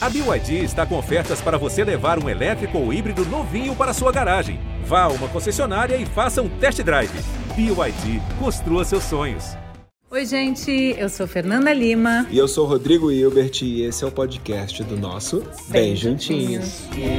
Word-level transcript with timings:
A 0.00 0.08
BYD 0.08 0.62
está 0.62 0.86
com 0.86 0.96
ofertas 0.96 1.40
para 1.40 1.58
você 1.58 1.82
levar 1.82 2.22
um 2.22 2.28
elétrico 2.28 2.78
ou 2.78 2.92
híbrido 2.92 3.24
novinho 3.24 3.74
para 3.74 3.92
sua 3.92 4.12
garagem. 4.12 4.60
Vá 4.84 5.02
a 5.02 5.08
uma 5.08 5.26
concessionária 5.26 5.96
e 5.96 6.06
faça 6.06 6.40
um 6.40 6.48
test 6.48 6.80
drive. 6.82 7.10
BYD, 7.56 8.22
construa 8.38 8.84
seus 8.84 9.02
sonhos. 9.02 9.56
Oi, 10.08 10.24
gente, 10.24 10.70
eu 10.96 11.08
sou 11.08 11.26
Fernanda 11.26 11.72
Lima. 11.72 12.28
E 12.30 12.38
eu 12.38 12.46
sou 12.46 12.64
Rodrigo 12.64 13.10
Hilbert 13.10 13.60
e 13.62 13.82
esse 13.82 14.04
é 14.04 14.06
o 14.06 14.12
podcast 14.12 14.84
do 14.84 14.96
nosso 14.96 15.40
Bem, 15.68 15.82
Bem 15.82 15.96
Juntinhos. 15.96 16.82
Bem 16.94 17.18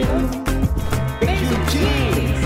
Juntinhos! 1.35 2.39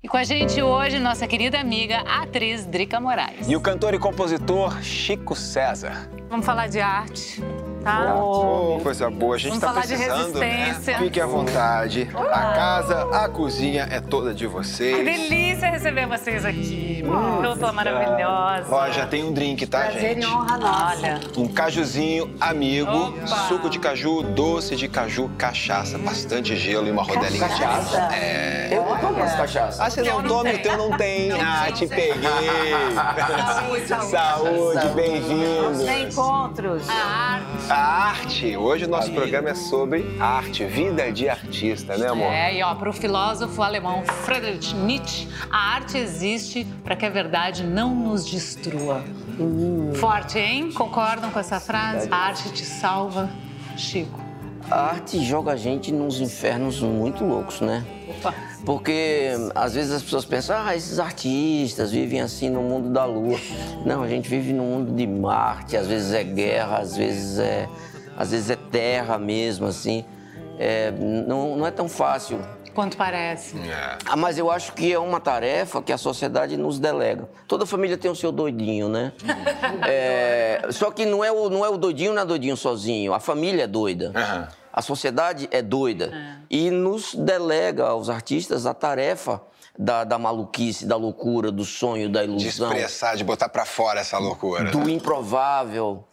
E 0.00 0.06
com 0.06 0.16
a 0.16 0.22
gente 0.22 0.62
hoje, 0.62 1.00
nossa 1.00 1.26
querida 1.26 1.58
amiga, 1.58 2.04
a 2.06 2.22
atriz 2.22 2.66
Drica 2.66 3.00
Moraes. 3.00 3.48
E 3.48 3.56
o 3.56 3.60
cantor 3.60 3.94
e 3.94 3.98
compositor 3.98 4.80
Chico 4.80 5.34
César. 5.34 6.08
Vamos 6.30 6.46
falar 6.46 6.68
de 6.68 6.80
arte 6.80 7.42
tá? 7.82 8.14
Oh, 8.16 8.80
coisa 8.82 9.10
boa. 9.10 9.34
A 9.36 9.38
gente 9.38 9.58
Vamos 9.58 9.60
tá 9.64 9.68
falar 9.68 9.80
precisando, 9.86 10.32
de 10.34 10.38
né? 10.40 10.64
resistência. 10.64 10.98
Fique 10.98 11.20
à 11.20 11.26
vontade. 11.26 12.10
A 12.14 12.52
casa, 12.52 13.02
a 13.24 13.28
cozinha 13.28 13.88
é 13.90 14.00
toda 14.00 14.32
de 14.34 14.46
vocês. 14.46 14.96
Que 14.96 15.04
delícia 15.04 15.70
receber 15.70 16.06
vocês 16.06 16.44
aqui. 16.44 17.04
Eu 17.42 17.56
tô 17.56 17.72
maravilhosa. 17.72 18.66
Ó, 18.70 18.90
já 18.90 19.06
tem 19.06 19.24
um 19.24 19.32
drink, 19.32 19.66
tá, 19.66 19.80
Prazer 19.80 20.00
gente? 20.14 20.22
e 20.22 20.26
honra 20.26 20.56
nossa. 20.58 20.96
Olha. 20.96 21.20
Um 21.36 21.48
cajuzinho 21.48 22.34
amigo, 22.40 22.90
Opa. 22.90 23.26
suco 23.48 23.68
de 23.68 23.78
caju, 23.78 24.22
doce 24.22 24.76
de 24.76 24.88
caju, 24.88 25.30
cachaça, 25.36 25.98
bastante 25.98 26.56
gelo 26.56 26.86
e 26.86 26.90
uma 26.90 27.02
rodelinha 27.02 27.48
de 27.48 27.52
Cachaça? 27.60 28.08
É. 28.14 28.68
Eu 28.72 28.84
não 28.84 28.98
tomo 28.98 29.22
as 29.22 29.34
cachaças. 29.34 29.80
Ah, 29.80 29.90
você 29.90 30.02
não 30.02 30.22
não 30.22 30.28
toma, 30.28 30.50
o 30.50 30.58
teu 30.58 30.76
não 30.78 30.96
tem. 30.96 31.30
Ah, 31.32 31.70
te 31.72 31.86
peguei. 31.86 32.12
Saúde, 33.86 34.10
Saúde, 34.10 34.88
bem-vindo. 34.94 35.84
Reencontros. 35.84 36.88
A 36.88 36.92
arte. 36.94 37.71
A 37.72 38.10
arte. 38.10 38.54
Hoje 38.54 38.84
o 38.84 38.88
nosso 38.88 39.10
programa 39.12 39.48
é 39.48 39.54
sobre 39.54 40.04
arte, 40.20 40.62
vida 40.66 41.10
de 41.10 41.26
artista, 41.26 41.96
né, 41.96 42.06
amor? 42.06 42.30
É, 42.30 42.58
e 42.58 42.62
ó, 42.62 42.74
para 42.74 42.90
o 42.90 42.92
filósofo 42.92 43.62
alemão 43.62 44.04
Friedrich 44.04 44.74
Nietzsche, 44.74 45.26
a 45.50 45.76
arte 45.76 45.96
existe 45.96 46.66
para 46.84 46.94
que 46.94 47.06
a 47.06 47.08
verdade 47.08 47.64
não 47.64 47.94
nos 47.94 48.30
destrua. 48.30 49.02
Forte, 49.94 50.38
hein? 50.38 50.70
Concordam 50.70 51.30
com 51.30 51.38
essa 51.38 51.58
frase? 51.58 52.08
A 52.10 52.16
arte 52.16 52.52
te 52.52 52.62
salva, 52.62 53.30
Chico. 53.74 54.31
A 54.70 54.90
arte 54.90 55.22
joga 55.24 55.52
a 55.52 55.56
gente 55.56 55.92
nos 55.92 56.20
infernos 56.20 56.80
muito 56.80 57.24
loucos, 57.24 57.60
né? 57.60 57.84
Opa. 58.08 58.34
Porque 58.64 59.30
às 59.54 59.74
vezes 59.74 59.92
as 59.92 60.02
pessoas 60.02 60.24
pensam, 60.24 60.56
ah, 60.56 60.74
esses 60.76 60.98
artistas 60.98 61.90
vivem 61.90 62.20
assim 62.20 62.48
no 62.48 62.62
mundo 62.62 62.90
da 62.90 63.04
lua. 63.04 63.38
Não, 63.84 64.02
a 64.02 64.08
gente 64.08 64.28
vive 64.28 64.52
no 64.52 64.62
mundo 64.62 64.94
de 64.94 65.06
Marte, 65.06 65.76
às 65.76 65.86
vezes 65.86 66.12
é 66.12 66.22
guerra, 66.22 66.78
às 66.78 66.96
vezes 66.96 67.38
é, 67.38 67.68
às 68.16 68.30
vezes 68.30 68.50
é 68.50 68.56
terra 68.56 69.18
mesmo, 69.18 69.66
assim. 69.66 70.04
É, 70.58 70.92
não, 70.92 71.56
não 71.56 71.66
é 71.66 71.70
tão 71.70 71.88
fácil. 71.88 72.38
Quanto 72.74 72.96
parece. 72.96 73.56
É. 73.58 73.98
Ah, 74.06 74.16
mas 74.16 74.38
eu 74.38 74.50
acho 74.50 74.72
que 74.72 74.92
é 74.92 74.98
uma 74.98 75.20
tarefa 75.20 75.82
que 75.82 75.92
a 75.92 75.98
sociedade 75.98 76.56
nos 76.56 76.78
delega. 76.78 77.28
Toda 77.46 77.66
família 77.66 77.98
tem 77.98 78.10
o 78.10 78.16
seu 78.16 78.32
doidinho, 78.32 78.88
né? 78.88 79.12
É, 79.86 80.62
só 80.70 80.90
que 80.90 81.04
não 81.04 81.22
é, 81.24 81.30
o, 81.30 81.48
não 81.50 81.64
é 81.64 81.68
o 81.68 81.76
doidinho, 81.76 82.12
não 82.14 82.22
é 82.22 82.24
doidinho 82.24 82.56
sozinho. 82.56 83.12
A 83.12 83.20
família 83.20 83.64
é 83.64 83.66
doida. 83.66 84.12
Aham. 84.14 84.48
A 84.72 84.80
sociedade 84.80 85.48
é 85.50 85.60
doida. 85.60 86.12
E 86.50 86.70
nos 86.70 87.14
delega 87.14 87.84
aos 87.88 88.08
artistas 88.08 88.64
a 88.64 88.72
tarefa 88.72 89.42
da, 89.78 90.02
da 90.04 90.18
maluquice, 90.18 90.86
da 90.86 90.96
loucura, 90.96 91.52
do 91.52 91.64
sonho, 91.64 92.08
da 92.08 92.20
De 92.24 92.28
ilusão, 92.30 92.68
expressar, 92.72 93.16
de 93.16 93.22
botar 93.24 93.48
pra 93.50 93.66
fora 93.66 94.00
essa 94.00 94.16
loucura. 94.18 94.70
do 94.70 94.78
né? 94.78 94.92
improvável. 94.92 96.04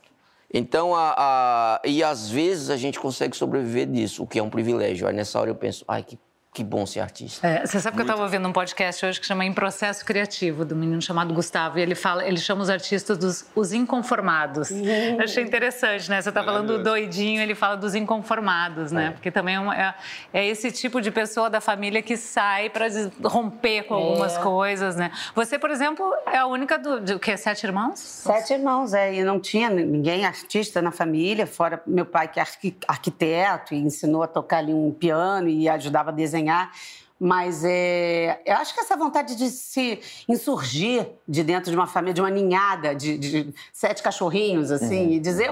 Então, 0.54 0.94
a, 0.96 1.14
a- 1.18 1.82
e 1.86 2.04
às 2.04 2.30
vezes 2.30 2.70
a 2.70 2.76
gente 2.76 3.00
consegue 3.00 3.36
sobreviver 3.38 3.86
disso, 3.88 4.24
o 4.24 4.28
que 4.28 4.40
é 4.40 4.44
um 4.44 4.50
privilégio. 4.50 5.08
Aí 5.08 5.14
nessa 5.14 5.40
hora 5.40 5.50
eu 5.50 5.56
penso, 5.56 5.86
ai, 5.88 6.04
que, 6.04 6.18
que 6.52 6.64
bom 6.64 6.84
ser 6.84 7.00
artista. 7.02 7.48
É, 7.48 7.66
você 7.66 7.80
sabe 7.80 7.96
que 7.96 8.02
eu 8.02 8.06
estava 8.06 8.24
ouvindo 8.24 8.48
um 8.48 8.52
podcast 8.52 9.06
hoje 9.06 9.20
que 9.20 9.26
chama 9.26 9.46
Em 9.46 9.54
Processo 9.54 10.04
Criativo, 10.04 10.66
do 10.66 10.76
menino 10.76 11.00
chamado 11.00 11.32
Gustavo, 11.32 11.78
e 11.78 11.82
ele 11.82 11.94
fala, 11.94 12.26
ele 12.26 12.38
chama 12.38 12.64
os 12.64 12.70
artistas 12.72 13.18
dos 13.20 13.46
os 13.56 13.72
inconformados. 13.72 14.72
Eu 14.72 15.24
achei 15.24 15.44
interessante, 15.44 16.10
né? 16.10 16.20
Você 16.22 16.30
está 16.30 16.44
falando 16.44 16.78
do 16.78 16.84
doidinho, 16.84 17.40
ele 17.40 17.54
fala 17.54 17.78
dos 17.78 17.94
inconformados, 17.94 18.92
né? 18.92 19.12
Porque 19.12 19.30
também 19.30 19.56
é, 19.56 19.60
uma- 19.60 19.78
é- 19.80 19.94
é 20.34 20.48
esse 20.48 20.72
tipo 20.72 21.00
de 21.00 21.12
pessoa 21.12 21.52
da 21.52 21.62
família 21.62 22.02
que 22.02 22.18
sai 22.18 22.70
para 22.72 22.88
romper 23.24 23.84
com 23.84 23.94
algumas 23.94 24.36
coisas, 24.40 24.96
né? 24.96 25.12
Você, 25.36 25.60
por 25.60 25.70
exemplo, 25.70 26.04
é 26.26 26.38
a 26.40 26.48
única 26.48 26.80
do, 26.80 27.00
de, 27.00 27.14
o 27.14 27.20
quê? 27.20 27.38
Sete 27.38 27.64
irmãos? 27.68 28.00
Sete 28.00 28.54
irmãos, 28.54 28.94
é, 28.96 29.14
e 29.14 29.24
não 29.24 29.40
tinha 29.40 29.70
ninguém 29.70 30.26
artista 30.26 30.82
na 30.82 30.92
família, 30.92 31.46
fora 31.46 31.80
meu 31.86 32.08
pai 32.08 32.28
que 32.28 32.40
é 32.40 32.42
arqui- 32.42 32.76
arquiteto 32.88 33.76
e 33.76 33.78
ensinou 33.78 34.24
a 34.24 34.28
tocar 34.28 34.58
ali 34.58 34.74
um 34.74 34.92
piano 34.92 35.48
e 35.48 35.70
ajudava 35.70 36.10
a 36.10 36.14
desenhar. 36.14 36.39
Mas 37.20 37.66
é, 37.66 38.42
eu 38.46 38.56
acho 38.56 38.74
que 38.74 38.80
essa 38.80 38.96
vontade 38.96 39.36
de 39.36 39.50
se 39.50 40.00
insurgir 40.28 41.06
de 41.28 41.44
dentro 41.44 41.70
de 41.70 41.76
uma 41.76 41.86
família, 41.86 42.14
de 42.14 42.22
uma 42.22 42.30
ninhada 42.30 42.96
de, 42.96 43.18
de 43.18 43.54
sete 43.74 44.02
cachorrinhos, 44.02 44.72
assim, 44.72 45.12
e 45.12 45.20
dizer: 45.20 45.52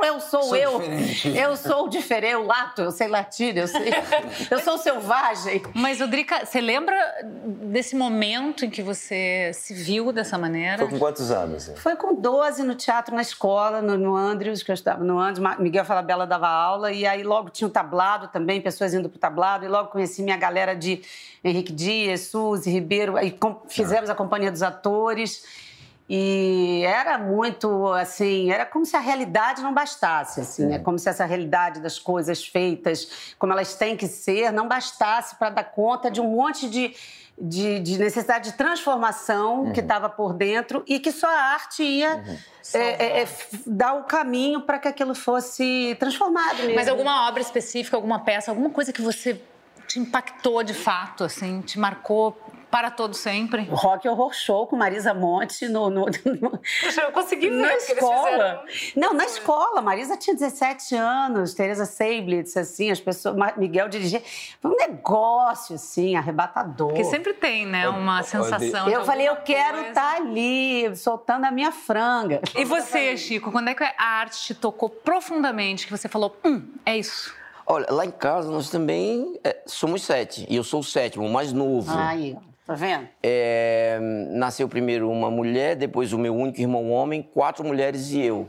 "Uau, 0.00 0.02
uau, 0.02 0.14
eu 0.14 0.20
sou, 0.20 0.42
Sou 0.42 0.56
eu, 0.56 0.78
diferente." 0.78 1.28
eu 1.38 1.56
sou 1.56 1.88
diferente, 1.88 2.32
eu 2.32 2.44
lato, 2.46 2.82
eu 2.82 2.90
sei 2.90 3.08
latir, 3.08 3.56
eu, 3.56 3.66
sei, 3.68 3.92
eu 4.50 4.58
sou 4.60 4.78
selvagem. 4.78 5.62
Mas, 5.74 5.98
Drica, 6.08 6.44
você 6.46 6.60
lembra 6.60 6.96
desse 7.34 7.94
momento 7.96 8.64
em 8.64 8.70
que 8.70 8.82
você 8.82 9.50
se 9.54 9.74
viu 9.74 10.12
dessa 10.12 10.38
maneira? 10.38 10.78
Foi 10.78 10.88
com 10.88 10.98
quantos 10.98 11.30
anos? 11.30 11.68
hein? 11.68 11.74
Foi 11.76 11.96
com 11.96 12.14
12 12.14 12.62
no 12.62 12.74
teatro 12.74 13.14
na 13.14 13.22
escola, 13.22 13.82
no, 13.82 13.96
no 13.98 14.16
Andrews, 14.16 14.62
que 14.62 14.70
eu 14.70 14.74
estava 14.74 15.02
no 15.04 15.18
Andrews. 15.18 15.56
Miguel 15.58 15.84
Falabella 15.84 16.26
dava 16.26 16.48
aula, 16.48 16.92
e 16.92 17.06
aí 17.06 17.22
logo 17.22 17.50
tinha 17.50 17.66
o 17.68 17.70
tablado 17.70 18.28
também, 18.28 18.60
pessoas 18.60 18.94
indo 18.94 19.08
pro 19.08 19.18
tablado, 19.18 19.64
e 19.64 19.68
logo 19.68 19.90
conheci 19.90 20.22
minha 20.22 20.36
galera 20.36 20.74
de 20.74 21.02
Henrique 21.44 21.72
Dias, 21.72 22.22
Suzy, 22.22 22.70
Ribeiro, 22.70 23.16
aí 23.16 23.30
com- 23.30 23.62
fizemos 23.68 24.10
a 24.10 24.14
Companhia 24.14 24.50
dos 24.50 24.62
Atores. 24.62 25.67
E 26.10 26.82
era 26.86 27.18
muito 27.18 27.86
assim, 27.88 28.50
era 28.50 28.64
como 28.64 28.86
se 28.86 28.96
a 28.96 29.00
realidade 29.00 29.60
não 29.62 29.74
bastasse, 29.74 30.40
assim, 30.40 30.72
é 30.72 30.78
como 30.78 30.98
se 30.98 31.06
essa 31.08 31.26
realidade 31.26 31.80
das 31.80 31.98
coisas 31.98 32.46
feitas 32.46 33.34
como 33.38 33.52
elas 33.52 33.74
têm 33.74 33.94
que 33.94 34.06
ser 34.06 34.50
não 34.50 34.66
bastasse 34.66 35.36
para 35.36 35.50
dar 35.50 35.64
conta 35.64 36.10
de 36.10 36.18
um 36.18 36.28
monte 36.28 36.66
de, 36.70 36.94
de, 37.38 37.78
de 37.80 37.98
necessidade 37.98 38.52
de 38.52 38.56
transformação 38.56 39.70
que 39.72 39.80
estava 39.80 40.08
por 40.08 40.32
dentro 40.32 40.82
e 40.86 40.98
que 40.98 41.12
só 41.12 41.26
a 41.28 41.52
arte 41.52 41.82
ia 41.82 42.24
é, 42.72 42.78
é, 42.78 43.18
é, 43.18 43.22
f- 43.22 43.60
dar 43.66 43.92
o 43.94 44.04
caminho 44.04 44.62
para 44.62 44.78
que 44.78 44.88
aquilo 44.88 45.14
fosse 45.14 45.94
transformado 46.00 46.56
mesmo. 46.58 46.74
Mas 46.74 46.88
alguma 46.88 47.28
obra 47.28 47.42
específica, 47.42 47.96
alguma 47.98 48.20
peça, 48.20 48.50
alguma 48.50 48.70
coisa 48.70 48.94
que 48.94 49.02
você 49.02 49.40
te 49.86 49.98
impactou 49.98 50.62
de 50.62 50.74
fato, 50.74 51.24
assim, 51.24 51.60
te 51.60 51.78
marcou 51.78 52.34
para 52.70 52.90
todo 52.90 53.14
sempre? 53.14 53.68
Rock 53.70 54.08
Horror 54.08 54.32
Show 54.32 54.66
com 54.66 54.76
Marisa 54.76 55.12
Monte 55.14 55.68
no, 55.68 55.88
no, 55.90 56.06
no- 56.24 56.60
eu 57.02 57.12
consegui 57.12 57.48
ver 57.50 57.56
na 57.56 57.66
o 57.66 57.68
que 57.68 57.74
eles 57.74 57.88
escola. 57.88 58.62
fizeram. 58.66 58.92
Não, 58.96 59.14
na 59.14 59.24
escola. 59.24 59.80
Marisa 59.82 60.16
tinha 60.16 60.34
17 60.36 60.94
anos, 60.94 61.54
Teresa 61.54 61.84
Seiblitz, 61.84 62.56
assim, 62.56 62.90
as 62.90 63.00
pessoas. 63.00 63.36
Miguel 63.56 63.88
dirigia. 63.88 64.22
Foi 64.60 64.70
um 64.70 64.76
negócio, 64.76 65.74
assim, 65.76 66.16
arrebatador. 66.16 66.88
Porque 66.88 67.04
sempre 67.04 67.32
tem, 67.34 67.66
né, 67.66 67.88
uma 67.88 68.22
sensação. 68.22 68.86
de 68.86 68.92
Eu 68.92 69.04
falei, 69.04 69.28
eu 69.28 69.36
quero 69.36 69.80
estar 69.88 70.16
ali, 70.16 70.94
soltando 70.96 71.44
a 71.46 71.50
minha 71.50 71.72
franga. 71.72 72.40
E 72.56 72.64
você, 72.64 73.16
Chico, 73.16 73.50
quando 73.52 73.68
é 73.68 73.74
que 73.74 73.82
a 73.84 73.94
arte 73.98 74.38
te 74.46 74.54
tocou 74.54 74.88
profundamente, 74.88 75.86
que 75.86 75.90
você 75.92 76.08
falou, 76.08 76.36
hum, 76.44 76.62
é 76.84 76.96
isso? 76.98 77.34
Olha, 77.66 77.86
lá 77.90 78.04
em 78.06 78.10
casa 78.10 78.50
nós 78.50 78.70
também 78.70 79.38
é, 79.44 79.58
somos 79.66 80.02
sete, 80.02 80.46
e 80.48 80.56
eu 80.56 80.64
sou 80.64 80.80
o 80.80 80.84
sétimo, 80.84 81.26
o 81.26 81.30
mais 81.30 81.52
novo. 81.52 81.92
Ó, 81.92 82.40
tá 82.68 82.74
vendo? 82.74 83.08
É, 83.22 83.98
nasceu 84.30 84.68
primeiro 84.68 85.10
uma 85.10 85.30
mulher, 85.30 85.74
depois 85.74 86.12
o 86.12 86.18
meu 86.18 86.36
único 86.36 86.60
irmão 86.60 86.90
homem, 86.90 87.22
quatro 87.22 87.64
mulheres 87.64 88.12
e 88.12 88.20
eu. 88.20 88.46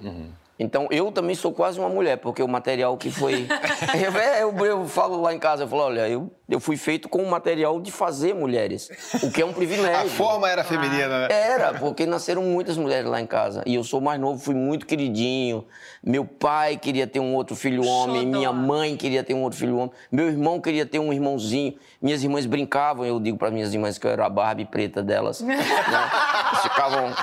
Então, 0.61 0.89
eu 0.91 1.09
também 1.09 1.35
sou 1.35 1.53
quase 1.53 1.79
uma 1.79 1.87
mulher, 1.87 2.17
porque 2.17 2.43
o 2.43 2.47
material 2.47 2.97
que 2.97 3.09
foi... 3.09 3.47
eu, 3.95 4.19
é, 4.19 4.43
eu, 4.43 4.65
eu 4.65 4.85
falo 4.85 5.21
lá 5.21 5.33
em 5.33 5.39
casa, 5.39 5.63
eu 5.63 5.69
falo, 5.69 5.83
olha, 5.83 6.09
eu, 6.09 6.29
eu 6.49 6.59
fui 6.59 6.75
feito 6.75 7.07
com 7.07 7.23
o 7.23 7.29
material 7.31 7.79
de 7.79 7.93
fazer 7.93 8.35
mulheres, 8.35 8.89
o 9.23 9.31
que 9.31 9.41
é 9.41 9.45
um 9.45 9.51
A 9.51 9.53
privilégio. 9.53 10.09
forma 10.09 10.49
era 10.49 10.61
feminina, 10.65 11.07
né? 11.07 11.27
Era, 11.29 11.75
porque 11.75 12.05
nasceram 12.05 12.43
muitas 12.43 12.75
mulheres 12.75 13.09
lá 13.09 13.21
em 13.21 13.25
casa. 13.25 13.63
E 13.65 13.75
eu 13.75 13.85
sou 13.85 14.01
mais 14.01 14.19
novo, 14.19 14.37
fui 14.37 14.53
muito 14.53 14.85
queridinho. 14.85 15.63
Meu 16.03 16.25
pai 16.25 16.75
queria 16.75 17.07
ter 17.07 17.21
um 17.21 17.35
outro 17.35 17.55
filho 17.55 17.85
homem, 17.85 18.25
minha 18.25 18.51
mãe 18.51 18.97
queria 18.97 19.23
ter 19.23 19.33
um 19.33 19.43
outro 19.43 19.57
filho 19.57 19.77
homem, 19.77 19.91
meu 20.11 20.27
irmão 20.27 20.59
queria 20.59 20.85
ter 20.85 20.99
um 20.99 21.13
irmãozinho. 21.13 21.75
Minhas 22.01 22.23
irmãs 22.23 22.45
brincavam, 22.45 23.05
eu 23.05 23.19
digo 23.19 23.37
para 23.37 23.51
minhas 23.51 23.73
irmãs 23.73 23.97
que 23.97 24.07
eu 24.07 24.11
era 24.11 24.25
a 24.25 24.29
Barbie 24.29 24.63
preta 24.63 25.03
delas. 25.03 25.41
né? 25.41 25.57
Ficavam. 26.61 27.13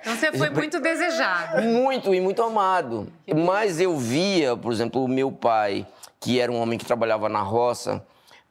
Então 0.00 0.14
você 0.16 0.32
foi 0.32 0.50
muito 0.50 0.78
desejado. 0.78 1.60
Muito 1.62 2.14
e 2.14 2.20
muito 2.20 2.40
amado. 2.42 3.08
Mas 3.34 3.80
eu 3.80 3.96
via, 3.96 4.56
por 4.56 4.72
exemplo, 4.72 5.02
o 5.02 5.08
meu 5.08 5.32
pai, 5.32 5.84
que 6.20 6.38
era 6.38 6.52
um 6.52 6.60
homem 6.60 6.78
que 6.78 6.84
trabalhava 6.84 7.28
na 7.28 7.40
roça, 7.40 8.04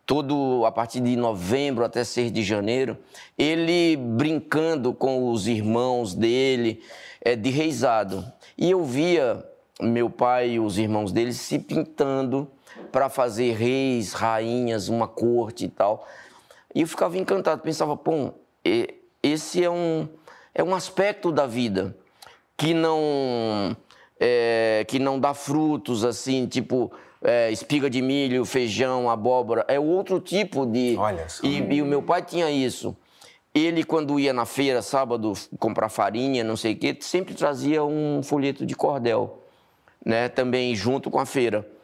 todo 0.06 0.66
a 0.66 0.72
partir 0.72 1.00
de 1.00 1.16
novembro 1.16 1.86
até 1.86 2.04
6 2.04 2.32
de 2.32 2.44
janeiro, 2.44 2.98
ele 3.38 3.96
brincando 3.96 4.94
com 4.94 5.32
os 5.32 5.48
irmãos 5.48 6.14
dele, 6.14 6.84
é, 7.22 7.36
de 7.36 7.50
reizado. 7.50 8.26
E 8.58 8.70
eu 8.70 8.84
via 8.84 9.44
meu 9.82 10.10
pai 10.10 10.52
e 10.52 10.60
os 10.60 10.78
irmãos 10.78 11.12
dele 11.12 11.34
se 11.34 11.58
pintando 11.58 12.50
para 12.96 13.10
fazer 13.10 13.52
reis, 13.58 14.14
rainhas, 14.14 14.88
uma 14.88 15.06
corte 15.06 15.66
e 15.66 15.68
tal. 15.68 16.08
E 16.74 16.80
eu 16.80 16.88
ficava 16.88 17.18
encantado, 17.18 17.62
pensava, 17.62 17.98
pô, 17.98 18.32
esse 19.22 19.62
é 19.62 19.70
um, 19.70 20.08
é 20.54 20.64
um 20.64 20.74
aspecto 20.74 21.30
da 21.30 21.46
vida 21.46 21.94
que 22.56 22.74
não, 22.74 23.76
é, 24.18 24.86
que 24.88 24.98
não 24.98 25.20
dá 25.20 25.34
frutos 25.34 26.06
assim, 26.06 26.48
tipo 26.48 26.90
é, 27.22 27.52
espiga 27.52 27.90
de 27.90 28.02
milho, 28.02 28.46
feijão, 28.46 29.10
abóbora. 29.10 29.66
É 29.68 29.78
outro 29.78 30.22
tipo 30.22 30.66
de. 30.66 30.96
Olha 30.98 31.28
só. 31.28 31.46
E, 31.46 31.58
e 31.74 31.82
o 31.82 31.86
meu 31.86 32.02
pai 32.02 32.22
tinha 32.22 32.50
isso. 32.50 32.96
Ele, 33.54 33.84
quando 33.84 34.18
ia 34.18 34.32
na 34.32 34.46
feira, 34.46 34.82
sábado, 34.82 35.34
comprar 35.60 35.90
farinha, 35.90 36.46
não 36.46 36.56
sei 36.56 36.72
o 36.72 36.78
quê, 36.78 36.96
sempre 37.02 37.34
trazia 37.34 37.84
um 37.84 38.24
folheto 38.24 38.66
de 38.66 38.74
cordel, 38.74 39.44
né? 40.06 40.30
Também 40.30 40.74
junto 40.74 41.12
com 41.12 41.20
a 41.20 41.26
feira. 41.26 41.75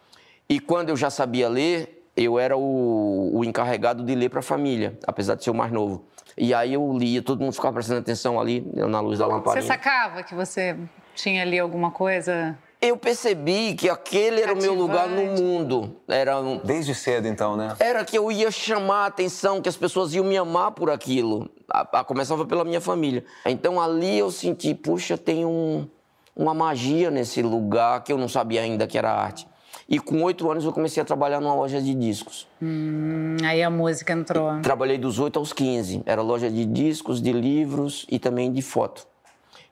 E 0.52 0.60
quando 0.60 0.90
eu 0.90 0.98
já 0.98 1.10
sabia 1.10 1.48
ler, 1.48 2.12
eu 2.14 2.38
era 2.38 2.58
o, 2.58 3.38
o 3.38 3.46
encarregado 3.46 4.04
de 4.04 4.14
ler 4.14 4.28
para 4.28 4.42
a 4.42 4.44
família, 4.44 5.00
apesar 5.08 5.36
de 5.36 5.46
ser 5.46 5.50
o 5.50 5.54
mais 5.56 5.72
novo. 5.72 6.04
E 6.38 6.54
aí 6.54 6.74
eu 6.74 6.92
lia, 6.92 7.22
todo 7.22 7.40
mundo 7.40 7.54
ficava 7.54 7.76
prestando 7.76 8.02
atenção 8.02 8.38
ali, 8.38 8.70
na 8.76 9.00
luz 9.00 9.20
da 9.20 9.28
lamparina. 9.28 9.62
Você 9.62 9.68
sacava 9.70 10.22
que 10.24 10.36
você 10.36 10.76
tinha 11.16 11.42
ali 11.42 11.58
alguma 11.58 11.90
coisa? 11.90 12.58
Eu 12.82 12.98
percebi 12.98 13.76
que 13.76 13.90
aquele 13.90 14.42
era 14.42 14.54
o 14.54 14.58
meu 14.58 14.74
lugar 14.74 15.08
no 15.08 15.24
mundo. 15.42 16.02
Era 16.06 16.38
um... 16.42 16.58
Desde 16.58 16.94
cedo, 16.94 17.30
então, 17.30 17.56
né? 17.56 17.78
Era 17.80 18.04
que 18.04 18.18
eu 18.18 18.30
ia 18.30 18.52
chamar 18.52 19.04
a 19.04 19.06
atenção, 19.06 19.62
que 19.62 19.70
as 19.70 19.78
pessoas 19.78 20.14
iam 20.14 20.26
me 20.26 20.36
amar 20.36 20.72
por 20.72 20.90
aquilo. 20.90 21.50
A, 21.72 22.00
a 22.00 22.04
começava 22.04 22.46
pela 22.46 22.66
minha 22.66 22.82
família. 22.82 23.24
Então 23.46 23.80
ali 23.80 24.18
eu 24.18 24.30
senti, 24.30 24.76
puxa, 24.76 25.18
tem 25.18 25.46
um, 25.46 25.88
uma 26.36 26.54
magia 26.54 27.10
nesse 27.10 27.42
lugar 27.42 28.04
que 28.04 28.12
eu 28.12 28.18
não 28.18 28.28
sabia 28.28 28.60
ainda 28.60 28.86
que 28.86 28.98
era 28.98 29.14
arte. 29.14 29.50
E 29.92 30.00
com 30.00 30.24
oito 30.24 30.50
anos 30.50 30.64
eu 30.64 30.72
comecei 30.72 31.04
a 31.04 31.06
trabalhar 31.06 31.42
numa 31.42 31.54
loja 31.54 31.82
de 31.82 31.94
discos. 31.94 32.48
Hum, 32.62 33.36
aí 33.44 33.62
a 33.62 33.70
música 33.70 34.14
entrou. 34.14 34.58
E 34.58 34.62
trabalhei 34.62 34.98
dos 34.98 35.20
oito 35.20 35.38
aos 35.38 35.52
quinze. 35.52 36.02
Era 36.06 36.22
loja 36.22 36.50
de 36.50 36.64
discos, 36.64 37.22
de 37.22 37.34
livros 37.34 38.06
e 38.10 38.18
também 38.18 38.54
de 38.54 38.62
foto. 38.62 39.06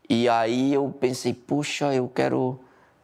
E 0.09 0.27
aí 0.27 0.73
eu 0.73 0.93
pensei, 0.99 1.33
puxa, 1.33 1.93
eu 1.93 2.09
quero 2.09 2.59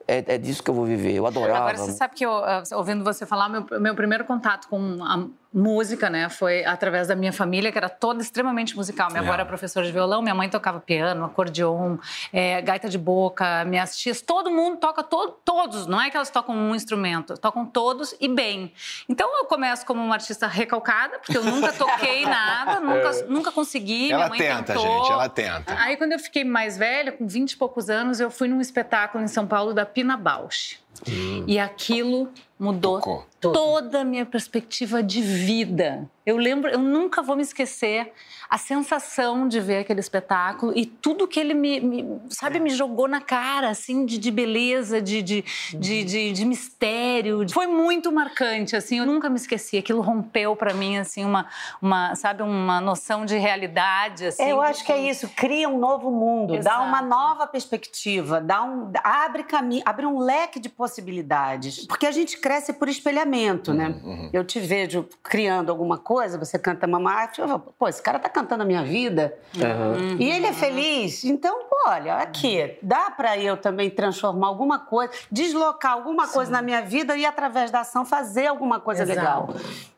é, 0.06 0.35
é, 0.35 0.38
disso 0.38 0.62
que 0.62 0.69
eu 0.69 0.73
vou 0.73 0.83
viver. 0.83 1.13
Eu 1.13 1.25
adorava. 1.25 1.59
Agora, 1.59 1.77
você 1.77 1.94
sabe 1.94 2.15
que, 2.15 2.25
eu, 2.25 2.33
ouvindo 2.73 3.01
você 3.01 3.25
falar, 3.25 3.47
meu, 3.47 3.65
meu 3.79 3.95
primeiro 3.95 4.25
contato 4.25 4.67
com 4.67 5.01
a 5.01 5.25
música, 5.56 6.10
né, 6.10 6.28
foi 6.28 6.66
através 6.66 7.07
da 7.07 7.16
minha 7.16 7.31
família, 7.31 7.72
que 7.72 7.78
era 7.78 7.88
toda 7.88 8.22
extremamente 8.22 8.75
musical. 8.75 9.07
Minha 9.10 9.22
é. 9.22 9.24
avó 9.24 9.34
era 9.34 9.46
professora 9.46 9.86
de 9.86 9.92
violão, 9.92 10.22
minha 10.22 10.36
mãe 10.36 10.50
tocava 10.50 10.81
piano, 10.81 11.24
acordeon, 11.24 11.98
é, 12.34 12.62
gaita 12.62 12.90
de 12.90 12.98
boca, 12.98 13.63
minhas 13.63 13.98
tias, 13.98 14.22
todo 14.22 14.52
mundo 14.52 14.78
toca, 14.78 15.02
to 15.02 15.34
todos, 15.46 15.88
não 15.88 16.02
é 16.02 16.10
que 16.10 16.18
elas 16.18 16.30
tocam 16.30 16.54
um 16.54 16.75
instrumento, 16.75 17.38
tocam 17.38 17.66
todos 17.66 18.13
e 18.19 18.28
bem. 18.28 18.74
Então, 19.07 19.30
eu 19.40 19.46
começo 19.46 19.86
como 19.86 20.04
uma 20.04 20.16
artista 20.16 20.46
recalcada, 20.46 21.19
porque 21.19 21.38
eu 21.38 21.44
nunca 21.44 21.72
toquei 21.72 22.25
nada, 22.28 22.81
nunca, 22.81 23.10
é. 23.10 23.24
nunca 23.24 23.51
consegui. 23.51 24.12
Ela 24.12 24.30
tenta, 24.30 24.74
tentou. 24.74 24.84
gente, 24.84 25.12
ela 25.12 25.30
tenta. 25.30 25.75
Aí, 25.80 25.96
quando 25.96 26.12
eu 26.12 26.19
fiquei 26.19 26.44
mais 26.44 26.78
velha, 26.78 27.13
com 27.13 27.25
20 27.25 27.54
e 27.54 27.58
poucos 27.58 27.90
anos, 27.90 28.19
eu 28.19 28.30
fui 28.30 28.50
num 28.50 28.60
espetáculo 28.60 29.24
em 29.24 29.28
São 29.28 29.48
Paulo 29.48 29.74
da 29.74 29.86
Pina 29.86 30.18
Bausch. 30.18 30.84
Hum. 31.08 31.44
E 31.48 31.60
aquilo 31.60 32.31
mudou 32.60 33.00
Tocou. 33.00 33.25
toda 33.40 34.02
a 34.02 34.04
minha 34.04 34.25
perspectiva 34.25 35.04
de 35.04 35.22
vida. 35.22 36.10
Eu 36.25 36.38
lembro, 36.38 36.72
eu 36.72 36.80
nunca 36.80 37.22
vou 37.22 37.36
me 37.36 37.44
esquecer 37.44 38.12
a 38.50 38.57
sensação 38.57 39.48
de 39.48 39.60
ver 39.60 39.80
aquele 39.80 40.00
espetáculo 40.00 40.74
e 40.75 40.86
tudo 40.86 41.28
que 41.28 41.40
ele 41.40 41.54
me, 41.54 41.80
me 41.80 42.19
sabe, 42.30 42.60
me 42.60 42.72
jogou 42.72 43.07
na 43.07 43.22
cara, 43.22 43.69
assim, 43.69 44.06
de, 44.06 44.18
de 44.18 44.31
beleza, 44.31 45.00
de, 45.00 45.22
de, 45.22 45.46
de, 45.74 46.04
de, 46.04 46.31
de 46.31 46.46
mistério. 46.46 47.48
Foi 47.52 47.68
muito 47.68 48.12
marcante, 48.12 48.75
assim, 48.75 48.98
eu 48.98 49.06
nunca 49.06 49.30
me 49.30 49.36
esqueci. 49.36 49.78
Aquilo 49.78 50.01
rompeu 50.01 50.56
para 50.56 50.74
mim, 50.74 50.98
assim, 50.98 51.24
uma, 51.24 51.48
uma, 51.80 52.16
sabe, 52.16 52.42
uma 52.42 52.81
noção 52.81 53.24
de 53.24 53.38
realidade, 53.38 54.25
assim. 54.25 54.44
É, 54.44 54.51
eu 54.51 54.62
acho 54.62 54.84
que 54.84 54.92
é 54.92 55.10
isso, 55.10 55.30
cria 55.36 55.69
um 55.69 55.78
novo 55.78 56.10
mundo, 56.10 56.56
Exato. 56.56 56.78
dá 56.78 56.84
uma 56.84 57.04
nova 57.04 57.46
perspectiva, 57.46 58.42
dá 58.42 58.63
um, 58.63 58.92
abre 59.04 59.44
caminho, 59.44 59.84
abre 59.86 60.08
um 60.08 60.18
leque 60.18 60.60
de 60.60 60.69
possibilidades. 60.69 61.86
Porque 61.86 62.08
a 62.08 62.12
gente 62.12 62.40
cresce 62.45 62.74
por 62.74 62.88
espelhamento, 62.88 63.74
né? 63.74 63.88
Uhum. 63.88 64.12
uhum. 64.12 64.30
Eu 64.31 64.44
te 64.44 64.59
vejo 64.59 65.09
criando 65.24 65.71
alguma 65.71 65.97
coisa, 65.97 66.38
você 66.38 66.59
canta 66.59 66.86
mamá, 66.86 67.27
eu 67.36 67.47
falo, 67.47 67.59
pô, 67.59 67.88
esse 67.88 68.00
cara 68.00 68.19
tá 68.19 68.30
cantando 68.30 68.62
a 68.62 68.65
minha 68.68 68.83
vida. 68.83 69.36
Uhum. 69.56 70.18
E 70.19 70.30
ele 70.30 70.45
é 70.45 70.53
feliz. 70.53 71.24
Então, 71.24 71.65
pô, 71.68 71.89
olha, 71.89 72.18
aqui, 72.18 72.77
dá 72.83 73.09
para 73.09 73.36
eu 73.36 73.57
também 73.57 73.89
transformar 73.89 74.45
alguma 74.45 74.77
coisa, 74.77 75.12
deslocar 75.31 75.94
alguma 75.94 76.27
Sim. 76.27 76.33
coisa 76.33 76.51
na 76.51 76.62
minha 76.62 76.83
vida 76.83 77.18
e, 77.18 77.25
através 77.25 77.71
da 77.71 77.80
ação, 77.80 78.06
fazer 78.06 78.45
alguma 78.45 78.80
coisa 78.80 79.01
Exato. 79.01 79.18
legal. 79.18 79.50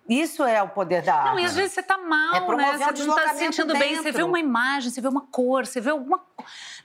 Isso 0.07 0.41
é 0.45 0.63
o 0.63 0.69
poder 0.69 1.01
da 1.01 1.15
arte. 1.15 1.31
Não, 1.31 1.39
e 1.39 1.43
às 1.43 1.53
vezes 1.53 1.73
você 1.73 1.83
tá 1.83 1.97
mal, 1.97 2.33
é 2.33 2.55
né? 2.55 2.77
Você 2.77 3.03
não 3.03 3.13
tá 3.13 3.27
se 3.33 3.39
sentindo 3.39 3.73
dentro. 3.73 3.89
bem. 3.89 3.97
Você 3.97 4.13
vê 4.13 4.23
uma 4.23 4.39
imagem, 4.39 4.89
você 4.89 5.01
vê 5.01 5.09
uma 5.09 5.27
cor, 5.29 5.65
você 5.65 5.81
vê 5.81 5.89
alguma, 5.89 6.21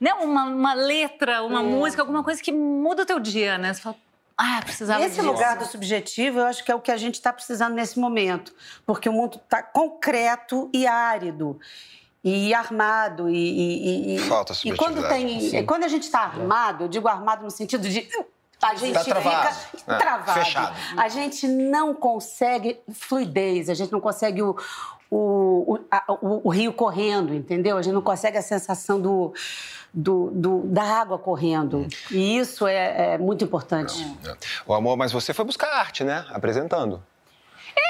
né? 0.01 0.13
uma, 0.15 0.43
uma 0.43 0.73
letra, 0.73 1.41
uma 1.41 1.61
é. 1.61 1.63
música, 1.63 2.01
alguma 2.01 2.21
coisa 2.21 2.43
que 2.43 2.51
muda 2.51 3.03
o 3.03 3.05
teu 3.05 3.21
dia, 3.21 3.57
né? 3.57 3.73
Você 3.73 3.81
fala, 3.81 3.95
ah, 4.37 4.61
precisava 4.63 5.03
Esse 5.03 5.21
lugar 5.21 5.57
do 5.57 5.65
subjetivo, 5.65 6.39
eu 6.39 6.45
acho 6.45 6.63
que 6.63 6.71
é 6.71 6.75
o 6.75 6.79
que 6.79 6.91
a 6.91 6.97
gente 6.97 7.15
está 7.15 7.31
precisando 7.31 7.73
nesse 7.73 7.99
momento, 7.99 8.53
porque 8.85 9.07
o 9.07 9.13
mundo 9.13 9.39
está 9.43 9.61
concreto 9.61 10.69
e 10.73 10.87
árido 10.87 11.59
e 12.23 12.53
armado 12.53 13.29
e, 13.29 13.35
e, 13.35 14.15
e 14.15 14.19
falta 14.19 14.53
e 14.63 14.75
quando 14.75 15.05
tem 15.09 15.65
quando 15.65 15.83
a 15.83 15.89
gente 15.89 16.03
está 16.03 16.21
armado, 16.21 16.85
eu 16.85 16.87
digo 16.87 17.07
armado 17.07 17.43
no 17.43 17.51
sentido 17.51 17.87
de 17.87 18.07
a 18.69 18.75
gente 18.75 18.93
tá 18.93 19.03
travado. 19.03 19.55
fica 19.55 19.93
é, 19.93 19.97
travado. 19.97 20.39
Fechado. 20.39 20.75
A 20.97 21.09
gente 21.09 21.47
não 21.47 21.93
consegue 21.93 22.79
fluidez, 22.91 23.69
a 23.69 23.73
gente 23.73 23.91
não 23.91 24.01
consegue 24.01 24.41
o, 24.41 24.55
o, 25.09 25.75
o, 25.75 25.79
a, 25.91 26.03
o, 26.13 26.47
o 26.47 26.49
rio 26.49 26.73
correndo, 26.73 27.33
entendeu? 27.33 27.77
A 27.77 27.81
gente 27.81 27.93
não 27.93 28.01
consegue 28.01 28.37
a 28.37 28.41
sensação 28.41 28.99
do 28.99 29.33
do, 29.93 30.31
do, 30.31 30.61
da 30.65 30.83
água 30.83 31.19
correndo. 31.19 31.85
E 32.09 32.37
isso 32.37 32.65
é, 32.65 33.13
é 33.13 33.17
muito 33.19 33.43
importante. 33.43 34.03
O 34.65 34.73
amor, 34.73 34.97
mas 34.97 35.11
você 35.11 35.33
foi 35.33 35.45
buscar 35.45 35.67
arte, 35.67 36.03
né? 36.03 36.25
Apresentando. 36.31 37.03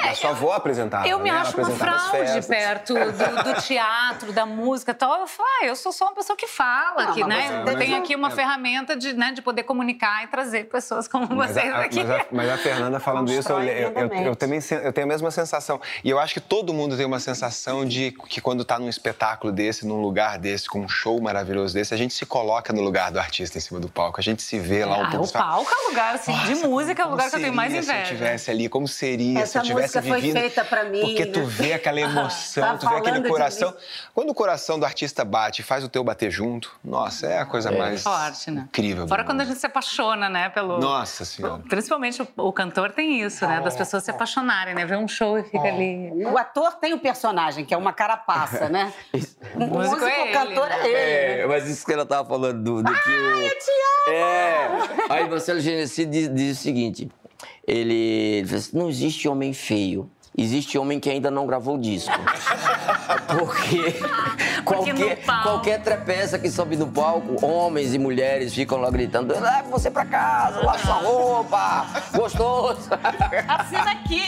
É, 0.04 0.10
a 0.10 0.16
sua 0.16 0.30
avó 0.32 0.52
apresentava. 0.54 1.08
Eu 1.08 1.20
me 1.20 1.32
né? 1.32 1.38
acho 1.38 1.58
uma 1.58 1.70
fraude 1.70 2.46
perto 2.48 2.94
do, 2.94 3.44
do, 3.44 3.62
teatro, 3.64 4.34
da 4.34 4.46
música 4.46 4.92
e 4.92 4.96
tal. 4.96 5.22
Eu 5.22 5.28
falo, 5.28 5.48
ah, 5.62 5.66
eu 5.66 5.76
sou 5.76 5.92
só 5.92 6.06
uma 6.06 6.16
pessoa 6.16 6.36
que 6.36 6.48
fala, 6.48 7.04
aqui, 7.04 7.24
né? 7.24 7.64
Você, 7.66 7.78
Tenho 7.78 7.98
aqui 7.98 8.16
uma 8.16 8.28
é. 8.28 8.32
ferramenta 8.32 8.96
de, 8.96 9.14
né, 9.14 9.32
de 9.32 9.42
poder 9.42 9.64
comunicar 9.64 10.24
e 10.24 10.28
trazer 10.28 10.66
pessoas 10.66 11.08
como 11.08 11.34
mas 11.36 11.52
vocês 11.52 11.74
a, 11.74 11.80
aqui. 11.80 12.04
Mas 12.04 12.10
a, 12.10 12.26
mas 12.32 12.50
a 12.50 12.58
Fernanda 12.58 13.00
falando 13.00 13.32
isso, 13.32 13.52
eu, 13.52 13.64
eu, 13.64 13.92
eu, 13.92 14.14
eu, 14.26 14.36
também 14.36 14.60
eu 14.84 14.94
tenho 14.94 15.06
a 15.06 15.10
mesma 15.10 15.32
sensação. 15.32 15.80
E 16.04 16.10
eu 16.10 16.20
acho 16.20 16.34
que 16.34 16.42
todo 16.42 16.74
mundo 16.74 16.98
tem 16.98 17.06
uma 17.06 17.20
sensação 17.20 17.86
de 17.86 18.12
que 18.28 18.42
quando 18.42 18.64
está 18.64 18.78
num 18.78 18.90
espetáculo 18.90 19.52
desse, 19.54 19.86
num 19.86 20.02
lugar 20.02 20.38
desse, 20.38 20.68
com 20.68 20.82
um 20.82 20.90
show 20.90 21.22
maravilhoso 21.22 21.74
desse, 21.74 21.94
a 21.94 21.98
gente 21.98 22.14
se 22.14 22.26
coloca 22.26 22.74
no 22.74 22.82
lugar 22.82 23.12
do 23.12 23.20
artista 23.20 23.58
em 23.58 23.62
cima 23.62 23.80
do 23.80 23.90
palco. 23.90 24.20
A 24.20 24.24
gente 24.24 24.42
se 24.42 24.60
vê 24.60 24.86
lá 24.86 24.98
um 24.98 25.06
ah, 25.06 25.12
pouco. 25.12 25.26
O 25.26 25.32
palco 25.32 25.72
é 25.72 25.86
o 25.86 25.90
lugar, 25.90 26.16
assim, 26.16 26.34
de 26.46 26.56
música, 26.56 27.04
é 27.04 27.06
o 27.06 27.10
lugar 27.10 27.30
que 27.30 27.36
eu 27.36 27.42
tenho 27.42 27.54
mais 27.54 27.74
inveja. 27.74 27.92
Se 27.92 27.98
eu 27.98 28.02
estivesse 28.04 28.52
ali, 28.52 28.70
como 28.70 28.88
seria 28.88 29.40
Essa 29.40 29.54
se 29.54 29.58
eu 29.58 29.64
tivesse 29.64 29.93
vivido? 30.02 30.32
Foi 30.32 30.42
feita 30.42 30.66
para 30.66 30.84
mim. 30.86 31.02
Porque 31.02 31.26
tu 31.26 31.44
vê 31.46 31.74
aquela 31.74 32.00
emoção, 32.02 32.64
tá 32.64 32.78
tu 32.78 32.90
vê 32.90 32.96
aquele 32.96 33.28
coração. 33.28 33.74
Quando 34.14 34.30
o 34.30 34.34
coração 34.34 34.80
do 34.80 34.86
artista 34.86 35.24
bate 35.24 35.62
e 35.62 35.64
faz 35.64 35.84
o 35.84 35.90
teu 35.90 36.04
bater 36.04 36.32
junto, 36.32 36.72
nossa, 36.84 37.28
é 37.28 37.40
a 37.40 37.46
coisa 37.46 37.70
é. 37.70 37.78
mais 37.78 38.04
Forte, 38.04 38.52
né? 38.52 38.66
incrível. 38.70 39.08
Fora 39.08 39.24
quando 39.24 39.42
a 39.42 39.46
gente 39.46 39.60
se 39.60 39.66
apaixona, 39.66 40.30
né? 40.30 40.50
Pelo... 40.50 40.80
Nossa 40.80 41.26
Senhora. 41.26 41.62
Principalmente 41.70 42.22
o, 42.22 42.28
o 42.38 42.54
cantor 42.54 42.92
tem 42.92 43.22
isso, 43.22 43.46
né? 43.48 43.62
Das 43.62 43.76
pessoas 43.76 44.04
se 44.04 44.12
apaixonarem, 44.12 44.74
né? 44.74 44.86
Ver 44.86 44.98
um 44.98 45.08
show 45.08 45.38
e 45.38 45.44
fica 45.44 45.68
ali. 45.68 46.12
O 46.26 46.38
ator 46.38 46.74
tem 46.76 46.94
o 46.94 47.00
personagem, 47.00 47.66
que 47.66 47.74
é 47.74 47.78
uma 47.78 47.94
carapaça, 47.94 48.70
né? 48.70 48.94
o 49.56 49.66
músico, 49.66 50.06
é 50.06 50.30
o 50.30 50.34
cantor 50.34 50.72
é 50.72 50.88
ele. 50.88 50.96
É, 50.96 51.38
né? 51.38 51.46
mas 51.48 51.70
isso 51.70 51.86
que 51.86 51.94
ela 51.94 52.06
tava 52.06 52.28
falando 52.28 52.64
do, 52.64 52.84
do 52.84 52.90
Ai, 52.90 53.04
que 53.04 53.10
o... 53.10 53.14
eu 53.14 53.50
te 53.50 53.72
amo! 54.10 54.16
É. 54.16 54.70
Aí 55.10 55.30
Marcelo 55.30 55.60
Genesi 55.60 56.06
diz, 56.06 56.34
diz 56.34 56.60
o 56.60 56.62
seguinte: 56.62 57.10
ele, 57.68 58.46
assim, 58.54 58.78
não 58.78 58.90
existe 58.90 59.28
homem 59.28 59.54
feio 59.54 60.10
existe 60.38 60.78
homem 60.78 61.00
que 61.00 61.10
ainda 61.10 61.30
não 61.30 61.46
gravou 61.46 61.78
disco. 61.78 62.12
Porque, 63.28 63.96
qualquer, 64.64 65.24
qualquer 65.44 65.82
trepeça 65.82 66.40
que 66.40 66.50
sobe 66.50 66.76
no 66.76 66.88
palco, 66.88 67.46
homens 67.46 67.94
e 67.94 68.00
mulheres 68.00 68.54
ficam 68.54 68.80
lá 68.80 68.90
gritando: 68.90 69.34
leve 69.40 69.70
você 69.70 69.92
pra 69.92 70.06
casa, 70.06 70.64
lava 70.64 70.80
sua 70.80 70.96
roupa, 70.96 71.86
gostoso. 72.16 72.90
Assina 73.48 73.92
aqui. 73.92 74.24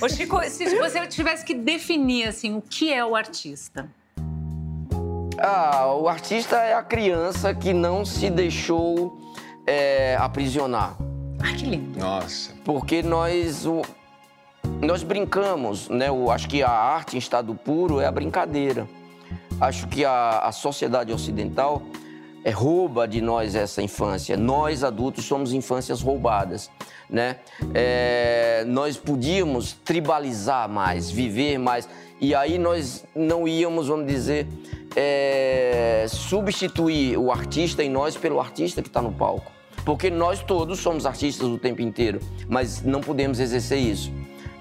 Ô 0.00 0.08
Chico, 0.08 0.42
se 0.44 0.76
você 0.76 1.06
tivesse 1.06 1.44
que 1.44 1.54
definir 1.54 2.28
assim, 2.28 2.56
o 2.56 2.62
que 2.62 2.92
é 2.92 3.04
o 3.04 3.14
artista? 3.14 3.88
Ah, 5.38 5.94
o 5.94 6.08
artista 6.08 6.56
é 6.56 6.74
a 6.74 6.82
criança 6.82 7.54
que 7.54 7.72
não 7.72 8.04
se 8.04 8.28
deixou 8.28 9.16
é, 9.66 10.16
aprisionar. 10.16 10.96
Ah, 11.40 11.52
que 11.56 11.64
lindo. 11.64 11.98
Nossa. 11.98 12.52
Porque 12.64 13.02
nós, 13.02 13.66
o, 13.66 13.82
nós 14.80 15.02
brincamos, 15.02 15.88
né? 15.88 16.08
Eu 16.08 16.30
acho 16.30 16.48
que 16.48 16.62
a 16.62 16.70
arte 16.70 17.16
em 17.16 17.18
estado 17.18 17.54
puro 17.54 18.00
é 18.00 18.06
a 18.06 18.12
brincadeira. 18.12 18.88
Acho 19.60 19.86
que 19.88 20.04
a, 20.04 20.40
a 20.40 20.52
sociedade 20.52 21.12
ocidental 21.12 21.82
é, 22.44 22.50
rouba 22.50 23.06
de 23.06 23.20
nós 23.20 23.54
essa 23.54 23.82
infância. 23.82 24.36
Nós, 24.36 24.84
adultos, 24.84 25.24
somos 25.24 25.52
infâncias 25.52 26.00
roubadas, 26.00 26.70
né? 27.10 27.36
É, 27.74 28.64
nós 28.66 28.96
podíamos 28.96 29.72
tribalizar 29.72 30.68
mais, 30.68 31.10
viver 31.10 31.58
mais, 31.58 31.88
e 32.20 32.34
aí 32.34 32.58
nós 32.58 33.04
não 33.14 33.46
íamos, 33.46 33.88
vamos 33.88 34.06
dizer, 34.06 34.46
é, 34.96 36.06
substituir 36.08 37.16
o 37.18 37.30
artista 37.30 37.82
em 37.82 37.90
nós 37.90 38.16
pelo 38.16 38.40
artista 38.40 38.82
que 38.82 38.88
está 38.88 39.02
no 39.02 39.12
palco. 39.12 39.57
Porque 39.84 40.10
nós 40.10 40.42
todos 40.42 40.80
somos 40.80 41.06
artistas 41.06 41.48
o 41.48 41.58
tempo 41.58 41.80
inteiro, 41.80 42.20
mas 42.48 42.82
não 42.82 43.00
podemos 43.00 43.40
exercer 43.40 43.78
isso, 43.78 44.12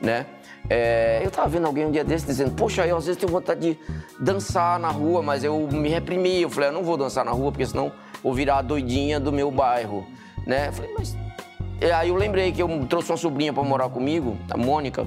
né? 0.01 0.25
É, 0.69 1.21
eu 1.23 1.29
estava 1.29 1.47
vendo 1.47 1.65
alguém 1.65 1.85
um 1.85 1.91
dia 1.91 2.03
desse 2.03 2.25
dizendo, 2.25 2.51
poxa, 2.51 2.85
eu 2.85 2.97
às 2.97 3.05
vezes 3.05 3.19
tenho 3.19 3.31
vontade 3.31 3.61
de 3.61 3.79
dançar 4.19 4.77
na 4.79 4.89
rua, 4.89 5.21
mas 5.21 5.43
eu 5.43 5.67
me 5.71 5.89
reprimi. 5.89 6.41
Eu 6.41 6.49
falei, 6.49 6.69
eu 6.69 6.73
não 6.73 6.83
vou 6.83 6.97
dançar 6.97 7.23
na 7.23 7.31
rua, 7.31 7.51
porque 7.51 7.65
senão 7.65 7.91
vou 8.21 8.33
virar 8.33 8.57
a 8.57 8.61
doidinha 8.61 9.19
do 9.19 9.31
meu 9.31 9.49
bairro, 9.49 10.05
né? 10.45 10.67
Eu 10.67 10.73
falei, 10.73 10.91
mas... 10.97 11.17
E 11.79 11.91
aí 11.91 12.09
eu 12.09 12.15
lembrei 12.15 12.51
que 12.51 12.61
eu 12.61 12.85
trouxe 12.89 13.11
uma 13.11 13.17
sobrinha 13.17 13.53
para 13.53 13.63
morar 13.63 13.87
comigo, 13.89 14.35
a 14.49 14.57
Mônica, 14.57 15.05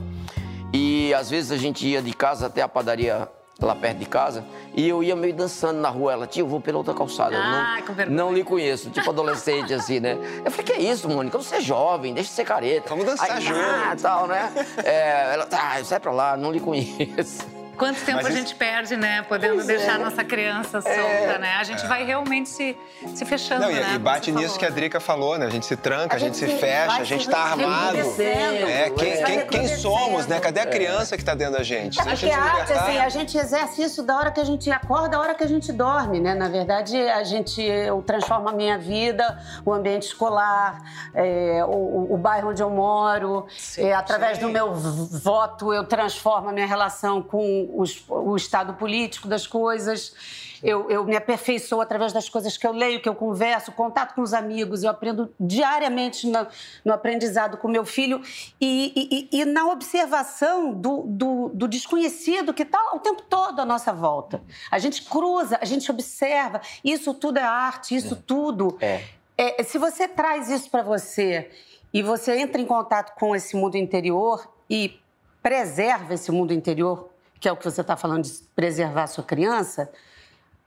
e 0.73 1.13
às 1.15 1.29
vezes 1.29 1.51
a 1.51 1.57
gente 1.57 1.87
ia 1.87 2.01
de 2.01 2.13
casa 2.13 2.47
até 2.47 2.63
a 2.63 2.69
padaria 2.69 3.29
lá 3.67 3.75
perto 3.75 3.99
de 3.99 4.07
casa, 4.07 4.45
e 4.75 4.89
eu 4.89 5.03
ia 5.03 5.15
meio 5.17 5.35
dançando 5.35 5.81
na 5.81 5.89
rua. 5.89 6.13
Ela, 6.13 6.27
tio, 6.27 6.43
eu 6.43 6.49
vou 6.49 6.61
pela 6.61 6.79
outra 6.79 6.95
calçada. 6.95 7.37
Ah, 7.37 7.83
não, 8.07 8.27
não 8.27 8.33
lhe 8.33 8.45
conheço, 8.45 8.91
tipo 8.91 9.09
adolescente, 9.11 9.75
assim, 9.75 10.01
né? 10.01 10.17
Eu 10.45 10.51
falei, 10.51 10.67
que 10.67 10.73
é 10.73 10.81
isso, 10.81 11.09
Mônica? 11.09 11.37
Você 11.39 11.57
é 11.57 11.61
jovem, 11.61 12.15
deixa 12.15 12.31
de 12.31 12.37
ser 12.37 12.45
careta. 12.45 12.89
Vamos 12.89 13.05
dançar 13.05 13.33
Aí, 13.33 13.43
junto. 13.43 13.61
Ah, 13.61 13.97
tal, 14.01 14.27
né? 14.27 14.51
É, 14.85 15.35
ela, 15.35 15.47
tá, 15.47 15.83
sai 15.85 16.01
pra 16.01 16.13
lá, 16.13 16.37
não 16.37 16.53
lhe 16.53 16.61
conheço. 16.61 17.60
Quanto 17.81 17.99
tempo 18.05 18.19
Mas 18.19 18.27
a 18.27 18.29
isso- 18.29 18.39
gente 18.39 18.55
perde, 18.57 18.95
né? 18.95 19.23
Podendo 19.23 19.55
Pois 19.55 19.67
deixar 19.67 19.93
é. 19.93 19.95
a 19.95 19.99
nossa 19.99 20.23
criança 20.23 20.83
solta, 20.83 21.39
né? 21.39 21.55
A 21.59 21.65
gente 21.65 21.87
vai 21.87 22.05
realmente 22.05 22.51
se, 22.51 22.77
se 23.15 23.25
fechando, 23.25 23.63
Não, 23.63 23.71
e, 23.71 23.75
né? 23.75 23.93
e 23.95 23.99
bate 23.99 24.31
nisso 24.31 24.59
que 24.59 24.67
a 24.67 24.69
falou. 24.69 24.81
Drica 24.81 25.01
falou, 25.01 25.39
né? 25.39 25.47
A 25.47 25.49
gente 25.49 25.65
se 25.65 25.77
tranca, 25.77 26.15
a, 26.15 26.17
A 26.17 26.19
gente, 26.19 26.37
se 26.37 26.47
gente 26.47 26.61
fecha, 26.61 27.01
a 27.01 27.05
gente 27.05 27.27
tá 27.27 27.39
armado. 27.39 27.97
É, 28.21 28.91
quem, 28.91 29.13
É. 29.13 29.23
quem, 29.25 29.47
quem 29.47 29.69
somos, 29.69 30.27
né? 30.27 30.39
Cadê 30.41 30.61
a 30.61 30.65
É. 30.65 30.67
criança 30.67 31.17
que 31.17 31.25
tá 31.25 31.35
dentro 31.35 31.55
da 31.57 31.63
gente? 31.63 31.95
Se 32.03 32.07
a 32.07 32.15
gente 32.15 32.31
a 32.35 32.39
arte, 32.43 32.73
assim, 32.75 32.99
a 32.99 33.09
gente 33.09 33.39
exerce 33.39 33.83
isso 33.83 34.03
da 34.03 34.15
hora 34.15 34.31
que 34.31 34.41
a 34.41 34.45
gente 34.45 34.71
acorda, 34.71 35.09
da 35.09 35.19
hora 35.21 35.35
que 35.35 35.43
a 35.43 35.49
gente 35.49 35.73
dorme, 35.73 36.21
né? 36.21 36.35
Na 36.35 36.49
verdade, 36.49 36.97
a 37.09 37.25
gente, 37.25 37.63
eu 37.63 38.03
transformo 38.03 38.51
a 38.51 38.53
minha 38.53 38.77
vida, 38.77 39.39
o 39.65 39.73
ambiente 39.73 40.03
escolar, 40.09 40.83
é, 41.15 41.65
o, 41.67 42.13
o 42.13 42.19
bairro 42.19 42.51
onde 42.51 42.63
eu 42.63 42.69
moro. 42.69 43.47
é, 43.79 43.95
através 43.95 44.37
sim. 44.37 44.45
do 44.45 44.51
meu 44.51 44.75
voto, 44.75 45.73
eu 45.73 45.85
transformo 45.85 46.51
a 46.51 46.53
minha 46.53 46.67
relação 46.67 47.23
com 47.23 47.70
os- 47.75 48.05
o 48.09 48.37
estado 48.37 48.75
político 48.75 49.29
das 49.29 49.47
coisas. 49.47 50.15
Eu, 50.63 50.91
eu 50.91 51.05
me 51.05 51.17
aperfeiçoo 51.17 51.81
através 51.81 52.13
das 52.13 52.29
coisas 52.29 52.59
que 52.59 52.67
eu 52.67 52.73
leio, 52.73 53.01
que 53.01 53.09
eu 53.09 53.15
converso, 53.15 53.73
contato 53.73 54.15
com 54.15 54.21
os 54.21 54.35
amigos. 54.35 54.83
Eu 54.83 54.91
aprendo 54.91 55.33
diariamente 55.41 56.27
no, 56.27 56.47
no 56.85 56.93
aprendizado 56.93 57.57
com 57.57 57.67
meu 57.67 57.85
filho 57.87 58.21
e, 58.61 59.29
e- 59.33 59.41
e- 59.41 59.45
na 59.47 59.67
observação 59.69 60.75
do, 60.75 61.05
do- 61.07 61.51
do 61.55 61.67
desconhecido 61.67 62.53
que 62.53 62.63
está 62.63 62.79
o 62.95 62.99
tempo 62.99 63.23
todo 63.23 63.61
à 63.61 63.65
nossa 63.65 63.91
volta. 63.91 64.43
A 64.71 64.79
gente 64.79 65.03
cruza, 65.03 65.59
a 65.63 65.65
gente 65.65 65.91
observa. 65.91 66.61
Isso 66.85 67.15
tudo 67.15 67.39
é 67.39 67.43
arte, 67.43 67.97
isso 67.97 68.15
tudo. 68.15 68.77
É. 68.81 69.03
É, 69.39 69.63
se 69.63 69.79
você 69.79 70.07
traz 70.07 70.51
isso 70.51 70.71
para 70.71 70.83
você 70.83 71.51
e 71.95 72.03
você 72.03 72.37
entra 72.39 72.61
em 72.61 72.67
contato 72.67 73.15
com 73.19 73.35
esse 73.35 73.57
mundo 73.57 73.77
interior 73.77 74.47
e 74.69 75.01
preserva 75.43 76.13
esse 76.13 76.31
mundo 76.31 76.53
interior, 76.53 77.09
que 77.41 77.49
é 77.49 77.53
o 77.53 77.57
que 77.57 77.65
você 77.65 77.81
está 77.81 77.97
falando 77.97 78.25
de 78.25 78.33
preservar 78.55 79.05
a 79.05 79.07
sua 79.07 79.25
criança, 79.25 79.91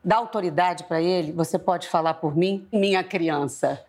dá 0.04 0.18
autoridade 0.18 0.84
para 0.86 1.02
ele, 1.02 1.32
você 1.32 1.58
pode 1.60 1.88
falar 1.88 2.16
por 2.16 2.36
mim, 2.36 2.68
minha 2.74 3.04
criança. 3.04 3.82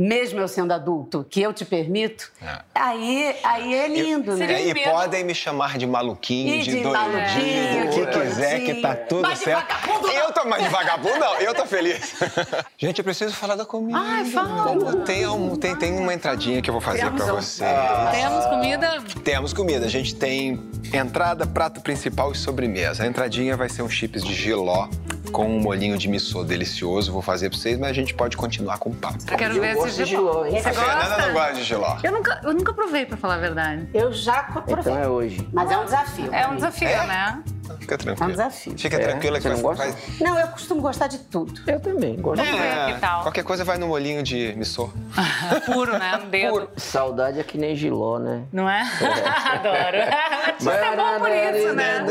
Mesmo 0.00 0.38
eu 0.38 0.46
sendo 0.46 0.72
adulto, 0.72 1.26
que 1.28 1.42
eu 1.42 1.52
te 1.52 1.64
permito, 1.64 2.30
É. 2.40 2.58
aí, 2.72 3.34
aí 3.42 3.74
é 3.74 3.88
lindo, 3.88 4.36
né? 4.36 4.52
É, 4.62 4.68
e 4.68 4.74
podem 4.84 5.24
me 5.24 5.34
chamar 5.34 5.76
de 5.76 5.88
maluquinho, 5.88 6.54
E 6.54 6.62
de, 6.62 6.70
de 6.76 6.82
doidinho, 6.84 7.86
do 7.86 7.90
que 7.90 8.06
de 8.06 8.20
quiser, 8.20 8.60
que 8.60 8.74
tá 8.80 8.94
tudo 8.94 9.22
Mas 9.22 9.38
de 9.40 9.44
certo. 9.44 9.66
vagabundo 9.68 10.06
não. 10.06 10.14
eu 10.14 10.32
tô, 10.32 10.44
mas 10.44 10.62
de 10.62 10.68
vagabundo 10.68 11.18
não, 11.18 11.34
eu 11.40 11.52
tô 11.52 11.66
feliz. 11.66 12.14
Gente, 12.78 12.98
eu 12.98 13.04
preciso 13.04 13.34
falar 13.34 13.56
da 13.56 13.64
comida. 13.66 13.98
Ai, 13.98 14.24
fala. 14.26 14.96
Tem, 15.04 15.26
um- 15.26 15.56
tem, 15.56 15.74
tem 15.74 15.92
uma 15.98 16.14
entradinha 16.14 16.62
que 16.62 16.70
eu 16.70 16.74
vou 16.74 16.80
fazer 16.80 16.98
Criamos 16.98 17.24
pra 17.24 17.32
vocês. 17.32 17.70
Temos 18.12 18.46
comida. 18.46 19.02
Temos 19.24 19.52
comida. 19.52 19.84
A 19.86 19.88
gente 19.88 20.14
tem 20.14 20.60
entrada, 20.92 21.44
prato 21.44 21.80
principal 21.80 22.30
e 22.30 22.36
sobremesa. 22.36 23.02
A 23.02 23.06
entradinha 23.08 23.56
vai 23.56 23.68
ser 23.68 23.82
um 23.82 23.88
chips 23.90 24.22
de 24.22 24.32
giló 24.32 24.86
com 25.32 25.44
um 25.46 25.60
molhinho 25.60 25.98
de 25.98 26.08
missô 26.08 26.42
delicioso. 26.44 27.12
Vou 27.12 27.20
fazer 27.20 27.50
pra 27.50 27.58
vocês, 27.58 27.76
mas 27.78 27.90
a 27.90 27.92
gente 27.92 28.14
pode 28.14 28.36
continuar 28.36 28.78
com 28.78 28.90
o 28.90 28.94
papo. 28.94 29.18
Eu 29.30 29.36
quero 29.36 29.60
ver 29.60 29.74
gosto 29.88 30.04
de 30.04 30.10
giló? 30.10 30.44
Você 30.44 30.60
Fernanda 30.62 30.94
gosta? 31.08 31.26
não 31.26 31.32
gosta 31.34 31.54
de 31.54 31.64
giló. 31.64 31.96
Eu 32.02 32.12
nunca, 32.12 32.40
eu 32.44 32.54
nunca 32.54 32.72
provei, 32.72 33.06
pra 33.06 33.16
falar 33.16 33.34
a 33.34 33.38
verdade. 33.38 33.88
Eu 33.94 34.12
já 34.12 34.42
provei. 34.44 34.74
Então 34.78 34.98
é 34.98 35.08
hoje. 35.08 35.48
Mas 35.52 35.70
é 35.70 35.78
um 35.78 35.84
desafio. 35.84 36.34
É 36.34 36.46
um 36.48 36.54
desafio, 36.56 36.88
É? 36.88 37.06
né? 37.06 37.42
Fica 37.80 37.94
É 37.94 37.96
um 37.96 37.98
tranquilo. 37.98 38.30
desafio. 38.30 38.78
Fica 38.78 38.96
É? 38.96 38.98
tranquila 38.98 39.36
que 39.38 39.42
Você 39.42 39.48
não 39.54 39.60
gosta? 39.62 39.84
vai- 39.84 39.94
Não, 40.20 40.38
eu 40.38 40.48
costumo 40.48 40.80
gostar 40.80 41.06
de 41.06 41.18
tudo. 41.18 41.60
Eu 41.66 41.80
também, 41.80 42.16
gosto. 42.16 42.42
Ver 42.42 42.94
que 42.94 43.00
tal. 43.00 43.22
Qualquer 43.22 43.44
coisa 43.44 43.64
vai 43.64 43.78
no 43.78 43.88
molinho 43.88 44.22
de 44.22 44.54
missô. 44.56 44.90
Puro, 45.66 45.98
né? 45.98 46.18
No 46.22 46.28
dedo. 46.30 46.70
Saudade 46.76 47.40
é 47.40 47.42
que 47.42 47.56
nem 47.58 47.74
giló, 47.76 48.18
né? 48.18 48.42
Não 48.52 48.68
é? 48.68 48.82
Adoro. 49.52 49.98
Artista 50.46 50.72
é 50.72 50.96
bom 50.96 51.18
por 51.18 51.30
isso, 51.30 51.74
né? 51.74 52.04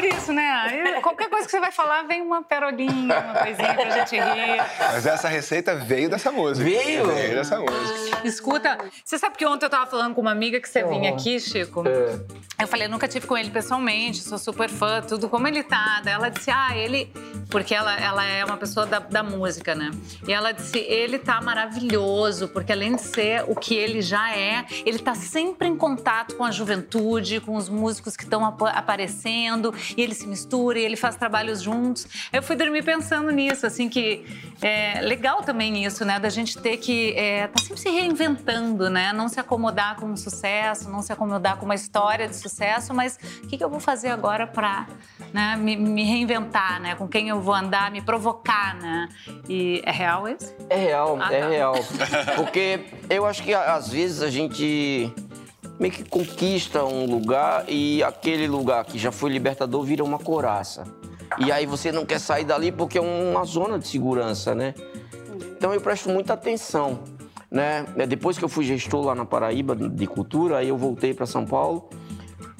Por 0.00 0.04
isso, 0.04 0.32
né? 0.32 1.00
Qualquer 1.02 1.28
coisa 1.28 1.44
que 1.44 1.50
você 1.50 1.60
vai 1.60 1.70
falar, 1.70 2.02
vem 2.04 2.22
uma 2.22 2.42
perolinha, 2.42 3.18
uma 3.20 3.34
coisinha 3.34 3.74
pra 3.74 3.90
gente 3.90 4.16
rir. 4.16 4.62
Mas 4.78 5.06
essa 5.06 5.28
receita 5.28 5.74
veio 5.74 6.08
dessa 6.08 6.32
música. 6.32 6.64
Veio? 6.64 7.06
Veio 7.06 7.34
dessa 7.34 7.58
música. 7.58 8.26
Escuta, 8.26 8.78
você 9.04 9.18
sabe 9.18 9.36
que 9.36 9.44
ontem 9.46 9.66
eu 9.66 9.70
tava 9.70 9.86
falando 9.86 10.14
com 10.14 10.20
uma 10.20 10.32
amiga 10.32 10.58
que 10.58 10.68
você 10.68 10.82
vinha 10.84 11.10
aqui, 11.10 11.38
Chico? 11.38 11.84
Eu 12.58 12.66
falei, 12.66 12.86
eu 12.86 12.90
nunca 12.90 13.08
tive 13.08 13.26
com 13.26 13.36
ele 13.36 13.50
pessoalmente, 13.50 14.22
sou 14.22 14.38
super 14.38 14.68
fã, 14.68 15.02
tudo 15.02 15.28
como 15.28 15.46
ele 15.46 15.62
tá. 15.62 16.00
Daí 16.02 16.14
ela 16.14 16.28
disse, 16.28 16.50
ah, 16.50 16.76
ele. 16.76 17.12
Porque 17.50 17.74
ela, 17.74 17.98
ela 17.98 18.24
é 18.24 18.44
uma 18.44 18.56
pessoa 18.56 18.86
da, 18.86 19.00
da 19.00 19.22
música, 19.22 19.74
né? 19.74 19.90
E 20.26 20.32
ela 20.32 20.52
disse, 20.52 20.78
ele 20.78 21.18
tá 21.18 21.40
maravilhoso, 21.40 22.48
porque 22.48 22.70
além 22.70 22.94
de 22.94 23.02
ser 23.02 23.44
o 23.48 23.56
que 23.56 23.74
ele 23.74 24.00
já 24.00 24.36
é, 24.36 24.64
ele 24.86 24.98
tá 24.98 25.14
sempre 25.14 25.66
em 25.66 25.76
contato 25.76 26.36
com 26.36 26.44
a 26.44 26.50
juventude, 26.52 27.40
com 27.40 27.56
os 27.56 27.68
músicos 27.68 28.16
que 28.16 28.22
estão 28.22 28.44
aparecendo, 28.44 29.74
e 29.96 30.02
ele 30.02 30.14
se 30.14 30.26
mistura, 30.26 30.78
e 30.78 30.84
ele 30.84 30.96
faz 30.96 31.16
trabalhos 31.16 31.62
juntos. 31.62 32.06
Eu 32.32 32.42
fui 32.42 32.56
dormir 32.56 32.82
pensando 32.84 33.30
nisso, 33.30 33.66
assim, 33.66 33.88
que 33.88 34.24
é 34.62 35.00
legal 35.00 35.42
também 35.42 35.84
isso, 35.84 36.04
né? 36.04 36.18
Da 36.18 36.28
gente 36.28 36.58
ter 36.58 36.76
que 36.76 37.12
é, 37.16 37.46
tá 37.48 37.60
sempre 37.60 37.80
se 37.80 37.88
reinventando, 37.88 38.88
né? 38.90 39.12
Não 39.12 39.28
se 39.28 39.38
acomodar 39.40 39.96
com 39.96 40.06
um 40.06 40.16
sucesso, 40.16 40.90
não 40.90 41.02
se 41.02 41.12
acomodar 41.12 41.56
com 41.56 41.64
uma 41.64 41.74
história 41.74 42.28
de 42.28 42.36
sucesso, 42.36 42.92
mas 42.94 43.18
o 43.42 43.46
que, 43.48 43.56
que 43.56 43.64
eu 43.64 43.70
vou 43.70 43.80
fazer 43.80 44.08
agora 44.08 44.46
para 44.46 44.86
né, 45.32 45.56
me, 45.56 45.76
me 45.76 46.04
reinventar, 46.04 46.80
né? 46.80 46.94
Com 46.94 47.08
quem 47.08 47.28
eu 47.28 47.40
vou 47.40 47.54
andar, 47.54 47.90
me 47.90 48.00
provocar, 48.02 48.74
né? 48.76 49.08
E 49.48 49.80
é 49.84 49.90
real 49.90 50.28
isso? 50.28 50.54
É 50.68 50.76
real, 50.76 51.18
Ah, 51.20 51.32
é 51.32 51.40
tá. 51.40 51.48
real. 51.48 51.74
Porque 52.36 52.80
eu 53.08 53.26
acho 53.26 53.42
que 53.42 53.52
às 53.54 53.88
vezes 53.88 54.22
a 54.22 54.30
gente 54.30 55.12
meio 55.80 55.92
que 55.92 56.04
conquista 56.04 56.84
um 56.84 57.06
lugar 57.06 57.64
e 57.66 58.02
aquele 58.04 58.46
lugar 58.46 58.84
que 58.84 58.98
já 58.98 59.10
foi 59.10 59.30
libertador 59.30 59.82
vira 59.82 60.04
uma 60.04 60.18
coraça. 60.18 60.84
E 61.38 61.50
aí 61.50 61.64
você 61.64 61.90
não 61.90 62.04
quer 62.04 62.20
sair 62.20 62.44
dali 62.44 62.70
porque 62.70 62.98
é 62.98 63.00
uma 63.00 63.44
zona 63.44 63.78
de 63.78 63.88
segurança, 63.88 64.54
né? 64.54 64.74
Então 65.56 65.72
eu 65.72 65.80
presto 65.80 66.10
muita 66.10 66.34
atenção, 66.34 67.00
né? 67.50 67.86
É, 67.96 68.06
Depois 68.06 68.36
que 68.36 68.44
eu 68.44 68.48
fui 68.48 68.64
gestor 68.64 69.04
lá 69.06 69.14
na 69.14 69.24
Paraíba 69.24 69.74
de 69.74 70.06
cultura, 70.06 70.58
aí 70.58 70.68
eu 70.68 70.76
voltei 70.76 71.14
para 71.14 71.24
São 71.26 71.46
Paulo 71.46 71.88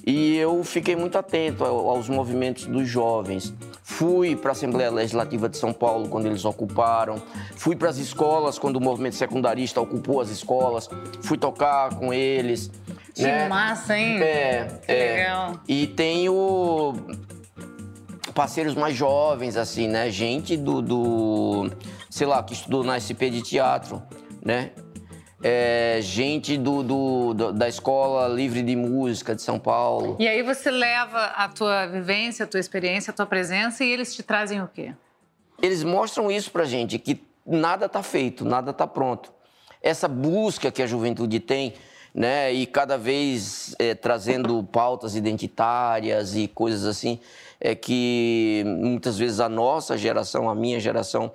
e 0.07 0.37
eu 0.37 0.65
fiquei 0.65 0.97
muito 0.97 1.19
atento 1.19 1.62
ao- 1.65 1.91
aos 1.91 2.09
movimentos 2.09 2.65
dos 2.67 2.89
jovens. 2.89 3.53
Fui 3.83 4.35
para 4.37 4.50
a 4.50 4.53
Assembleia 4.53 4.91
Legislativa 4.91 5.49
de 5.49 5.57
São 5.59 5.73
Paulo 5.73 6.09
quando 6.09 6.25
eles 6.27 6.45
ocuparam. 6.45 7.17
Fui 7.57 7.75
para 7.77 7.91
as 7.91 7.99
escolas 7.99 8.59
quando 8.59 8.77
o 8.77 8.81
movimento 8.81 9.17
secundarista 9.17 9.81
ocupou 9.81 10.21
as 10.21 10.31
escolas. 10.31 10.89
Fui 11.21 11.37
tocar 11.37 11.95
com 11.97 12.15
eles. 12.15 12.71
Que 13.14 13.23
né? 13.23 13.49
massa, 13.49 13.97
hein? 13.97 14.23
É, 14.23 14.64
Que 14.87 14.93
é. 14.93 15.17
legal. 15.17 15.61
E 15.69 15.87
tenho 15.87 16.95
parceiros 18.35 18.75
mais 18.75 18.95
jovens, 18.97 19.57
assim, 19.57 19.88
né? 19.88 20.11
Gente 20.11 20.57
do, 20.57 20.81
do 20.81 21.71
sei 22.09 22.26
lá, 22.26 22.43
que 22.43 22.52
estudou 22.52 22.85
na 22.85 22.99
SP 22.99 23.31
de 23.31 23.43
teatro, 23.43 24.02
né? 24.45 24.71
É, 25.43 25.99
gente 26.02 26.59
do, 26.59 26.83
do- 26.83 27.35
do- 27.35 27.52
da 27.52 27.67
Escola 27.67 28.29
Livre 28.29 28.62
de 28.62 28.76
Música 28.76 29.35
de 29.35 29.40
São 29.40 29.59
Paulo. 29.59 30.17
E 30.21 30.29
aí 30.29 30.43
você 30.43 30.71
leva 30.71 31.19
a 31.35 31.49
tua 31.49 31.87
vivência, 31.87 32.45
a 32.45 32.47
tua 32.49 32.61
experiência, 32.61 33.11
a 33.11 33.14
tua 33.14 33.25
presença 33.26 33.83
e 33.83 33.90
eles 33.90 34.14
te 34.14 34.23
trazem 34.23 34.61
o 34.62 34.69
quê? 34.69 34.93
Eles 35.62 35.83
mostram 35.83 36.31
isso 36.31 36.50
pra 36.50 36.64
gente, 36.64 36.99
que 36.99 37.23
nada 37.47 37.88
tá 37.88 38.02
feito, 38.02 38.45
nada 38.45 38.71
tá 38.73 38.87
pronto. 38.87 39.33
Essa 39.83 40.07
busca 40.07 40.71
que 40.71 40.83
a 40.83 40.87
juventude 40.87 41.40
tem 41.40 41.73
né? 42.14 42.52
E 42.52 42.67
cada 42.67 42.97
vez 42.97 43.75
é, 43.79 43.95
trazendo 43.95 44.62
pautas 44.64 45.14
identitárias 45.14 46.35
e 46.35 46.49
coisas 46.49 46.85
assim, 46.85 47.21
é 47.61 47.75
que 47.75 48.64
muitas 48.67 49.19
vezes 49.19 49.40
a 49.40 49.49
nossa 49.49 49.97
geração, 49.97 50.49
a 50.49 50.55
minha 50.55 50.81
geração, 50.81 51.33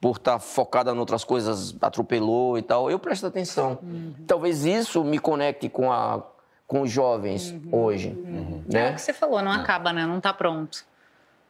por 0.00 0.16
estar 0.16 0.32
tá 0.32 0.38
focada 0.38 0.90
em 0.92 0.98
outras 0.98 1.24
coisas, 1.24 1.74
atropelou 1.80 2.58
e 2.58 2.62
tal. 2.62 2.90
Eu 2.90 2.98
presto 2.98 3.26
atenção. 3.26 3.78
Uhum. 3.82 4.14
Talvez 4.26 4.64
isso 4.64 5.04
me 5.04 5.18
conecte 5.18 5.68
com, 5.68 5.92
a, 5.92 6.22
com 6.66 6.82
os 6.82 6.90
jovens 6.90 7.50
uhum. 7.50 7.68
hoje. 7.70 8.08
Uhum. 8.08 8.62
Né? 8.66 8.88
É 8.88 8.90
o 8.90 8.94
que 8.94 9.00
você 9.00 9.12
falou, 9.12 9.42
não 9.42 9.52
acaba, 9.52 9.92
né? 9.92 10.06
Não 10.06 10.18
está 10.18 10.32
pronto. 10.32 10.84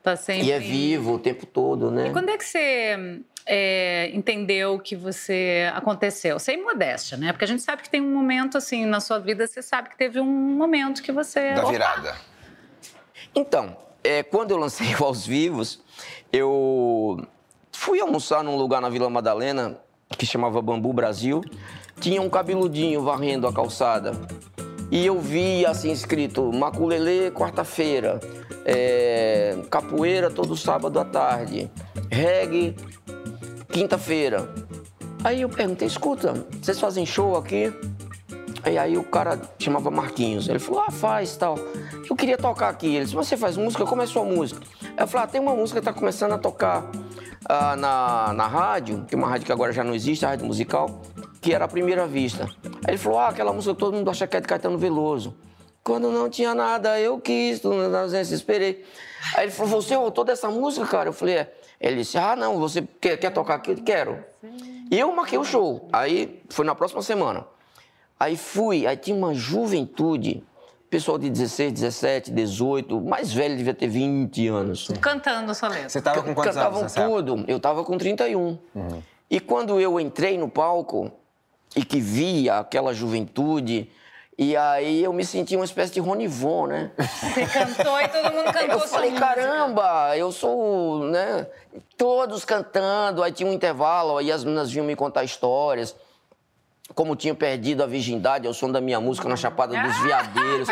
Tá 0.03 0.17
sempre... 0.17 0.49
E 0.49 0.53
é 0.53 0.59
vivo 0.59 1.15
o 1.15 1.19
tempo 1.19 1.47
todo, 1.47 1.91
né? 1.91 2.09
E 2.09 2.13
quando 2.13 2.29
é 2.29 2.37
que 2.37 2.45
você 2.45 3.23
é, 3.47 4.11
entendeu 4.15 4.79
que 4.79 4.95
você 4.95 5.71
aconteceu? 5.75 6.39
Sem 6.39 6.63
modéstia, 6.63 7.17
né? 7.17 7.33
Porque 7.33 7.45
a 7.45 7.49
gente 7.49 7.63
sabe 7.63 7.83
que 7.83 7.91
tem 7.91 8.01
um 8.01 8.13
momento, 8.13 8.59
assim, 8.59 8.85
na 8.87 9.01
sua 9.01 9.19
vida, 9.19 9.47
você 9.47 9.63
sabe 9.63 9.91
que 9.91 9.97
teve 9.97 10.21
um 10.21 10.27
momento 10.27 11.03
que 11.03 11.13
você... 11.13 11.55
Da 11.55 11.65
virada. 11.65 12.11
Opa! 12.11 12.17
Então, 13.35 13.77
é, 14.05 14.23
quando 14.23 14.51
eu 14.51 14.57
lancei 14.57 14.95
o 14.95 15.05
Aos 15.05 15.27
Vivos, 15.27 15.83
eu 16.33 17.27
Fui 17.85 18.01
almoçar 18.01 18.45
num 18.45 18.57
lugar 18.57 18.81
na 18.81 18.89
Vila 18.89 19.11
Madalena 19.11 19.77
que 20.11 20.25
chamava 20.27 20.63
Bambu 20.63 20.93
Brasil. 20.93 21.41
Tinha 21.99 22.23
um 22.23 22.31
cabeludinho 22.31 23.03
varrendo 23.03 23.47
a 23.49 23.53
calçada. 23.53 24.13
E 24.91 25.05
eu 25.05 25.19
vi 25.19 25.67
assim 25.67 25.91
escrito 25.91 26.53
Maculelê 26.53 27.31
quarta-feira, 27.31 28.21
é, 28.65 29.59
capoeira 29.71 30.31
todo 30.31 30.55
sábado 30.55 31.01
à 31.01 31.05
tarde, 31.05 31.71
reggae 32.11 32.77
quinta-feira. 33.73 34.49
Aí 35.25 35.41
eu 35.41 35.49
perguntei, 35.49 35.89
escuta, 35.89 36.47
vocês 36.61 36.79
fazem 36.79 37.07
show 37.07 37.37
aqui? 37.37 37.73
E 38.71 38.79
aí 38.79 38.97
o 38.97 39.03
cara 39.03 39.41
chamava 39.59 39.91
Marquinhos. 39.91 40.49
Ele 40.49 40.59
falou, 40.59 40.85
ah, 40.87 40.91
faz 40.91 41.37
tal. 41.37 41.57
Eu 42.09 42.15
queria 42.15 42.37
tocar 42.37 42.69
aqui. 42.69 42.95
Ele 42.95 43.05
disse, 43.05 43.15
você 43.15 43.37
faz 43.37 43.57
música? 43.57 43.85
Como 43.85 44.03
é 44.03 44.05
a 44.05 44.09
sua 44.09 44.25
música? 44.25 44.61
Eu 44.97 45.07
falei, 45.09 45.25
ah, 45.25 45.27
tem 45.27 45.41
uma 45.41 45.55
música 45.55 45.81
que 45.81 45.89
está 45.89 45.99
começando 45.99 46.33
a 46.33 46.39
tocar 46.39 46.89
ah, 47.49 47.75
na, 47.75 48.33
na 48.35 48.47
rádio, 48.47 49.05
que 49.09 49.15
é 49.15 49.19
uma 49.19 49.29
rádio 49.29 49.47
que 49.47 49.53
agora 49.53 49.73
já 49.73 49.83
não 49.83 49.95
existe, 49.95 50.25
a 50.25 50.29
rádio 50.29 50.47
musical, 50.47 51.03
que 51.41 51.55
era 51.55 51.65
a 51.65 51.69
primeira 51.69 52.07
vista. 52.07 52.49
Aí 52.65 52.91
ele 52.91 52.99
falou: 52.99 53.19
ah, 53.19 53.29
aquela 53.29 53.53
música 53.53 53.75
que 53.75 53.81
todo 53.81 53.95
mundo 53.95 54.11
acha 54.11 54.27
que 54.27 54.37
é 54.37 54.41
de 54.41 54.47
Caetano 54.47 54.77
Veloso. 54.77 55.35
Quando 55.83 56.11
não 56.13 56.29
tinha 56.29 56.55
nada, 56.55 57.01
eu 57.01 57.19
quis, 57.19 57.61
na 57.63 58.03
ausência, 58.03 58.35
esperei. 58.35 58.85
Aí 59.35 59.47
ele 59.47 59.53
falou: 59.53 59.83
você 59.83 59.95
é 59.95 59.99
o 59.99 60.03
autor 60.03 60.25
dessa 60.25 60.49
música, 60.49 60.87
cara? 60.87 61.09
Eu 61.09 61.13
falei: 61.13 61.37
é. 61.37 61.53
Ele 61.83 61.97
disse: 61.97 62.17
ah, 62.17 62.37
não, 62.37 62.59
você 62.59 62.87
quer, 63.01 63.17
quer 63.17 63.31
tocar 63.31 63.57
aqui? 63.57 63.75
Quero. 63.75 64.25
E 64.91 64.99
eu 64.99 65.13
marquei 65.13 65.37
o 65.37 65.45
show. 65.45 65.89
Aí 65.93 66.41
foi 66.49 66.65
na 66.65 66.75
próxima 66.75 67.03
semana. 67.03 67.45
Aí 68.19 68.37
fui, 68.37 68.87
aí 68.87 68.97
tinha 68.97 69.17
uma 69.17 69.35
juventude 69.35 70.45
pessoal 70.89 71.19
de 71.19 71.29
16, 71.29 71.73
17, 71.73 72.31
18, 72.31 73.01
mais 73.01 73.33
velho 73.33 73.57
devia 73.57 73.73
ter 73.73 73.89
20 73.89 74.47
anos. 74.49 74.89
Cantando 75.01 75.53
sua 75.55 75.71
letra. 75.71 75.89
Você 75.89 75.99
estava 75.99 76.23
com 76.23 76.35
quantos 76.35 76.55
Cantavam 76.55 76.81
anos? 76.81 76.93
Cantavam 76.93 77.17
tudo. 77.17 77.45
Eu 77.49 77.57
estava 77.57 77.83
com 77.83 77.99
31. 77.99 78.59
Uhum. 78.75 79.03
E 79.31 79.41
quando 79.41 79.81
eu 79.81 79.99
entrei 79.99 80.37
no 80.37 80.49
palco 80.49 81.11
e 81.75 81.83
que 81.83 81.99
via 81.99 82.59
aquela 82.59 82.93
juventude, 82.93 83.91
e 84.43 84.57
aí 84.57 85.05
eu 85.05 85.13
me 85.13 85.25
senti 85.25 85.55
uma 85.55 85.65
espécie 85.65 85.93
de 85.93 86.01
Ronivon, 86.01 86.67
né? 86.67 86.91
Você 86.99 87.47
cantou 87.47 88.01
e 88.01 88.09
todo 88.09 88.33
mundo 88.33 88.53
cantou 88.53 88.81
Eu 88.81 88.81
falei, 88.81 89.13
caramba, 89.13 90.17
eu 90.17 90.33
sou, 90.33 91.05
né? 91.05 91.47
Todos 91.97 92.45
cantando, 92.45 93.23
aí 93.23 93.31
tinha 93.31 93.49
um 93.49 93.53
intervalo, 93.53 94.19
aí 94.19 94.33
as 94.33 94.43
meninas 94.43 94.71
vinham 94.71 94.87
me 94.87 94.97
contar 94.97 95.25
histórias 95.25 95.95
como 96.95 97.17
tinha 97.17 97.35
perdido 97.35 97.83
a 97.83 97.87
virgindade 97.87 98.47
ao 98.47 98.55
som 98.55 98.71
da 98.71 98.81
minha 98.81 99.01
música 99.01 99.29
na 99.29 99.37
Chapada 99.37 99.81
dos 99.81 99.97
ah, 99.97 100.03
Veadeiros. 100.03 100.69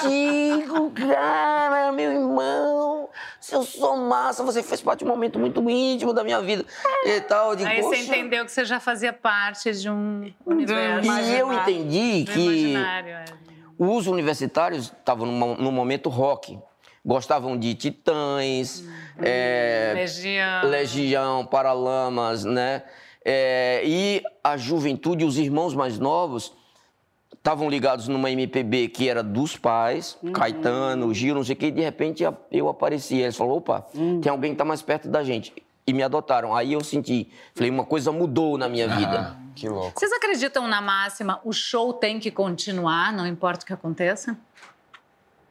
Chico, 0.00 0.90
cara, 0.90 1.92
meu 1.92 2.12
irmão, 2.12 3.08
se 3.40 3.54
eu 3.54 3.62
sou 3.62 3.96
massa, 3.96 4.42
você 4.42 4.62
fez 4.62 4.80
parte 4.80 5.00
de 5.00 5.04
um 5.04 5.08
momento 5.08 5.38
muito 5.38 5.68
íntimo 5.68 6.12
da 6.12 6.24
minha 6.24 6.40
vida 6.40 6.64
e 7.04 7.20
tal. 7.20 7.54
Digo, 7.54 7.68
Aí 7.68 7.82
você 7.82 7.98
entendeu 7.98 8.44
que 8.44 8.52
você 8.52 8.64
já 8.64 8.80
fazia 8.80 9.12
parte 9.12 9.72
de 9.72 9.88
um 9.88 10.32
universo. 10.44 11.10
E 11.10 11.38
eu 11.38 11.52
entendi 11.52 12.24
que 12.24 12.76
é. 12.76 13.24
os 13.78 14.06
universitários 14.06 14.86
estavam 14.86 15.26
num 15.26 15.72
momento 15.72 16.08
rock 16.08 16.58
gostavam 17.04 17.58
de 17.58 17.74
Titãs, 17.74 18.80
hum, 18.80 19.22
é, 19.22 19.92
Legião. 19.94 20.70
Legião, 20.70 21.46
Paralamas, 21.46 22.44
né? 22.44 22.82
É, 23.24 23.82
e 23.84 24.22
a 24.42 24.56
juventude, 24.56 25.24
os 25.24 25.38
irmãos 25.38 25.74
mais 25.74 25.98
novos, 25.98 26.52
estavam 27.32 27.68
ligados 27.68 28.08
numa 28.08 28.30
MPB 28.30 28.88
que 28.88 29.08
era 29.08 29.22
dos 29.22 29.56
pais, 29.56 30.18
uhum. 30.22 30.32
Caetano, 30.32 31.12
Gil, 31.12 31.34
não 31.34 31.44
sei 31.44 31.54
o 31.54 31.58
que, 31.58 31.66
e 31.66 31.70
de 31.70 31.82
repente 31.82 32.24
eu 32.50 32.68
apareci. 32.68 33.16
Eles 33.16 33.36
falaram: 33.36 33.58
opa, 33.58 33.86
uhum. 33.94 34.20
tem 34.20 34.30
alguém 34.30 34.50
que 34.50 34.54
está 34.54 34.64
mais 34.64 34.82
perto 34.82 35.08
da 35.08 35.22
gente. 35.22 35.52
E 35.86 35.92
me 35.92 36.02
adotaram. 36.02 36.54
Aí 36.54 36.72
eu 36.72 36.82
senti, 36.82 37.30
falei, 37.54 37.70
uma 37.70 37.84
coisa 37.84 38.10
mudou 38.10 38.56
na 38.56 38.70
minha 38.70 38.90
ah, 38.90 38.96
vida. 38.96 39.36
Que 39.54 39.68
louco. 39.68 40.00
Vocês 40.00 40.10
acreditam 40.12 40.66
na 40.66 40.80
máxima, 40.80 41.40
o 41.44 41.52
show 41.52 41.92
tem 41.92 42.18
que 42.18 42.30
continuar, 42.30 43.12
não 43.12 43.26
importa 43.26 43.64
o 43.64 43.66
que 43.66 43.72
aconteça? 43.74 44.38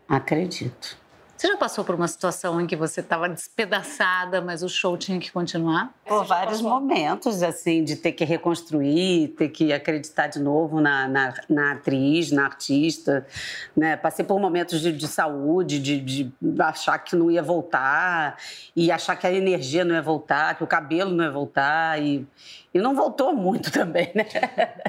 Acredito. 0.09 0.97
Você 1.43 1.49
já 1.49 1.57
passou 1.57 1.83
por 1.83 1.93
uma 1.93 2.07
situação 2.07 2.61
em 2.61 2.65
que 2.65 2.73
você 2.73 3.01
estava 3.01 3.27
despedaçada, 3.27 4.39
mas 4.39 4.63
o 4.63 4.69
show 4.69 4.97
tinha 4.97 5.19
que 5.19 5.29
continuar? 5.29 5.93
Por 6.05 6.23
vários 6.23 6.61
passou? 6.61 6.79
momentos, 6.79 7.43
assim, 7.43 7.83
de 7.83 7.97
ter 7.97 8.13
que 8.13 8.23
reconstruir, 8.23 9.27
ter 9.37 9.49
que 9.49 9.73
acreditar 9.73 10.27
de 10.27 10.39
novo 10.39 10.79
na, 10.79 11.05
na, 11.05 11.33
na 11.49 11.71
atriz, 11.73 12.31
na 12.31 12.45
artista. 12.45 13.27
Né? 13.75 13.97
Passei 13.97 14.23
por 14.23 14.39
momentos 14.39 14.79
de, 14.79 14.93
de 14.93 15.05
saúde, 15.05 15.81
de, 15.81 15.99
de, 15.99 16.31
achar 16.61 16.97
que 16.99 17.13
não 17.13 17.29
ia 17.29 17.43
voltar, 17.43 18.37
e 18.73 18.89
achar 18.89 19.17
que 19.17 19.27
a 19.27 19.33
energia 19.33 19.83
não 19.83 19.95
ia 19.95 20.01
voltar, 20.01 20.55
que 20.55 20.63
o 20.63 20.67
cabelo 20.67 21.11
não 21.11 21.25
ia 21.25 21.31
voltar. 21.31 22.01
E, 22.01 22.25
e 22.73 22.79
não 22.79 22.95
voltou 22.95 23.35
muito 23.35 23.67
também, 23.69 24.09
né? 24.15 24.25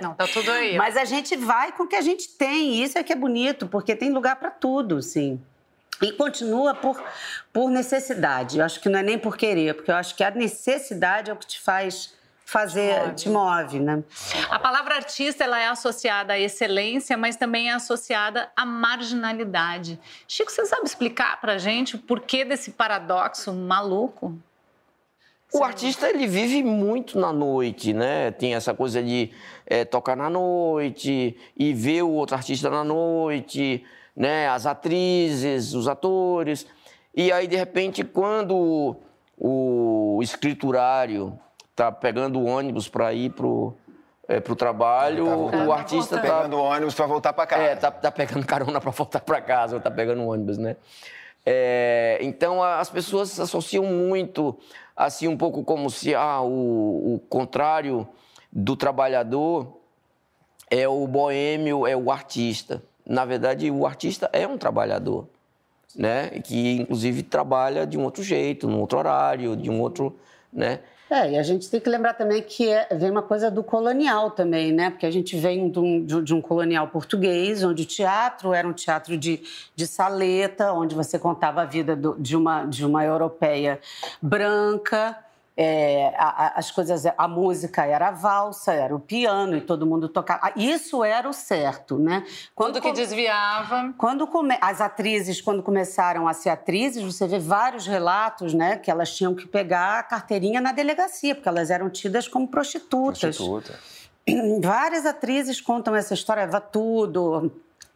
Não, 0.01 0.14
tá 0.14 0.29
tudo 0.29 0.53
aí. 0.53 0.77
Mas 0.77 0.97
a 0.97 1.05
gente 1.05 1.35
vai 1.35 1.73
com 1.73 1.83
o 1.83 1.88
que 1.88 1.97
a 1.97 2.01
gente 2.01 2.29
tem, 2.29 2.75
e 2.75 2.85
isso 2.85 2.97
é 2.97 3.03
que 3.03 3.12
é 3.12 3.17
bonito, 3.17 3.67
porque 3.67 3.97
tem 3.97 4.12
lugar 4.12 4.37
para 4.37 4.53
tudo, 4.53 5.03
sim. 5.03 5.40
E 6.02 6.12
continua 6.12 6.74
por, 6.74 7.02
por 7.52 7.70
necessidade. 7.70 8.59
Eu 8.59 8.64
acho 8.64 8.80
que 8.80 8.88
não 8.88 8.98
é 8.98 9.02
nem 9.02 9.18
por 9.18 9.37
querer, 9.37 9.74
porque 9.74 9.90
eu 9.90 9.96
acho 9.96 10.14
que 10.14 10.24
a 10.24 10.30
necessidade 10.30 11.30
é 11.30 11.35
o 11.35 11.37
que 11.37 11.46
te 11.46 11.61
faz 11.61 12.14
fazer, 12.44 13.14
te 13.14 13.28
move, 13.28 13.68
te 13.68 13.78
move 13.78 13.80
né? 13.80 14.04
A 14.50 14.59
palavra 14.59 14.96
artista 14.96 15.44
ela 15.44 15.59
é 15.59 15.66
associada 15.66 16.35
à 16.35 16.38
excelência, 16.38 17.16
mas 17.16 17.37
também 17.37 17.70
é 17.70 17.72
associada 17.72 18.50
à 18.54 18.66
marginalidade. 18.66 19.98
Chico, 20.28 20.52
você 20.52 20.66
sabe 20.66 20.85
explicar 20.85 21.40
pra 21.40 21.57
gente 21.59 21.96
o 21.96 21.98
porquê 21.98 22.44
desse 22.44 22.72
paradoxo 22.72 23.52
maluco? 23.52 24.38
O 25.52 25.62
artista 25.62 26.09
ele 26.09 26.26
vive 26.26 26.62
muito 26.64 27.18
na 27.18 27.33
noite, 27.33 27.92
né? 27.92 28.33
Tem 28.33 28.54
essa 28.54 28.74
coisa 28.74 29.02
de 29.02 29.30
é, 29.64 29.85
tocar 29.85 30.16
na 30.16 30.28
noite 30.28 31.37
e 31.57 31.72
ver 31.72 32.02
o 32.02 32.11
outro 32.11 32.35
artista 32.35 32.68
na 32.68 32.83
noite 32.83 33.85
né, 34.16 34.48
as 34.48 34.66
atrizes, 34.66 35.74
os 35.74 35.88
atores. 35.88 36.66
E 37.14 37.33
aí, 37.33 37.46
de 37.46 37.57
repente, 37.57 38.05
quando 38.05 38.96
o, 39.37 40.20
escriturário 40.22 41.38
está 41.70 41.90
pegando 41.90 42.38
o 42.40 42.46
ônibus 42.46 42.88
para 42.88 43.12
ir 43.12 43.31
pro 43.31 43.74
é, 44.27 44.40
pro 44.40 44.57
trabalho, 44.57 45.50
tá 45.50 45.64
o 45.66 45.72
artista 45.72 46.16
tá 46.16 46.22
pegando 46.22 46.57
o 46.57 46.62
ônibus 46.62 46.94
para 46.94 47.05
voltar 47.05 47.33
para 47.35 47.46
casa. 47.46 47.62
É, 47.62 47.77
tá, 47.77 47.90
tá 47.90 48.11
pegando 48.11 48.46
carona 48.46 48.81
para 48.81 48.90
voltar 48.90 49.20
para 49.20 49.40
casa, 49.40 49.77
ou 49.77 49.83
tá 49.83 49.90
pegando 49.90 50.22
o 50.22 50.29
ônibus, 50.29 50.57
né? 50.57 50.77
É, 51.44 52.18
então 52.22 52.62
as 52.62 52.88
pessoas 52.88 53.38
associam 53.38 53.85
muito, 53.85 54.59
assim, 54.96 55.29
um 55.29 55.37
pouco 55.37 55.62
como 55.62 55.90
se 55.90 56.14
ah, 56.14 56.40
o, 56.40 57.16
o 57.16 57.18
contrário 57.29 58.09
do 58.50 58.74
trabalhador 58.74 59.79
é 60.70 60.88
o 60.88 61.07
boêmio, 61.07 61.87
é 61.87 61.94
o 61.94 62.11
artista 62.11 62.83
na 63.07 63.25
verdade, 63.25 63.71
o 63.71 63.87
artista 63.87 64.31
é 64.33 64.47
um 64.47 64.57
trabalhador, 64.57 65.29
né? 65.95 66.31
Que 66.40 66.77
inclusive 66.81 67.23
trabalha 67.23 67.87
de 67.87 67.99
um 67.99 68.05
outro 68.05 68.23
jeito, 68.23 68.69
num 68.69 68.81
outro 68.81 68.99
horário, 68.99 69.57
de 69.57 69.71
um 69.71 69.81
outro, 69.81 70.17
né? 70.53 70.81
É, 71.11 71.33
e 71.33 71.38
a 71.38 71.43
gente 71.43 71.71
tem 71.71 71.79
que 71.79 71.88
lembrar 71.88 72.14
também 72.14 72.43
que 72.43 72.69
é, 72.69 72.88
vem 72.93 73.11
uma 73.11 73.23
coisa 73.23 73.51
do 73.51 73.62
colonial 73.62 74.31
também, 74.31 74.73
né? 74.73 74.90
Porque 74.90 75.05
a 75.05 75.11
gente 75.11 75.37
vem 75.37 75.71
de 75.71 75.79
um, 75.79 76.05
de 76.05 76.35
um 76.35 76.40
colonial 76.40 76.88
português, 76.88 77.62
onde 77.62 77.83
o 77.83 77.87
teatro 77.87 78.55
era 78.55 78.67
um 78.67 78.73
teatro 78.73 79.17
de, 79.19 79.43
de 79.77 79.87
saleta, 79.87 80.73
onde 80.73 80.95
você 80.95 81.19
contava 81.19 81.61
a 81.62 81.64
vida 81.67 81.95
do, 81.95 82.17
de, 82.19 82.35
uma, 82.35 82.64
de 82.64 82.87
uma 82.87 83.05
europeia 83.05 83.79
branca, 84.21 85.17
é, 85.57 86.12
a, 86.17 86.47
a, 86.47 86.59
as 86.59 86.71
coisas, 86.71 87.05
a 87.17 87.29
música 87.29 87.85
era 87.85 88.09
a 88.09 88.11
valsa, 88.11 88.73
era 88.73 88.95
o 88.95 88.99
piano 88.99 89.57
e 89.57 89.61
todo 89.61 89.87
mundo 89.87 90.09
tocava. 90.09 90.40
Ah, 90.43 90.53
isso 90.57 91.05
era 91.05 91.29
o 91.29 91.33
certo, 91.33 91.97
né? 91.97 92.25
Quando 92.55 92.81
que 92.81 92.93
desviava. 92.93 93.95
Quando 93.97 94.27
come, 94.27 94.59
as 94.61 94.81
atrizes, 94.81 95.40
quando 95.40 95.62
começaram 95.62 96.27
a 96.27 96.33
ser 96.33 96.51
atrizes, 96.51 97.03
você 97.03 97.27
vê 97.27 97.38
vários 97.38 97.87
relatos, 97.87 98.53
né, 98.53 98.77
que 98.77 98.90
elas 98.90 99.14
tinham 99.14 99.35
que 99.35 99.47
pegar 99.47 100.01
a 100.01 100.03
carteirinha 100.03 100.61
na 100.61 100.73
delegacia, 100.73 101.35
porque 101.35 101.49
elas 101.49 101.71
eram 101.71 101.88
tidas 101.88 102.27
como 102.27 102.49
prostitutas. 102.49 103.37
Prostituta. 103.37 103.79
várias 104.62 105.07
atrizes 105.07 105.61
contam 105.61 105.95
essa 105.95 106.14
história, 106.14 106.43
Eva 106.43 106.61
Tudo, 106.61 107.53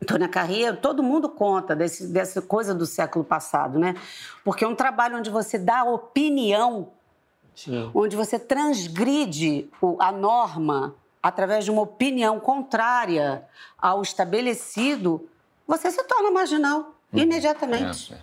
Tônia 0.06 0.28
Carreiro, 0.28 0.76
todo 0.76 1.02
mundo 1.02 1.28
conta 1.28 1.74
desse, 1.74 2.06
dessa 2.06 2.40
coisa 2.40 2.72
do 2.72 2.86
século 2.86 3.24
passado, 3.24 3.78
né? 3.78 3.96
Porque 4.44 4.64
é 4.64 4.68
um 4.68 4.74
trabalho 4.74 5.18
onde 5.18 5.28
você 5.28 5.58
dá 5.58 5.82
opinião, 5.82 6.92
Sim. 7.58 7.90
onde 7.92 8.14
você 8.14 8.38
transgride 8.38 9.68
a 9.98 10.12
norma 10.12 10.94
através 11.20 11.64
de 11.64 11.72
uma 11.72 11.82
opinião 11.82 12.38
contrária 12.38 13.42
ao 13.76 14.00
estabelecido, 14.00 15.28
você 15.66 15.90
se 15.90 16.02
torna 16.04 16.30
marginal 16.30 16.94
uhum. 17.12 17.18
imediatamente. 17.18 18.14
É, 18.14 18.18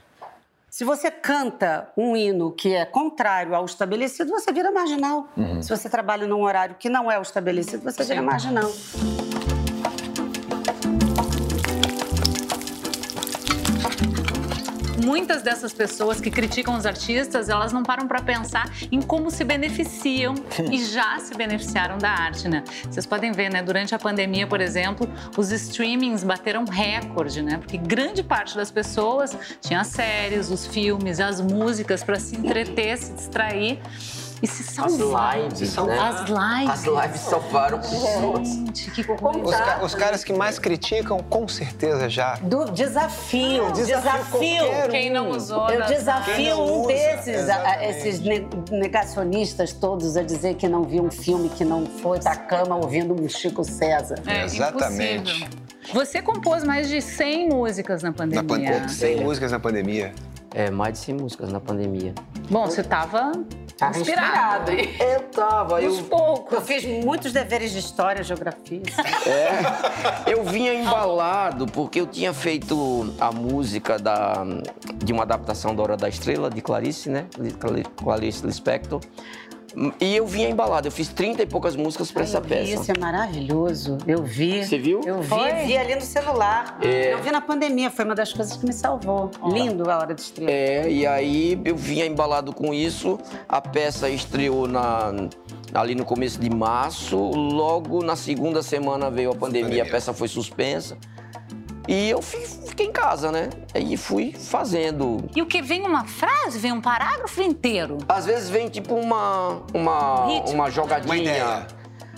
Se 0.70 0.86
você 0.86 1.12
canta 1.12 1.90
um 1.98 2.16
hino 2.16 2.54
que 2.54 2.74
é 2.74 2.86
contrário 2.86 3.54
ao 3.54 3.66
estabelecido, 3.66 4.32
você 4.32 4.54
vira 4.54 4.72
marginal. 4.72 5.28
Uhum. 5.36 5.62
Se 5.62 5.70
você 5.70 5.90
trabalha 5.90 6.26
num 6.26 6.42
horário 6.42 6.76
que 6.80 6.88
não 6.88 7.12
é 7.12 7.20
o 7.20 7.22
estabelecido, 7.22 7.84
você 7.84 8.06
vira 8.06 8.22
marginal. 8.22 8.72
Muitas 15.06 15.44
dessas 15.44 15.72
pessoas 15.72 16.20
que 16.20 16.32
criticam 16.32 16.76
os 16.76 16.86
artistas, 16.86 17.48
elas 17.48 17.72
não 17.72 17.84
param 17.84 18.08
para 18.08 18.22
pensar 18.22 18.66
em 18.92 19.00
como 19.00 19.30
se 19.30 19.44
beneficiam 19.44 20.34
e 20.72 20.84
já 20.84 21.20
se 21.20 21.36
beneficiaram 21.36 22.00
da 22.00 22.10
arte, 22.10 22.48
né? 22.48 22.64
Vocês 22.90 23.06
podem 23.06 23.32
ver, 23.32 23.52
né? 23.52 23.62
Durante 23.62 23.94
a 23.94 24.00
pandemia, 24.00 24.48
por 24.48 24.60
exemplo, 24.60 25.08
os 25.38 25.52
streamings 25.52 26.24
bateram 26.24 26.66
recorde, 26.66 27.44
né? 27.44 27.58
Porque 27.58 27.78
grande 27.78 28.24
parte 28.24 28.56
das 28.56 28.72
pessoas 28.72 29.38
tinha 29.62 29.82
as 29.82 29.88
séries, 29.88 30.50
os 30.50 30.66
filmes, 30.66 31.20
as 31.20 31.40
músicas 31.40 32.04
para 32.04 32.20
se 32.20 32.36
entreter, 32.36 32.98
se 32.98 33.14
distrair. 33.14 33.80
E 34.46 34.48
se 34.48 34.64
salvaram. 34.64 35.48
As 35.48 35.60
lives, 35.60 35.76
né? 35.76 36.00
As 36.00 36.20
lives. 36.30 36.70
As 36.70 37.04
lives 37.04 37.22
salvaram 37.22 37.80
pessoas. 37.80 38.48
Gente, 38.48 38.92
que. 38.92 39.02
Os, 39.02 39.56
ca 39.56 39.84
os, 39.84 39.96
caras 39.96 40.24
que 40.24 40.32
mais 40.32 40.60
criticam, 40.60 41.18
com 41.18 41.48
certeza 41.48 42.08
já. 42.08 42.36
Do 42.36 42.66
desafio. 42.66 43.72
desafio. 43.72 44.04
desafio. 44.04 44.90
Quem 44.92 45.10
não 45.10 45.32
usou. 45.32 45.68
Eu 45.72 45.84
desafio 45.88 46.58
um 46.58 46.82
usa, 46.82 46.88
desses, 46.90 47.50
a, 47.50 47.84
esses 47.84 48.22
negacionistas 48.70 49.74
todos 49.74 50.16
a 50.16 50.22
dizer 50.22 50.54
que 50.54 50.68
não 50.68 50.84
viu 50.84 51.04
um 51.04 51.12
filme, 51.12 51.50
que 51.50 51.66
não 51.66 51.88
foi 51.88 52.20
da 52.20 52.36
cama 52.36 52.76
ouvindo 52.76 53.20
um 53.20 53.28
Chico 53.28 53.64
César. 53.64 54.22
É, 54.28 54.44
Exatamente. 54.44 55.42
Impossível. 55.42 55.66
Você 55.92 56.22
compôs 56.22 56.64
mais 56.64 56.88
de 56.88 57.02
100 57.02 57.50
músicas 57.50 58.04
na 58.04 58.12
pandemia. 58.12 58.44
Na 58.44 58.48
pandemia. 58.48 58.90
100 58.90 59.22
músicas 59.22 59.52
na 59.52 59.60
pandemia. 59.60 60.14
É, 60.54 60.70
mais 60.70 60.94
de 60.94 61.00
100 61.00 61.16
músicas 61.16 61.52
na 61.52 61.60
pandemia. 61.60 62.14
Bom, 62.50 62.66
você 62.66 62.82
estava 62.82 63.32
Tava 63.78 64.00
inspirado. 64.00 64.72
inspirado. 64.72 65.04
Eu 65.04 65.20
tava. 65.30 65.82
eu... 65.82 66.04
poucos. 66.04 66.54
Eu 66.54 66.62
fiz 66.62 66.86
muitos 66.86 67.34
deveres 67.34 67.72
de 67.72 67.80
história, 67.80 68.24
geografia. 68.24 68.82
É. 69.26 70.32
Eu 70.32 70.44
vinha 70.44 70.74
embalado 70.74 71.66
porque 71.66 72.00
eu 72.00 72.06
tinha 72.06 72.32
feito 72.32 73.14
a 73.20 73.32
música 73.32 73.98
da, 73.98 74.46
de 75.04 75.12
uma 75.12 75.24
adaptação 75.24 75.76
da 75.76 75.82
Hora 75.82 75.98
da 75.98 76.08
Estrela, 76.08 76.50
de 76.50 76.62
Clarice, 76.62 77.10
né? 77.10 77.26
Clarice 77.98 78.46
Lispector. 78.46 79.02
E 80.00 80.16
eu 80.16 80.26
vinha 80.26 80.50
embalado, 80.50 80.88
eu 80.88 80.92
fiz 80.92 81.10
30 81.10 81.44
e 81.44 81.46
poucas 81.46 81.76
músicas 81.76 82.12
para 82.12 82.24
essa 82.24 82.40
peça. 82.40 82.74
Isso 82.74 82.92
é 82.92 82.98
maravilhoso. 82.98 83.98
Eu 84.08 84.24
vi. 84.24 84.64
Você 84.64 84.78
viu? 84.78 85.02
Eu 85.06 85.22
vi, 85.22 85.28
foi? 85.28 85.54
vi 85.66 85.78
ali 85.78 85.96
no 85.96 86.02
celular. 86.02 86.78
É... 86.82 87.14
Eu 87.14 87.22
vi 87.22 87.32
na 87.32 87.42
pandemia, 87.42 87.92
foi 87.92 88.06
uma 88.06 88.16
das 88.16 88.32
coisas 88.32 88.56
que 88.56 88.66
me 88.66 88.74
salvou. 88.74 89.30
Lindo 89.46 89.90
a 89.90 89.98
hora 89.98 90.14
de 90.14 90.22
estrear. 90.22 90.50
É, 90.50 90.90
e 90.90 91.06
aí 91.06 91.62
eu 91.66 91.76
vinha 91.76 92.06
embalado 92.06 92.54
com 92.54 92.74
isso. 92.74 93.20
A 93.50 93.60
peça 93.60 94.10
estreou 94.10 94.68
na, 94.68 95.12
ali 95.74 95.94
no 95.94 96.06
começo 96.06 96.40
de 96.40 96.50
março. 96.50 97.18
Logo 97.18 98.02
na 98.02 98.16
segunda 98.16 98.62
semana 98.62 99.10
veio 99.10 99.32
a 99.32 99.36
pandemia, 99.36 99.84
a 99.84 99.86
peça 99.86 100.14
foi 100.14 100.28
suspensa. 100.28 100.98
E 101.88 102.10
eu 102.10 102.22
fiquei 102.22 102.88
em 102.88 102.92
casa, 102.92 103.32
né? 103.32 103.50
Aí 103.74 103.96
fui 103.98 104.34
fazendo. 104.34 105.30
E 105.36 105.42
o 105.42 105.46
que? 105.46 105.62
Vem 105.62 105.84
uma 105.84 106.06
frase? 106.06 106.58
Vem 106.60 106.72
um 106.72 106.82
parágrafo 106.82 107.42
inteiro? 107.42 107.98
Às 108.08 108.26
vezes 108.26 108.50
vem 108.50 108.70
tipo 108.70 108.96
uma, 108.96 109.64
uma, 109.74 110.26
uma 110.50 110.70
jogadinha. 110.70 111.14
Uma 111.14 111.18
ideia. 111.18 111.68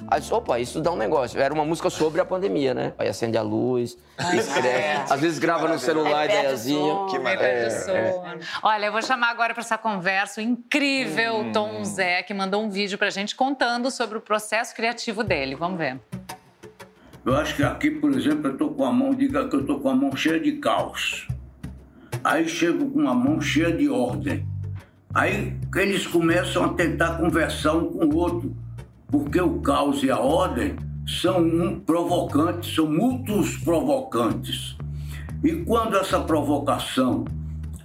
Aí 0.10 0.22
opa, 0.32 0.58
isso 0.58 0.80
dá 0.80 0.90
um 0.90 0.96
negócio. 0.96 1.40
Era 1.40 1.54
uma 1.54 1.66
música 1.66 1.90
sobre 1.90 2.22
a 2.22 2.26
pandemia, 2.26 2.74
né? 2.74 2.94
Aí 2.98 3.10
acende 3.10 3.38
a 3.38 3.42
luz, 3.42 3.98
escreve. 4.34 4.68
É. 4.68 5.06
Às 5.10 5.20
vezes 5.20 5.38
grava 5.38 5.68
no 5.68 5.78
celular 5.78 6.22
a 6.22 6.26
ideiazinha. 6.26 7.08
Que 7.10 7.20
maravilha. 7.20 7.92
É, 7.92 7.92
é. 7.92 8.40
Olha, 8.64 8.86
eu 8.86 8.92
vou 8.92 9.02
chamar 9.02 9.32
agora 9.32 9.54
para 9.54 9.62
essa 9.62 9.78
conversa 9.78 10.40
o 10.40 10.44
incrível 10.44 11.40
hum. 11.40 11.52
Tom 11.52 11.84
Zé, 11.84 12.24
que 12.24 12.34
mandou 12.34 12.64
um 12.64 12.70
vídeo 12.70 12.98
pra 12.98 13.10
gente 13.10 13.36
contando 13.36 13.92
sobre 13.92 14.18
o 14.18 14.22
processo 14.22 14.74
criativo 14.74 15.24
dele. 15.26 15.56
Vamos 15.56 15.78
ver. 15.78 16.00
Eu 17.28 17.36
acho 17.36 17.58
que 17.58 17.63
aqui, 17.63 17.92
por 17.92 18.13
exemplo, 18.13 18.48
eu 18.48 18.54
estou 18.54 18.74
com 18.74 18.86
a 18.86 18.94
mão, 18.94 19.13
diga 19.13 19.50
que 19.50 19.56
eu 19.58 19.60
estou 19.60 19.82
com 19.82 19.90
a 19.90 19.94
mão 19.94 20.16
cheia 20.16 20.40
de 20.40 20.54
caos. 20.54 21.28
Aí 22.24 22.48
chego 22.48 22.90
com 22.90 23.06
a 23.06 23.13
mão 23.13 23.42
cheia 23.42 23.70
de 23.70 23.90
ordem. 23.90 24.48
Aí 25.13 25.54
eles 25.76 26.08
começam 26.08 26.63
a 26.63 26.70
tentar 26.70 27.18
conversar 27.18 27.74
um 27.74 27.88
com 27.92 28.06
o 28.06 28.16
outro, 28.16 28.56
porque 29.08 29.42
o 29.42 29.60
caos 29.60 30.02
e 30.04 30.10
a 30.10 30.18
ordem 30.18 30.78
são 31.06 31.40
um 31.40 31.78
provocantes, 31.82 32.74
são 32.74 32.90
mútuos 32.90 33.58
provocantes. 33.58 34.78
E 35.44 35.52
quando 35.66 35.98
essa 35.98 36.22
provocação 36.22 37.26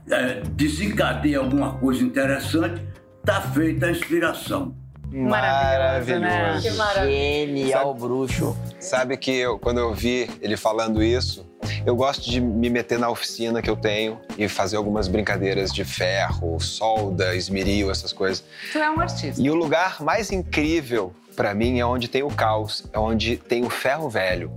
é, 0.09 0.41
desencadeia 0.55 1.41
alguma 1.41 1.75
coisa 1.81 2.05
interessante, 2.05 2.81
está 3.19 3.41
feita 3.41 3.87
a 3.87 3.91
inspiração. 3.91 4.82
Maravilhoso, 5.13 6.21
né? 6.21 6.61
Que 6.63 6.71
maravilhoso. 6.71 7.47
Genial, 7.47 7.87
sabe, 7.89 8.01
bruxo. 8.01 8.57
Sabe 8.81 9.17
que 9.17 9.31
eu, 9.31 9.59
quando 9.59 9.79
eu 9.79 9.93
vi 9.93 10.29
ele 10.41 10.57
falando 10.57 11.03
isso, 11.03 11.47
eu 11.85 11.95
gosto 11.95 12.31
de 12.31 12.41
me 12.41 12.71
meter 12.71 12.99
na 12.99 13.09
oficina 13.09 13.61
que 13.61 13.71
eu 13.71 13.77
tenho 13.77 14.19
e 14.39 14.49
fazer 14.49 14.77
algumas 14.77 15.09
brincadeiras 15.09 15.73
de 15.73 15.85
ferro, 15.85 16.59
solda, 16.59 17.35
esmeril, 17.37 17.91
essas 17.91 18.13
coisas. 18.13 18.43
Tu 18.73 18.79
é 18.79 18.91
um 18.91 19.01
artista. 19.01 19.41
E 19.41 19.51
o 19.51 19.55
lugar 19.55 20.03
mais 20.03 20.33
incrível 20.33 21.13
para 21.37 21.55
mim 21.55 21.79
é 21.79 21.87
onde 21.87 22.09
tem 22.09 22.23
o 22.23 22.31
caos, 22.31 22.85
é 22.93 22.99
onde 22.99 23.37
tem 23.37 23.65
o 23.65 23.71
ferro 23.71 24.09
velho 24.09 24.53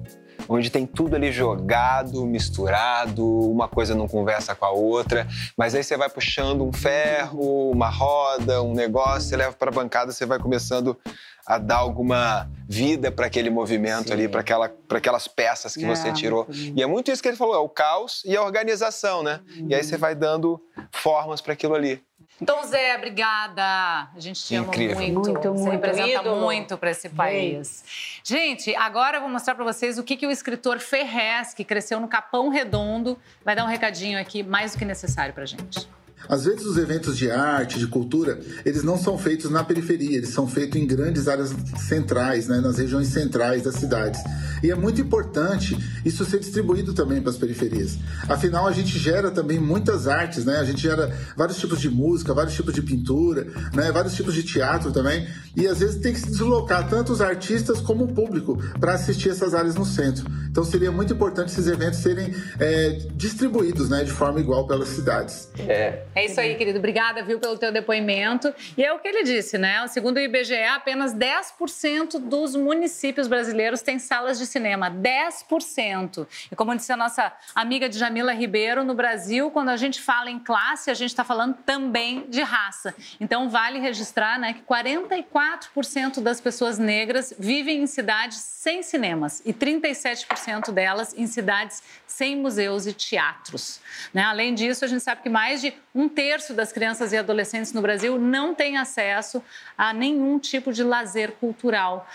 onde 0.48 0.70
tem 0.70 0.86
tudo 0.86 1.16
ali 1.16 1.32
jogado, 1.32 2.26
misturado, 2.26 3.26
uma 3.50 3.68
coisa 3.68 3.96
não 3.96 4.08
conversa 4.08 4.56
com 4.56 4.66
a 4.66 4.72
outra, 4.72 5.28
mas 5.58 5.76
aí 5.76 5.84
você 5.84 5.98
vai 5.98 6.10
puxando 6.10 6.64
um 6.64 6.72
ferro, 6.72 7.72
uma 7.72 7.90
roda, 7.90 8.62
um 8.62 8.74
negócio, 8.74 9.30
você 9.30 9.38
leva 9.38 9.54
para 9.54 9.70
a 9.70 9.74
bancada, 9.74 10.12
você 10.12 10.26
vai 10.26 10.40
começando 10.40 10.98
a 11.46 11.60
dar 11.60 11.78
alguma 11.78 12.50
vida 12.68 13.12
para 13.12 13.28
aquele 13.28 13.52
movimento 13.52 14.08
Sim. 14.08 14.14
ali, 14.14 14.28
para 14.28 14.42
aquela, 14.42 14.72
aquelas 14.90 15.28
peças 15.28 15.76
que 15.76 15.86
é, 15.86 15.88
você 15.88 16.12
tirou. 16.12 16.48
E 16.50 16.82
é 16.82 16.88
muito 16.88 17.12
isso 17.12 17.22
que 17.22 17.28
ele 17.28 17.38
falou, 17.38 17.54
é 17.54 17.60
o 17.60 17.70
caos 17.70 18.24
e 18.26 18.36
a 18.36 18.42
organização, 18.42 19.22
né? 19.22 19.42
Uhum. 19.56 19.68
E 19.70 19.76
aí 19.76 19.84
você 19.84 19.96
vai 19.96 20.16
dando 20.16 20.60
formas 20.92 21.42
para 21.42 21.54
aquilo 21.54 21.76
ali. 21.76 22.02
Então, 22.42 22.64
Zé, 22.66 22.96
obrigada. 22.98 23.64
A 23.64 24.20
gente 24.20 24.44
te 24.44 24.56
Incrível. 24.56 24.98
ama 24.98 25.08
muito. 25.08 25.30
Muito, 25.32 25.48
muito. 25.48 25.60
Você 25.60 25.70
representa 25.70 26.22
ídolo. 26.22 26.42
muito 26.42 26.78
para 26.78 26.92
esse 26.92 27.10
país. 27.10 27.84
Gente, 28.24 28.76
agora 28.76 29.18
eu 29.18 29.22
vou 29.22 29.30
mostrar 29.30 29.56
para 29.56 29.64
vocês 29.64 29.98
o 29.98 30.04
que, 30.04 30.18
que 30.18 30.28
o 30.28 30.32
escritor 30.32 30.80
Ferrez, 30.80 31.54
que 31.54 31.64
cresceu 31.64 32.00
no 32.00 32.08
Capão 32.08 32.50
Redondo, 32.50 33.18
vai 33.44 33.56
dar 33.56 33.64
um 33.64 33.68
recadinho 33.68 34.20
aqui 34.20 34.44
mais 34.44 34.74
do 34.74 34.80
que 34.80 34.86
necessário 34.86 35.34
para 35.34 35.46
gente. 35.46 35.88
Às 36.28 36.46
vezes 36.46 36.66
os 36.66 36.78
eventos 36.78 37.18
de 37.18 37.30
arte, 37.30 37.80
de 37.80 37.88
cultura, 37.88 38.40
eles 38.66 38.84
não 38.84 38.98
são 38.98 39.18
feitos 39.18 39.50
na 39.52 39.64
periferia, 39.64 40.18
eles 40.18 40.30
são 40.30 40.48
feitos 40.48 40.80
em 40.80 40.86
grandes 40.86 41.28
áreas 41.28 41.54
centrais, 41.78 42.48
né, 42.48 42.60
nas 42.60 42.78
regiões 42.78 43.08
centrais 43.08 43.64
das 43.64 43.76
cidades. 43.76 44.22
E 44.64 44.72
é 44.72 44.76
muito 44.76 45.00
importante 45.02 45.78
isso 46.04 46.26
ser 46.26 46.40
distribuído 46.40 46.94
também 46.94 47.22
para 47.22 47.30
as 47.30 47.38
periferias. 47.38 47.98
Afinal, 48.28 48.68
a 48.68 48.72
gente 48.72 48.98
gera 48.98 49.30
também 49.30 49.60
muitas 49.60 50.08
artes, 50.08 50.46
né? 50.46 50.58
A 50.58 50.64
gente 50.64 50.82
gera 50.82 51.16
vários 51.36 51.58
tipos 51.58 51.80
de 51.80 51.90
música, 51.90 52.34
vários 52.34 52.56
tipos 52.56 52.74
de 52.74 52.82
pintura, 52.82 53.48
né? 53.74 53.92
vários 53.92 54.14
tipos 54.16 54.34
de 54.34 54.44
teatro 54.44 54.92
também. 54.92 55.28
E 55.56 55.68
às 55.68 55.80
vezes 55.80 56.02
tem 56.02 56.14
que 56.14 56.20
se 56.20 56.32
deslocar 56.32 56.88
tanto 56.90 57.14
os 57.14 57.22
artistas 57.22 57.80
como 57.80 58.06
o 58.06 58.14
público 58.14 58.58
para 58.80 58.94
assistir 58.94 59.30
essas 59.30 59.54
áreas 59.54 59.76
no 59.76 59.86
centro. 59.86 60.26
Então 60.50 60.64
seria 60.64 60.92
muito 60.92 61.14
importante 61.14 61.52
esses 61.52 61.68
eventos 61.68 62.00
serem 62.00 62.34
é, 62.60 63.00
distribuídos 63.14 63.90
né, 63.90 64.04
de 64.04 64.12
forma 64.12 64.40
igual 64.40 64.66
pelas 64.66 64.90
cidades. 64.90 65.50
É. 65.60 66.04
É 66.16 66.24
isso 66.24 66.40
aí, 66.40 66.56
querido. 66.56 66.80
Obrigada, 66.80 67.22
viu, 67.22 67.42
pelo 67.42 67.58
teu 67.58 67.74
depoimento. 67.74 68.56
E 68.78 68.86
é 68.86 68.94
o 68.94 69.00
que 69.00 69.08
ele 69.08 69.24
disse, 69.24 69.58
né? 69.58 69.86
Segundo 69.90 70.16
o 70.16 70.20
IBGE, 70.22 70.64
apenas 70.64 71.14
10% 71.14 72.18
dos 72.20 72.56
municípios 72.56 73.28
brasileiros 73.28 73.82
têm 73.82 74.00
salas 74.00 74.40
de 74.40 74.46
cinema. 74.46 74.90
10%. 74.90 76.26
E 76.50 76.56
como 76.56 76.74
disse 76.74 76.94
a 76.94 76.96
nossa 76.96 77.34
amiga 77.54 77.90
Djamila 77.90 78.32
Ribeiro, 78.32 78.86
no 78.86 78.94
Brasil, 78.94 79.52
quando 79.52 79.68
a 79.68 79.76
gente 79.76 80.02
fala 80.02 80.32
em 80.32 80.40
classe, 80.40 80.90
a 80.90 80.94
gente 80.94 81.10
está 81.10 81.26
falando 81.26 81.58
também 81.66 82.26
de 82.30 82.42
raça. 82.42 82.96
Então, 83.20 83.50
vale 83.50 83.80
registrar 83.80 84.40
né, 84.40 84.54
que 84.54 84.62
44% 84.62 86.22
das 86.22 86.40
pessoas 86.40 86.80
negras 86.80 87.34
vivem 87.38 87.82
em 87.82 87.88
cidades 87.88 88.38
sem 88.38 88.82
cinemas 88.82 89.44
e 89.46 89.54
37% 89.54 90.72
delas 90.72 91.14
em 91.16 91.28
cidades 91.28 91.84
sem 92.16 92.38
museus 92.38 92.88
e 92.88 92.94
teatros. 92.94 93.82
Né? 94.14 94.24
Além 94.24 94.56
disso, 94.56 94.86
a 94.86 94.88
gente 94.88 95.04
sabe 95.04 95.22
que 95.22 95.30
mais 95.30 95.60
de 95.60 95.74
um 95.94 96.08
terço 96.08 96.54
das 96.54 96.72
crianças 96.72 97.12
e 97.12 97.18
adolescentes 97.18 97.74
no 97.74 97.82
Brasil 97.82 98.18
não 98.18 98.56
tem 98.56 98.78
acesso 98.78 99.44
a 99.78 99.92
nenhum 99.92 100.40
tipo 100.40 100.72
de 100.72 100.82
lazer 100.82 101.34
cultural. 101.34 102.08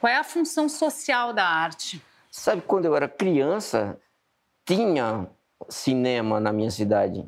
Qual 0.00 0.12
é 0.12 0.16
a 0.16 0.22
função 0.22 0.68
social 0.68 1.32
da 1.32 1.44
arte? 1.44 2.00
Sabe, 2.30 2.62
quando 2.62 2.84
eu 2.84 2.94
era 2.94 3.08
criança, 3.08 3.98
tinha 4.64 5.26
cinema 5.68 6.38
na 6.38 6.52
minha 6.52 6.70
cidade, 6.70 7.26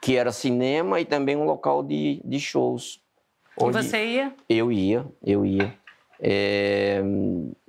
que 0.00 0.16
era 0.16 0.30
cinema 0.30 1.00
e 1.00 1.04
também 1.04 1.34
um 1.34 1.44
local 1.44 1.82
de, 1.82 2.20
de 2.24 2.38
shows. 2.38 3.00
E 3.60 3.70
você 3.72 4.06
ia? 4.06 4.32
Eu 4.48 4.70
ia, 4.70 5.04
eu 5.24 5.44
ia. 5.44 5.76
É, 6.20 7.00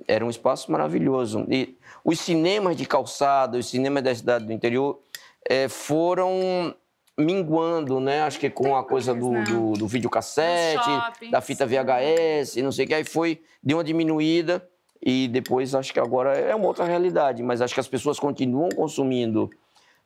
era 0.06 0.24
um 0.24 0.30
espaço 0.30 0.70
maravilhoso. 0.70 1.46
E 1.48 1.76
os 2.04 2.18
cinemas 2.20 2.76
de 2.76 2.86
calçada, 2.86 3.58
os 3.58 3.68
cinemas 3.68 4.02
da 4.02 4.14
cidade 4.14 4.46
do 4.46 4.52
interior 4.52 5.00
é, 5.48 5.68
foram 5.68 6.74
minguando, 7.16 8.00
né? 8.00 8.22
Acho 8.22 8.38
que 8.38 8.50
com 8.50 8.74
a 8.76 8.82
coisa 8.82 9.14
do, 9.14 9.30
né? 9.30 9.44
do, 9.44 9.72
do 9.74 9.86
videocassete, 9.86 11.30
da 11.30 11.40
fita 11.40 11.66
VHS, 11.66 12.56
não 12.56 12.72
sei 12.72 12.84
o 12.84 12.88
que, 12.88 12.94
aí 12.94 13.04
foi, 13.04 13.40
deu 13.62 13.76
uma 13.76 13.84
diminuída 13.84 14.66
e 15.02 15.28
depois 15.28 15.74
acho 15.74 15.92
que 15.92 16.00
agora 16.00 16.36
é 16.36 16.54
uma 16.54 16.66
outra 16.66 16.84
realidade, 16.84 17.42
mas 17.42 17.62
acho 17.62 17.74
que 17.74 17.80
as 17.80 17.88
pessoas 17.88 18.18
continuam 18.18 18.68
consumindo 18.70 19.50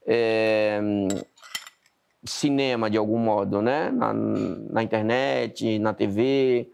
é, 0.07 0.81
cinema 2.25 2.91
de 2.91 2.97
algum 2.97 3.19
modo, 3.19 3.61
né? 3.61 3.91
Na, 3.91 4.13
na, 4.13 4.83
internet, 4.83 5.79
na 5.79 5.93
TV, 5.93 6.69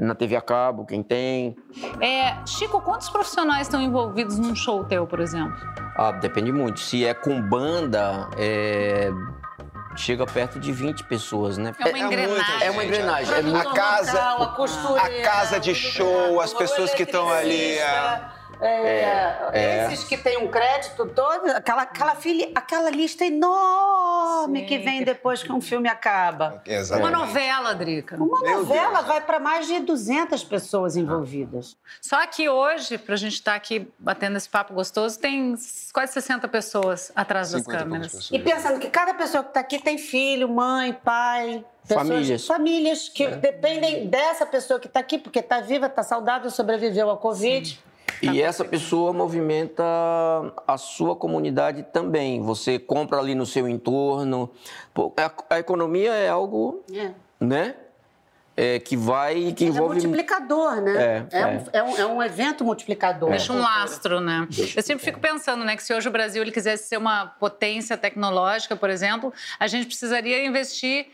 na 0.00 0.14
TV 0.14 0.34
a 0.34 0.40
cabo, 0.40 0.86
quem 0.86 1.02
tem. 1.02 1.56
É, 2.00 2.36
Chico, 2.46 2.80
quantos 2.80 3.10
profissionais 3.10 3.66
estão 3.66 3.80
envolvidos 3.80 4.38
num 4.38 4.54
show 4.54 4.82
teu, 4.84 5.06
por 5.06 5.20
exemplo? 5.20 5.56
Ah, 5.96 6.12
depende 6.12 6.50
muito. 6.50 6.80
Se 6.80 7.04
é 7.04 7.12
com 7.12 7.40
banda, 7.40 8.28
é 8.38 9.10
chega 9.96 10.24
perto 10.24 10.58
de 10.58 10.72
20 10.72 11.04
pessoas, 11.04 11.58
né? 11.58 11.74
É 11.78 11.88
uma 11.88 11.98
é 11.98 12.00
engrenagem. 12.00 12.66
É 12.66 12.70
uma 12.70 12.84
engrenagem. 12.84 13.34
É 13.34 13.56
a 13.56 13.64
casa, 13.72 14.20
a 14.20 15.22
casa 15.22 15.60
de 15.60 15.74
show, 15.74 16.40
as 16.40 16.54
pessoas 16.54 16.94
que 16.94 17.02
estão 17.02 17.28
ali. 17.28 17.78
A... 17.80 18.39
É, 18.60 19.50
é, 19.52 19.86
esses 19.86 20.04
que 20.04 20.16
têm 20.16 20.38
um 20.38 20.48
crédito 20.48 21.06
todo, 21.06 21.50
aquela, 21.50 21.82
aquela, 21.82 22.14
fili, 22.14 22.52
aquela 22.54 22.90
lista 22.90 23.24
enorme 23.24 24.60
Sim, 24.60 24.66
que 24.66 24.78
vem 24.78 25.02
depois 25.02 25.42
que 25.42 25.50
um 25.50 25.60
filme 25.60 25.88
acaba. 25.88 26.62
Exatamente. 26.66 27.10
Uma 27.10 27.26
novela, 27.26 27.74
Drica. 27.74 28.16
Uma 28.16 28.40
Meu 28.40 28.58
novela 28.58 28.98
Deus. 28.98 29.06
vai 29.06 29.20
para 29.22 29.40
mais 29.40 29.66
de 29.66 29.80
200 29.80 30.44
pessoas 30.44 30.96
envolvidas. 30.96 31.76
Só 32.00 32.26
que 32.26 32.48
hoje, 32.48 32.98
para 32.98 33.14
a 33.14 33.18
gente 33.18 33.34
estar 33.34 33.52
tá 33.52 33.56
aqui 33.56 33.90
batendo 33.98 34.36
esse 34.36 34.48
papo 34.48 34.74
gostoso, 34.74 35.18
tem 35.18 35.54
quase 35.92 36.12
60 36.12 36.46
pessoas 36.48 37.10
atrás 37.16 37.52
das 37.52 37.66
câmeras. 37.66 38.28
E 38.30 38.38
pensando 38.38 38.78
que 38.78 38.90
cada 38.90 39.14
pessoa 39.14 39.42
que 39.42 39.50
está 39.50 39.60
aqui 39.60 39.78
tem 39.78 39.96
filho, 39.96 40.48
mãe, 40.48 40.92
pai, 40.92 41.64
Pessoas, 41.86 42.08
famílias. 42.08 42.46
Famílias 42.46 43.08
que 43.08 43.24
é. 43.24 43.36
dependem 43.36 44.06
dessa 44.06 44.46
pessoa 44.46 44.78
que 44.78 44.86
está 44.86 45.00
aqui, 45.00 45.18
porque 45.18 45.40
está 45.40 45.60
viva, 45.60 45.86
está 45.86 46.02
saudável, 46.02 46.50
sobreviveu 46.50 47.10
ao 47.10 47.16
Covid. 47.16 47.68
Sim. 47.68 47.89
E 48.22 48.40
essa 48.40 48.64
pessoa 48.64 49.12
movimenta 49.12 49.82
a 50.66 50.76
sua 50.76 51.16
comunidade 51.16 51.82
também. 51.92 52.42
Você 52.42 52.78
compra 52.78 53.18
ali 53.18 53.34
no 53.34 53.46
seu 53.46 53.68
entorno. 53.68 54.50
A, 55.16 55.54
a 55.54 55.58
economia 55.58 56.12
é 56.12 56.28
algo, 56.28 56.82
é. 56.92 57.10
né? 57.40 57.74
É, 58.56 58.78
que 58.78 58.94
vai 58.94 59.52
que 59.52 59.64
é 59.64 59.68
envolve 59.68 59.98
é 59.98 60.02
multiplicador, 60.02 60.82
né? 60.82 61.26
É, 61.32 61.38
é, 61.38 61.46
Um, 61.46 61.64
é, 61.72 61.82
um, 61.82 61.96
é 61.96 62.06
um 62.06 62.22
evento 62.22 62.62
multiplicador. 62.62 63.30
Deixa 63.30 63.52
um 63.54 63.60
lastro, 63.60 64.20
né? 64.20 64.46
Eu 64.76 64.82
sempre 64.82 65.02
fico 65.02 65.18
pensando, 65.18 65.64
né, 65.64 65.76
que 65.76 65.82
se 65.82 65.94
hoje 65.94 66.08
o 66.08 66.10
Brasil 66.10 66.42
ele 66.42 66.50
quisesse 66.50 66.88
ser 66.88 66.98
uma 66.98 67.26
potência 67.26 67.96
tecnológica, 67.96 68.76
por 68.76 68.90
exemplo, 68.90 69.32
a 69.58 69.66
gente 69.66 69.86
precisaria 69.86 70.44
investir 70.44 71.06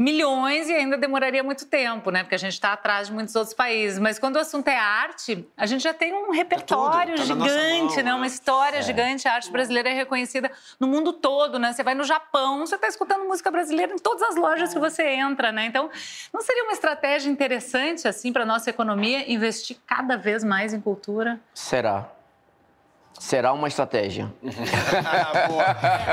milhões 0.00 0.66
e 0.70 0.72
ainda 0.72 0.96
demoraria 0.96 1.42
muito 1.42 1.66
tempo, 1.66 2.10
né? 2.10 2.22
Porque 2.22 2.34
a 2.34 2.38
gente 2.38 2.54
está 2.54 2.72
atrás 2.72 3.08
de 3.08 3.12
muitos 3.12 3.36
outros 3.36 3.52
países. 3.52 3.98
Mas 3.98 4.18
quando 4.18 4.36
o 4.36 4.38
assunto 4.38 4.66
é 4.66 4.78
arte, 4.78 5.46
a 5.54 5.66
gente 5.66 5.82
já 5.82 5.92
tem 5.92 6.14
um 6.14 6.30
repertório 6.30 7.16
tá 7.16 7.22
gigante, 7.22 7.96
mão, 7.96 8.04
né? 8.04 8.14
Uma 8.14 8.26
história 8.26 8.78
é. 8.78 8.82
gigante. 8.82 9.28
A 9.28 9.34
arte 9.34 9.52
brasileira 9.52 9.90
é 9.90 9.92
reconhecida 9.92 10.50
no 10.80 10.86
mundo 10.86 11.12
todo, 11.12 11.58
né? 11.58 11.74
Você 11.74 11.82
vai 11.82 11.94
no 11.94 12.02
Japão, 12.02 12.60
você 12.60 12.76
está 12.76 12.88
escutando 12.88 13.28
música 13.28 13.50
brasileira 13.50 13.92
em 13.92 13.98
todas 13.98 14.22
as 14.22 14.36
lojas 14.36 14.70
é. 14.70 14.72
que 14.72 14.80
você 14.80 15.06
entra, 15.06 15.52
né? 15.52 15.66
Então, 15.66 15.90
não 16.32 16.40
seria 16.40 16.64
uma 16.64 16.72
estratégia 16.72 17.28
interessante, 17.28 18.08
assim, 18.08 18.32
para 18.32 18.44
a 18.44 18.46
nossa 18.46 18.70
economia, 18.70 19.30
investir 19.30 19.76
cada 19.86 20.16
vez 20.16 20.42
mais 20.42 20.72
em 20.72 20.80
cultura? 20.80 21.38
Será 21.52 22.08
será 23.18 23.52
uma 23.52 23.68
estratégia. 23.68 24.32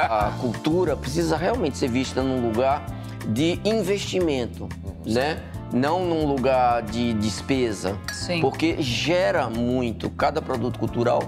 a 0.10 0.38
cultura 0.42 0.98
precisa 0.98 1.38
realmente 1.38 1.78
ser 1.78 1.88
vista 1.88 2.22
num 2.22 2.46
lugar 2.46 2.84
de 3.28 3.60
investimento, 3.64 4.68
né? 5.06 5.42
Não 5.72 6.06
num 6.06 6.26
lugar 6.26 6.82
de 6.84 7.14
despesa. 7.14 7.98
Sim. 8.14 8.40
Porque 8.40 8.82
gera 8.82 9.50
muito. 9.50 10.10
Cada 10.10 10.42
produto 10.42 10.80
cultural 10.80 11.22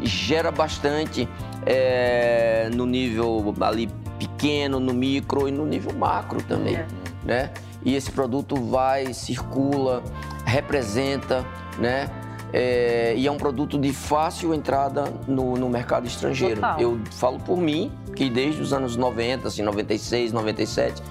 gera 0.00 0.50
bastante 0.50 1.28
é, 1.66 2.68
no 2.72 2.86
nível 2.86 3.54
ali 3.60 3.88
pequeno, 4.18 4.80
no 4.80 4.94
micro 4.94 5.48
e 5.48 5.52
no 5.52 5.66
nível 5.66 5.92
macro 5.92 6.42
também, 6.42 6.76
é. 6.76 6.86
né? 7.24 7.50
E 7.84 7.94
esse 7.94 8.10
produto 8.10 8.54
vai, 8.56 9.12
circula, 9.12 10.02
representa, 10.44 11.44
né? 11.78 12.08
É, 12.52 13.14
e 13.16 13.26
é 13.26 13.30
um 13.30 13.38
produto 13.38 13.78
de 13.78 13.92
fácil 13.92 14.54
entrada 14.54 15.04
no, 15.26 15.54
no 15.56 15.68
mercado 15.68 16.06
estrangeiro. 16.06 16.56
Total. 16.56 16.80
Eu 16.80 17.00
falo 17.12 17.38
por 17.40 17.58
mim, 17.58 17.90
que 18.14 18.28
desde 18.28 18.60
os 18.60 18.72
anos 18.72 18.94
90, 18.94 19.48
assim, 19.48 19.62
96, 19.62 20.32
97, 20.32 21.02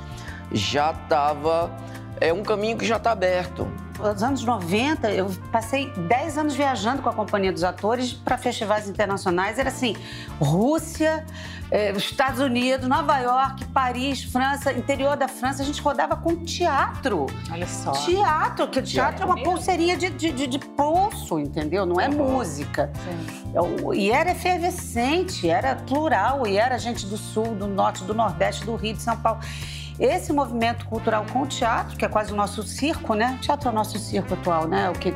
já 0.51 0.91
estava. 0.91 1.71
É 2.19 2.32
um 2.32 2.43
caminho 2.43 2.77
que 2.77 2.86
já 2.86 2.97
está 2.97 3.12
aberto. 3.12 3.67
Nos 4.02 4.24
anos 4.24 4.44
90, 4.44 5.12
eu 5.12 5.30
passei 5.52 5.92
10 5.92 6.38
anos 6.40 6.56
viajando 6.56 7.04
com 7.04 7.10
a 7.10 7.14
Companhia 7.14 7.52
dos 7.52 7.64
Atores 7.64 8.12
para 8.12 8.36
festivais 8.38 8.90
internacionais. 8.90 9.60
Era 9.60 9.70
assim: 9.70 9.96
Rússia, 10.40 11.24
eh, 11.70 11.92
Estados 11.92 12.40
Unidos, 12.40 12.88
Nova 12.88 13.18
York, 13.20 13.66
Paris, 13.66 14.24
França, 14.24 14.74
interior 14.74 15.16
da 15.16 15.28
França. 15.28 15.62
A 15.62 15.66
gente 15.66 15.82
rodava 15.82 16.16
com 16.16 16.36
teatro. 16.36 17.28
Olha 17.52 17.68
só. 17.68 17.92
Teatro, 17.92 18.68
que 18.68 18.82
teatro 18.82 19.24
é 19.24 19.26
uma 19.26 19.42
pulseirinha 19.42 19.96
de, 19.96 20.10
de, 20.10 20.32
de, 20.32 20.48
de 20.48 20.60
pulso, 20.60 21.40
entendeu? 21.40 21.86
Não 21.86 22.02
é 22.02 22.10
uhum. 22.10 22.34
música. 22.34 22.92
Sim. 22.96 23.42
E 23.96 24.12
era 24.12 24.32
efervescente, 24.32 25.50
era 25.50 25.76
plural, 25.76 26.48
e 26.48 26.58
era 26.58 26.78
gente 26.78 27.06
do 27.06 27.18
Sul, 27.18 27.54
do 27.56 27.68
Norte, 27.68 28.04
do 28.04 28.14
Nordeste, 28.14 28.66
do 28.66 28.76
Rio, 28.76 28.96
de 28.96 29.02
São 29.02 29.16
Paulo. 29.16 29.40
Esse 29.99 30.34
movimento 30.34 30.86
cultural 30.86 31.25
com 31.32 31.41
o 31.41 31.47
teatro, 31.47 31.97
que 31.97 32.06
é 32.06 32.08
quase 32.08 32.34
o 32.34 32.36
nosso 32.36 32.63
circo, 32.63 33.13
né? 33.13 33.38
O 33.38 33.41
teatro 33.41 33.69
é 33.69 33.71
o 33.71 33.75
nosso 33.75 33.99
circo 33.99 34.34
atual, 34.34 34.67
né? 34.67 34.89
O 34.89 34.93
que 34.93 35.13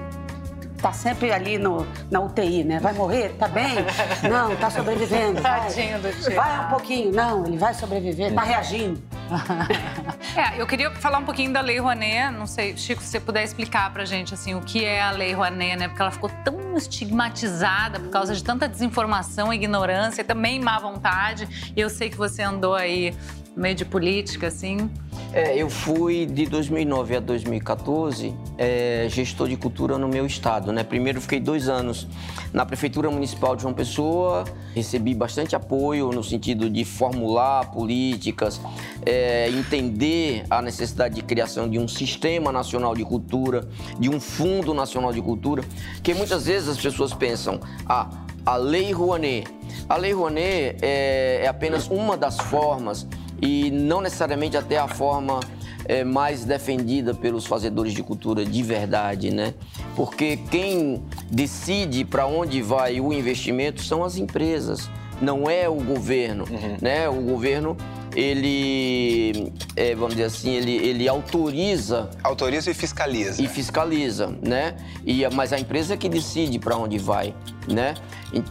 tá 0.86 0.92
sempre 0.94 1.32
ali 1.32 1.58
no, 1.58 1.86
na 2.12 2.20
UTI, 2.20 2.64
né? 2.64 2.80
Vai 2.80 2.94
morrer? 2.94 3.30
Tá 3.40 3.48
bem? 3.48 3.74
Não, 4.30 4.56
tá 4.56 4.70
sobrevivendo. 4.70 5.42
Vai. 5.42 5.62
Tadinho 5.62 6.00
do 6.00 6.12
tio. 6.12 6.36
Vai 6.36 6.66
um 6.66 6.70
pouquinho. 6.70 7.12
Não, 7.12 7.46
ele 7.46 7.58
vai 7.58 7.74
sobreviver, 7.74 8.34
tá 8.36 8.44
reagindo. 8.44 9.02
é, 10.38 10.62
eu 10.62 10.68
queria 10.68 10.92
falar 10.92 11.18
um 11.18 11.26
pouquinho 11.26 11.52
da 11.52 11.62
Lei 11.62 11.80
Rouanet. 11.80 12.32
Não 12.32 12.46
sei, 12.46 12.78
Chico, 12.78 13.02
se 13.02 13.10
você 13.10 13.20
puder 13.20 13.44
explicar 13.44 13.92
pra 13.92 14.06
gente, 14.06 14.36
assim, 14.36 14.54
o 14.54 14.62
que 14.62 14.86
é 14.86 15.02
a 15.02 15.10
Lei 15.10 15.34
Rouanet, 15.34 15.76
né? 15.76 15.88
Porque 15.88 16.02
ela 16.04 16.12
ficou 16.12 16.30
tão 16.44 16.78
estigmatizada 16.78 18.00
por 18.00 18.10
causa 18.12 18.36
de 18.36 18.44
tanta 18.44 18.68
desinformação, 18.68 19.52
ignorância, 19.52 20.24
também 20.24 20.60
má 20.60 20.78
vontade. 20.78 21.74
E 21.76 21.82
eu 21.82 21.90
sei 21.90 22.12
que 22.12 22.18
você 22.18 22.44
andou 22.44 22.76
aí 22.76 23.16
meio 23.56 23.76
de 23.76 23.86
política, 23.86 24.48
assim? 24.48 24.90
É, 25.32 25.58
eu 25.58 25.70
fui 25.70 26.26
de 26.26 26.46
2009 26.46 27.18
a 27.18 27.20
2014 27.20 28.34
é, 28.58 29.08
gestor 29.10 29.48
de 29.48 29.58
cultura 29.58 29.98
no 29.98 30.08
meu 30.08 30.26
estado, 30.26 30.72
né? 30.72 30.84
Primeiro 30.84 31.20
fiquei 31.22 31.40
dois 31.40 31.68
anos 31.68 32.08
na 32.54 32.66
Prefeitura 32.66 33.10
Municipal 33.10 33.56
de 33.56 33.64
João 33.64 33.74
Pessoa, 33.74 34.46
recebi 34.74 35.14
bastante 35.14 35.56
apoio 35.56 36.10
no 36.12 36.24
sentido 36.24 36.70
de 36.70 36.86
formular 36.86 37.72
políticas, 37.72 38.62
é, 39.06 39.50
entender 39.50 40.46
a 40.50 40.62
necessidade 40.62 41.16
de 41.16 41.22
criação 41.22 41.70
de 41.70 41.80
um 41.80 41.88
sistema 41.88 42.52
nacional 42.52 42.96
de 42.96 43.04
cultura, 43.04 43.68
de 44.00 44.10
um 44.10 44.20
fundo 44.20 44.74
nacional 44.74 45.12
de 45.12 45.22
cultura, 45.22 45.64
que 46.02 46.14
muitas 46.14 46.46
vezes 46.46 46.70
as 46.70 46.78
pessoas 46.78 47.14
pensam, 47.14 47.60
ah, 47.86 48.10
a 48.46 48.58
Lei 48.58 48.92
Rouanet. 48.92 49.48
A 49.90 49.98
Lei 49.98 50.14
Rouanet 50.14 50.78
é, 50.82 51.42
é 51.44 51.48
apenas 51.48 51.88
uma 51.88 52.16
das 52.16 52.38
formas 52.38 53.08
e 53.42 53.70
não 53.72 54.02
necessariamente 54.02 54.58
até 54.58 54.78
a 54.78 54.88
forma 54.88 55.40
é, 55.86 56.04
mais 56.04 56.46
defendida 56.46 57.14
pelos 57.14 57.46
fazedores 57.46 57.94
de 57.94 58.02
cultura 58.02 58.46
de 58.46 58.64
verdade, 58.64 59.32
né? 59.32 59.54
Porque 59.96 60.38
quem 60.50 61.04
decide 61.30 62.04
para 62.04 62.26
onde 62.26 62.62
vai 62.62 63.00
o 63.00 63.14
investimento 63.14 63.84
são 63.84 64.04
as 64.04 64.18
empresas, 64.18 64.90
não 65.22 65.50
é 65.50 65.70
o 65.70 65.76
governo, 65.76 66.46
uhum. 66.50 66.78
né? 66.82 67.08
O 67.08 67.22
governo 67.22 67.78
ele, 68.16 69.52
é, 69.76 69.94
vamos 69.94 70.16
dizer 70.16 70.26
assim, 70.26 70.52
ele, 70.52 70.76
ele 70.76 71.08
autoriza. 71.08 72.10
Autoriza 72.24 72.72
e 72.72 72.74
fiscaliza. 72.74 73.42
E 73.42 73.48
fiscaliza, 73.48 74.34
né? 74.42 74.78
E, 75.06 75.28
mas 75.34 75.52
a 75.52 75.60
empresa 75.60 75.94
é 75.94 75.98
que 75.98 76.08
decide 76.08 76.58
para 76.58 76.78
onde 76.78 76.98
vai, 76.98 77.36
né? 77.68 77.94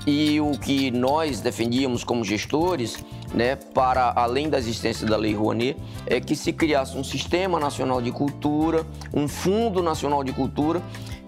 E, 0.07 0.35
e, 0.35 0.41
o 0.41 0.53
que 0.53 0.91
nós 0.91 1.41
defendíamos 1.41 2.05
como 2.05 2.25
gestores, 2.25 2.99
né, 3.33 3.57
para 3.57 4.13
além 4.15 4.49
da 4.49 4.59
existência 4.59 5.07
da 5.07 5.17
Lei 5.17 5.35
Rouanet, 5.35 5.77
é 6.07 6.21
que 6.21 6.37
se 6.37 6.53
criasse 6.53 6.97
um 6.97 7.05
sistema 7.05 7.59
nacional 7.59 8.01
de 8.01 8.13
cultura, 8.13 8.87
um 9.13 9.27
fundo 9.27 9.83
nacional 9.83 10.23
de 10.23 10.33
cultura 10.33 10.81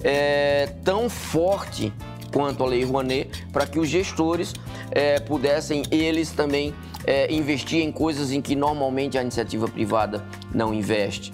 é, 0.03 0.72
tão 0.85 1.09
forte 1.09 1.92
quanto 2.33 2.62
a 2.62 2.66
Lei 2.66 2.85
Rouanet 2.85 3.46
para 3.53 3.66
que 3.66 3.79
os 3.79 3.88
gestores 3.88 4.55
é, 4.90 5.18
pudessem, 5.18 5.83
eles 5.90 6.31
também, 6.31 6.75
é, 7.07 7.33
investir 7.33 7.83
em 7.83 7.92
coisas 7.92 8.33
em 8.33 8.42
que 8.42 8.57
normalmente 8.57 9.16
a 9.16 9.23
iniciativa 9.23 9.69
privada 9.69 10.25
não 10.53 10.75
investe. 10.75 11.33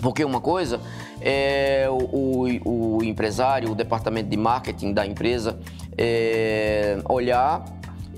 Porque 0.00 0.24
uma 0.24 0.40
coisa 0.40 0.80
é 1.20 1.86
o, 1.88 2.46
o, 2.64 3.04
empresário, 3.04 3.70
o 3.70 3.74
departamento 3.74 4.28
de 4.28 4.36
marketing 4.36 4.92
da 4.92 5.06
empresa 5.06 5.58
é, 5.96 6.98
olhar 7.08 7.64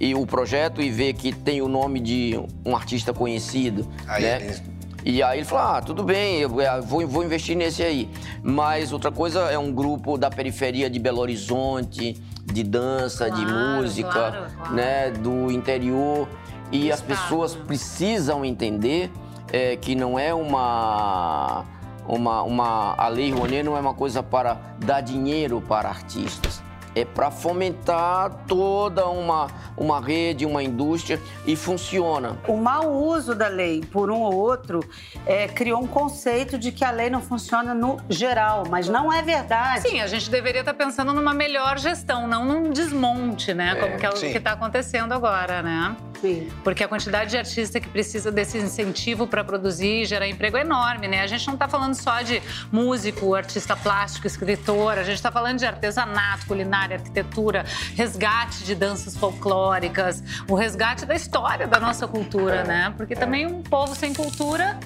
e 0.01 0.15
o 0.15 0.27
projeto 0.27 0.81
e 0.81 0.91
ver 0.91 1.13
que 1.15 1.33
tem 1.33 1.61
o 1.61 1.69
nome 1.69 2.01
de 2.01 2.41
um 2.65 2.75
artista 2.75 3.13
conhecido, 3.13 3.87
aí 4.07 4.23
né? 4.23 4.61
E 5.05 5.23
aí 5.23 5.39
ele 5.39 5.45
falou, 5.45 5.77
ah, 5.77 5.81
tudo 5.81 6.03
bem, 6.03 6.41
eu 6.41 6.51
vou, 6.83 7.07
vou 7.07 7.25
investir 7.25 7.57
nesse 7.57 7.83
aí. 7.83 8.11
Mas 8.43 8.93
outra 8.93 9.11
coisa 9.11 9.41
é 9.51 9.59
um 9.59 9.73
grupo 9.73 10.19
da 10.19 10.29
periferia 10.29 10.91
de 10.91 10.99
Belo 10.99 11.21
Horizonte, 11.21 12.21
de 12.45 12.63
dança, 12.63 13.27
claro, 13.27 13.47
de 13.47 13.53
música, 13.53 14.11
claro, 14.11 14.47
claro. 14.55 14.75
né, 14.75 15.11
do 15.11 15.51
interior. 15.53 16.29
E 16.71 16.93
as 16.93 17.01
pessoas 17.01 17.55
precisam 17.55 18.45
entender 18.45 19.11
é, 19.53 19.77
que 19.77 19.95
não 19.95 20.19
é 20.19 20.35
uma, 20.35 21.65
uma, 22.07 22.43
uma. 22.43 22.95
A 22.97 23.09
Lei 23.09 23.33
Rouanet 23.33 23.63
não 23.63 23.77
é 23.77 23.81
uma 23.81 23.95
coisa 23.95 24.23
para 24.23 24.55
dar 24.79 25.01
dinheiro 25.01 25.63
para 25.67 25.89
artistas 25.89 26.63
é 27.01 27.05
para 27.05 27.31
fomentar 27.31 28.31
toda 28.47 29.07
uma, 29.09 29.49
uma 29.77 30.01
rede, 30.01 30.45
uma 30.45 30.63
indústria 30.63 31.21
e 31.47 31.55
funciona. 31.55 32.37
O 32.47 32.57
mau 32.57 32.93
uso 32.93 33.35
da 33.35 33.49
lei 33.49 33.81
por 33.81 34.11
um 34.11 34.21
ou 34.21 34.35
outro 34.35 34.81
é, 35.27 35.47
criou 35.47 35.83
um 35.83 35.87
conceito 35.87 36.59
de 36.59 36.73
que 36.73 36.85
a 36.85 36.91
lei 36.91 37.11
não 37.11 37.21
funciona 37.21 37.75
no 37.75 37.99
geral, 38.09 38.65
mas 38.69 38.89
não 38.89 39.13
é 39.13 39.23
verdade. 39.23 39.89
Sim, 39.89 40.01
a 40.01 40.07
gente 40.07 40.31
deveria 40.31 40.61
estar 40.61 40.75
tá 40.75 40.85
pensando 40.85 41.13
numa 41.13 41.35
melhor 41.35 41.79
gestão, 41.79 42.27
não 42.27 42.45
num 42.45 42.71
desmonte, 42.71 43.55
né? 43.55 43.73
É, 43.73 43.75
como 43.77 43.97
que 43.97 44.07
é 44.07 44.11
o 44.11 44.15
que 44.15 44.27
está 44.27 44.53
acontecendo 44.53 45.13
agora, 45.13 45.63
né? 45.63 45.97
Sim. 46.21 46.49
Porque 46.65 46.83
a 46.83 46.89
quantidade 46.89 47.31
de 47.31 47.37
artista 47.37 47.81
que 47.81 47.89
precisa 47.89 48.31
desse 48.31 48.59
incentivo 48.59 49.27
para 49.27 49.45
produzir 49.45 50.03
e 50.03 50.05
gerar 50.05 50.27
emprego 50.27 50.57
é 50.57 50.63
enorme, 50.63 51.07
né? 51.07 51.23
A 51.23 51.27
gente 51.27 51.47
não 51.47 51.55
está 51.55 51.69
falando 51.69 51.95
só 51.95 52.23
de 52.23 52.43
músico, 52.73 53.35
artista 53.35 53.77
plástico, 53.77 54.27
escritor, 54.27 54.99
a 54.99 55.03
gente 55.03 55.17
está 55.17 55.31
falando 55.31 55.59
de 55.59 55.67
artesanato, 55.67 56.47
culinária, 56.47 56.97
arquitetura, 56.97 57.65
resgate 57.95 58.65
de 58.65 58.75
danças 58.75 59.17
folclóricas, 59.17 60.23
o 60.49 60.55
resgate 60.55 61.07
da 61.07 61.15
história 61.15 61.67
da 61.67 61.79
nossa 61.79 62.07
cultura, 62.09 62.57
é. 62.57 62.65
né? 62.65 62.95
Porque 62.97 63.15
também 63.15 63.47
um 63.47 63.63
povo 63.63 63.95
sem 63.95 64.13
cultura 64.13 64.79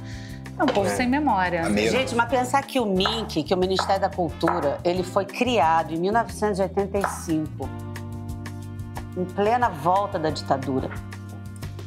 é 0.58 0.62
um 0.62 0.66
povo 0.66 0.88
é. 0.88 0.94
sem 0.94 1.08
memória. 1.08 1.64
Gente, 1.90 2.14
mas 2.14 2.28
pensar 2.28 2.62
que 2.62 2.78
o 2.78 2.84
MINC, 2.84 3.42
que 3.42 3.54
é 3.54 3.56
o 3.56 3.58
Ministério 3.58 4.02
da 4.02 4.10
Cultura, 4.10 4.78
ele 4.84 5.02
foi 5.02 5.24
criado 5.24 5.94
em 5.94 5.98
1985, 5.98 7.68
em 9.16 9.24
plena 9.24 9.70
volta 9.70 10.18
da 10.18 10.28
ditadura 10.28 10.90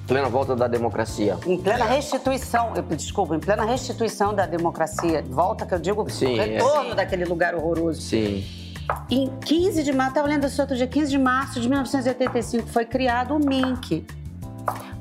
plena 0.07 0.29
volta 0.29 0.55
da 0.55 0.67
democracia. 0.67 1.37
Em 1.45 1.57
plena 1.57 1.85
restituição, 1.85 2.73
eu, 2.75 2.83
desculpa, 2.83 3.35
em 3.35 3.39
plena 3.39 3.65
restituição 3.65 4.33
da 4.33 4.45
democracia. 4.45 5.23
Volta, 5.27 5.65
que 5.65 5.73
eu 5.73 5.79
digo, 5.79 6.09
Sim, 6.09 6.35
retorno 6.35 6.91
é. 6.91 6.95
daquele 6.95 7.25
lugar 7.25 7.55
horroroso. 7.55 8.01
Sim. 8.01 8.43
Em 9.09 9.29
15 9.43 9.83
de 9.83 9.91
março, 9.91 10.11
estava 10.11 10.27
lendo 10.27 10.45
isso 10.45 10.61
outro 10.61 10.75
dia, 10.75 10.87
15 10.87 11.09
de 11.09 11.17
março 11.17 11.59
de 11.59 11.67
1985, 11.67 12.67
foi 12.67 12.85
criado 12.85 13.35
o 13.35 13.39
MINC. 13.39 14.05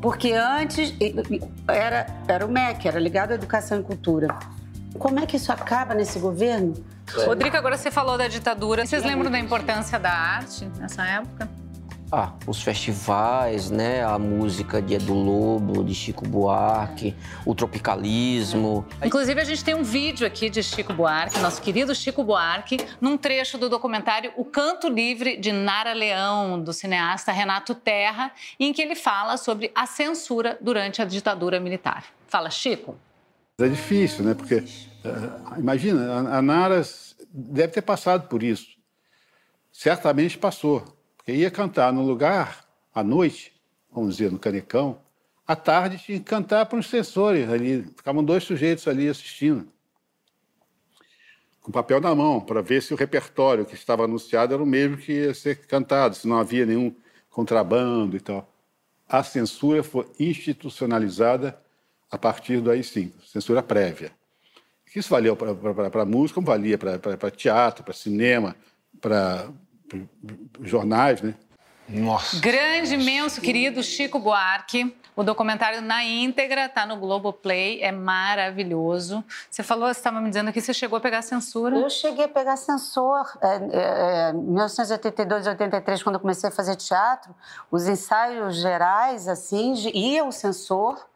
Porque 0.01 0.33
antes 0.33 0.95
era, 1.69 2.07
era 2.29 2.45
o 2.45 2.49
MEC, 2.49 2.87
era 2.87 2.99
ligado 2.99 3.33
à 3.33 3.35
Educação 3.35 3.81
e 3.81 3.83
Cultura. 3.83 4.29
Como 4.99 5.19
é 5.19 5.27
que 5.27 5.37
isso 5.37 5.51
acaba 5.51 5.95
nesse 5.95 6.19
governo? 6.19 6.75
Rodrigo, 7.27 7.57
agora 7.57 7.77
você 7.77 7.91
falou 7.91 8.17
da 8.17 8.29
ditadura. 8.29 8.87
Vocês 8.87 9.03
lembram 9.03 9.31
da 9.31 9.39
importância 9.39 9.99
da 9.99 10.13
arte 10.13 10.71
nessa 10.79 11.05
época? 11.07 11.49
Ah, 12.17 12.33
os 12.47 12.63
festivais, 12.63 13.73
né? 13.73 14.05
A 14.05 14.17
música 14.21 14.81
de 14.81 14.95
Edu 14.95 15.15
Lobo, 15.15 15.83
de 15.83 15.93
Chico 15.93 16.25
Buarque, 16.25 17.13
o 17.45 17.57
tropicalismo. 17.57 18.87
Inclusive, 19.05 19.41
a 19.41 19.45
gente 19.45 19.65
tem 19.65 19.75
um 19.75 19.83
vídeo 19.83 20.25
aqui 20.25 20.49
de 20.49 20.63
Chico 20.63 20.93
Buarque, 20.93 21.41
nosso 21.41 21.61
querido 21.61 21.93
Chico 21.93 22.23
Buarque, 22.23 22.77
num 23.01 23.19
trecho 23.19 23.59
do 23.59 23.69
documentário 23.69 24.33
O 24.37 24.45
Canto 24.45 24.89
Livre 24.89 25.37
de 25.39 25.51
Nara 25.51 25.93
Leão, 25.93 26.63
do 26.63 26.73
cineasta 26.73 27.33
Renato 27.33 27.75
Terra, 27.75 28.31
em 28.61 28.73
que 28.73 28.81
ele 28.81 28.95
fala 28.95 29.37
sobre 29.37 29.73
a 29.75 29.85
censura 29.85 30.57
durante 30.61 31.03
a 31.03 31.05
ditadura 31.05 31.59
militar. 31.59 32.05
Fala, 32.29 32.49
Chico. 32.49 32.97
É 33.59 33.67
difícil, 33.67 34.25
né? 34.25 34.35
Porque, 34.35 34.59
uh, 34.59 35.59
imagina, 35.59 36.15
a 36.15 36.41
Nara 36.41 36.81
deve 37.29 37.73
ter 37.73 37.83
passado 37.83 38.29
por 38.29 38.41
isso. 38.41 38.69
Certamente 39.73 40.39
passou. 40.39 40.94
Porque 41.25 41.39
ia 41.39 41.51
cantar 41.51 41.91
no 41.91 42.03
lugar, 42.03 42.67
à 42.95 43.03
noite, 43.03 43.51
vamos 43.91 44.17
dizer, 44.17 44.31
no 44.31 44.39
Canecão, 44.39 45.01
à 45.47 45.57
tarde 45.57 45.97
tinha 45.97 46.19
que 46.19 46.25
cantar 46.25 46.67
para 46.67 46.79
os 46.79 46.87
sensores 46.87 47.49
ali. 47.49 47.83
Ficavam 47.97 48.23
dois 48.23 48.45
sujeitos 48.45 48.87
ali 48.87 49.09
assistindo, 49.09 49.67
com 51.63 51.73
papel 51.73 51.99
na 51.99 52.15
mão, 52.15 52.43
para 52.43 52.61
ver 52.61 52.83
se 52.83 52.93
o 52.93 52.97
repertório 52.97 53.65
que 53.65 53.75
estava 53.75 54.05
anunciado 54.05 54.53
era 54.53 54.63
o 54.63 54.67
mesmo 54.67 54.99
que 54.99 55.13
ia 55.13 55.33
ser 55.33 55.67
cantado, 55.67 56.15
se 56.15 56.29
não 56.29 56.39
havia 56.39 56.67
nenhum 56.67 56.95
contrabando 57.31 58.19
e 58.19 58.21
tal. 58.21 58.53
A 59.09 59.23
censura 59.23 59.83
foi 59.83 60.07
institucionalizada 60.21 61.59
a 62.11 62.19
partir 62.19 62.61
do 62.61 62.71
AI-5, 62.71 63.13
censura 63.27 63.63
prévia. 63.63 64.13
Isso 64.95 65.09
valeu 65.09 65.35
para 65.35 66.05
música, 66.05 66.35
como 66.35 66.47
valia 66.47 66.77
para 66.77 67.31
teatro, 67.31 67.83
para 67.83 67.95
cinema, 67.95 68.55
para 69.01 69.49
jornais, 70.63 71.21
né? 71.23 71.35
Nossa. 71.89 72.39
Grande, 72.41 72.95
imenso, 72.95 73.41
querido 73.41 73.83
Chico 73.83 74.19
Buarque. 74.19 74.97
O 75.17 75.23
documentário 75.23 75.81
na 75.81 76.03
íntegra 76.03 76.65
está 76.65 76.85
no 76.85 76.97
Globoplay, 76.97 77.81
é 77.81 77.93
maravilhoso. 77.93 79.23
Você 79.49 79.63
falou, 79.63 79.87
você 79.87 80.01
estava 80.01 80.21
me 80.21 80.29
dizendo 80.29 80.53
que 80.53 80.61
você 80.61 80.75
chegou 80.75 80.97
a 80.97 81.01
pegar 81.01 81.23
censura. 81.23 81.77
Eu 81.77 81.89
cheguei 81.89 82.25
a 82.25 82.29
pegar 82.29 82.57
censor. 82.57 83.25
É, 83.41 84.31
é, 84.31 84.33
1982, 84.33 85.47
83, 85.47 86.03
quando 86.03 86.17
eu 86.17 86.21
comecei 86.21 86.49
a 86.49 86.53
fazer 86.53 86.75
teatro, 86.75 87.33
os 87.71 87.87
ensaios 87.87 88.57
gerais, 88.57 89.29
assim, 89.29 89.75
ia 89.95 90.25
o 90.25 90.33
censor 90.33 91.07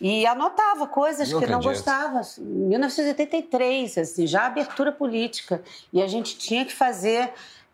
e 0.00 0.24
anotava 0.26 0.86
coisas 0.86 1.30
não 1.30 1.38
que 1.38 1.44
acredito. 1.44 1.64
não 1.64 1.72
gostava. 1.72 2.22
1983, 2.38 3.98
assim, 3.98 4.26
já 4.26 4.46
abertura 4.46 4.90
política. 4.90 5.62
E 5.92 6.00
a 6.00 6.06
gente 6.06 6.38
tinha 6.38 6.64
que 6.64 6.74
fazer 6.74 7.30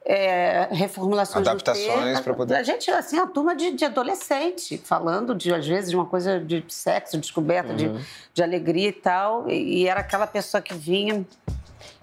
é, 0.07 0.69
reformulações 0.71 1.47
adaptações 1.47 2.21
para 2.21 2.35
poder 2.35 2.57
a 2.57 2.63
gente 2.63 2.91
assim 2.91 3.19
a 3.19 3.27
turma 3.27 3.57
de, 3.57 3.71
de, 3.73 3.87
adolescente 3.87 4.77
falando 4.77 5.35
de 5.35 5.53
às 5.53 5.67
vezes 5.67 5.91
de 5.91 5.97
uma 5.97 6.05
coisa 6.05 6.39
de 6.39 6.63
sexo 6.69 7.17
descoberta 7.17 7.71
uhum. 7.71 7.77
de, 7.77 8.07
de 8.35 8.43
alegria 8.43 8.89
e 8.89 8.93
tal 8.93 9.49
e, 9.49 9.83
e, 9.83 9.89
era 9.89 10.01
aquela 10.01 10.27
pessoa 10.27 10.61
que 10.61 10.75
vinha 10.75 11.25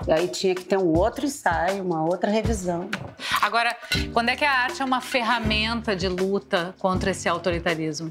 e 0.08 0.12
aí 0.12 0.28
tinha 0.28 0.56
que 0.56 0.64
ter 0.64 0.78
um 0.78 0.98
outro 0.98 1.26
ensaio 1.26 1.84
uma 1.84 2.04
outra 2.04 2.30
revisão. 2.32 2.90
Agora 3.40 3.76
quando 4.12 4.30
é 4.30 4.36
que 4.36 4.46
a 4.46 4.52
arte 4.52 4.82
é 4.82 4.86
uma 4.86 5.02
ferramenta 5.02 5.96
de 5.96 6.08
luta 6.08 6.74
contra 6.80 7.12
esse 7.12 7.30
autoritarismo 7.30 8.10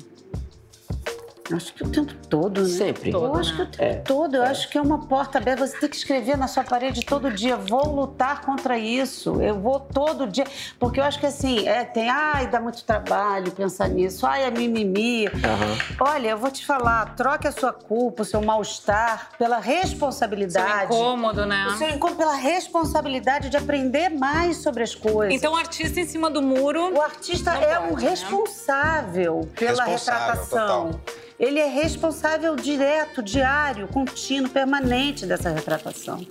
Acho 1.55 1.75
que 1.75 1.83
o 1.83 1.89
tempo 1.89 2.15
todo, 2.29 2.63
né? 2.63 2.69
Sempre. 2.69 3.11
Eu 3.11 3.35
acho 3.35 3.57
que 3.57 3.63
o 3.63 3.67
tempo 3.67 3.83
é, 3.83 3.95
todo. 3.97 4.37
Eu 4.37 4.45
é. 4.45 4.49
acho 4.49 4.69
que 4.69 4.79
é 4.79 4.81
uma 4.81 5.07
porta 5.07 5.39
aberta. 5.39 5.67
Você 5.67 5.79
tem 5.79 5.89
que 5.89 5.97
escrever 5.97 6.37
na 6.37 6.49
sua 6.49 6.65
parede 6.65 7.05
todo 7.05 7.31
dia. 7.31 7.57
Vou 7.57 7.87
lutar 7.95 8.43
contra 8.43 8.79
isso. 8.79 9.41
Eu 9.41 9.59
vou 9.59 9.81
todo 9.81 10.27
dia. 10.27 10.47
Porque 10.79 11.01
eu 11.01 11.05
acho 11.05 11.19
que 11.19 11.27
assim, 11.27 11.67
é, 11.69 11.85
tem. 11.85 12.09
Ai, 12.09 12.49
dá 12.49 12.61
muito 12.61 12.85
trabalho 12.85 13.53
pensar 13.53 13.89
nisso. 13.89 14.27
Ai, 14.27 14.45
é 14.45 14.51
mimimi. 14.51 15.27
Uhum. 15.27 15.97
Olha, 16.01 16.29
eu 16.31 16.39
vou 16.39 16.51
te 16.51 16.65
falar. 16.65 17.15
Troque 17.15 17.47
a 17.47 17.53
sua 17.53 17.73
culpa, 17.73 18.23
o 18.23 18.25
seu 18.25 18.43
mal-estar 18.43 19.31
pela 19.39 19.59
responsabilidade. 19.59 20.93
Seu 20.93 20.97
incômodo, 20.97 21.47
né? 21.47 21.67
O 21.69 21.79
seu 21.79 21.89
incômodo 21.89 22.19
pela 22.19 22.35
responsabilidade 22.35 23.49
de 23.49 23.57
aprender 23.57 24.09
mais 24.11 24.59
sobre 24.59 24.83
as 24.83 24.95
coisas. 24.95 25.35
Então, 25.35 25.53
o 25.53 25.57
artista 25.57 26.01
em 26.01 26.07
cima 26.07 26.31
do 26.31 26.43
muro. 26.43 26.93
O 26.95 27.01
artista 27.01 27.53
é 27.53 27.77
pode, 27.77 27.93
um 27.93 27.97
né? 27.97 28.11
responsável 28.11 29.49
pela 29.57 29.85
responsável, 29.85 30.35
retratação. 30.35 30.91
Total. 30.91 31.01
Ele 31.41 31.59
é 31.59 31.67
responsável 31.67 32.55
direto, 32.55 33.23
diário, 33.23 33.89
contínuo, 33.89 34.51
permanente 34.51 35.25
dessa 35.25 35.49
retratação. 35.49 36.25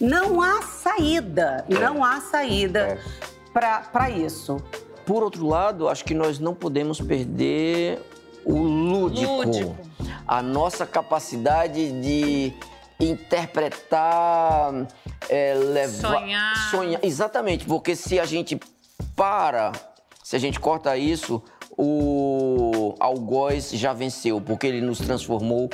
Não 0.00 0.40
há 0.40 0.62
saída, 0.62 1.62
não 1.68 2.02
há 2.02 2.22
saída 2.22 2.80
é. 2.80 2.98
para 3.52 4.08
isso. 4.08 4.56
Por 5.04 5.22
outro 5.22 5.46
lado, 5.46 5.90
acho 5.90 6.02
que 6.06 6.14
nós 6.14 6.38
não 6.38 6.54
podemos 6.54 6.98
perder 7.02 8.00
o 8.46 8.56
lúdico. 8.56 9.30
lúdico. 9.30 9.76
A 10.26 10.40
nossa 10.40 10.86
capacidade 10.86 11.92
de 12.00 12.54
interpretar, 12.98 14.72
é, 15.28 15.52
levar. 15.52 16.18
Sonhar. 16.18 16.70
Sonhar. 16.70 17.00
Exatamente, 17.04 17.66
porque 17.66 17.94
se 17.94 18.18
a 18.18 18.24
gente 18.24 18.58
para, 19.14 19.72
se 20.24 20.34
a 20.34 20.38
gente 20.38 20.58
corta 20.58 20.96
isso, 20.96 21.42
o 21.76 22.94
algoz 22.98 23.70
já 23.72 23.92
venceu, 23.92 24.40
porque 24.40 24.66
ele 24.66 24.80
nos 24.80 24.98
transformou 24.98 25.68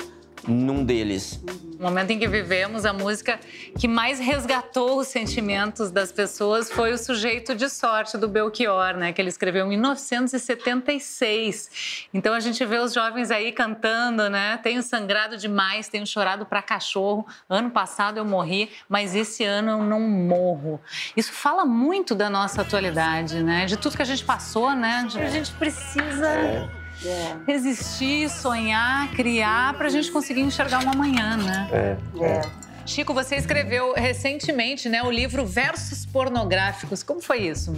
num 0.47 0.85
deles. 0.85 1.43
O 1.79 1.83
momento 1.83 2.11
em 2.13 2.19
que 2.19 2.29
vivemos, 2.29 2.87
a 2.87 2.93
música 2.93 3.41
que 3.77 3.89
mais 3.89 4.21
resgatou 4.21 5.01
os 5.01 5.09
sentimentos 5.09 5.91
das 5.91 6.13
pessoas 6.13 6.71
foi 6.71 6.93
o 6.93 6.99
Sujeito 6.99 7.57
de 7.57 7.69
Sorte, 7.69 8.17
do 8.17 8.29
Belchior, 8.29 8.97
né? 8.97 9.13
Que 9.13 9.21
ele 9.21 9.31
escreveu 9.31 9.67
em 9.67 9.71
1976. 9.71 12.07
Então 12.15 12.35
a 12.35 12.41
gente 12.41 12.65
vê 12.65 12.79
os 12.79 12.93
jovens 12.93 13.33
aí 13.33 13.51
cantando, 13.51 14.31
né? 14.31 14.61
Tenho 14.63 14.81
sangrado 14.81 15.37
demais, 15.37 15.89
tenho 15.89 16.07
chorado 16.07 16.47
para 16.47 16.63
cachorro. 16.63 17.27
Ano 17.49 17.71
passado 17.71 18.19
eu 18.19 18.25
morri, 18.25 18.71
mas 18.89 19.17
esse 19.17 19.43
ano 19.43 19.73
eu 19.73 19.83
não 19.83 20.01
morro. 20.01 20.81
Isso 21.17 21.33
fala 21.33 21.65
muito 21.65 22.15
da 22.15 22.31
nossa 22.31 22.63
atualidade, 22.63 23.43
né? 23.43 23.67
De 23.67 23.77
tudo 23.77 23.97
que 23.97 24.03
a 24.03 24.07
gente 24.07 24.25
passou, 24.25 24.77
né? 24.77 25.05
De... 25.09 25.21
A 25.21 25.29
gente 25.29 25.51
precisa. 25.53 26.71
É 27.05 27.13
é. 27.23 27.37
resistir, 27.47 28.29
sonhar, 28.29 29.11
criar 29.13 29.75
para 29.75 29.87
a 29.87 29.91
gente 29.91 30.11
conseguir 30.11 30.41
enxergar 30.41 30.83
uma 30.83 30.95
manhã, 30.95 31.37
né? 31.37 31.69
É. 31.73 32.25
é. 32.25 32.43
Chico, 32.85 33.15
você 33.15 33.37
escreveu 33.37 33.93
recentemente 33.95 34.89
né, 34.89 35.03
o 35.03 35.11
livro 35.11 35.47
Versos 35.47 36.05
Pornográficos. 36.05 37.03
Como 37.03 37.21
foi 37.21 37.43
isso? 37.47 37.73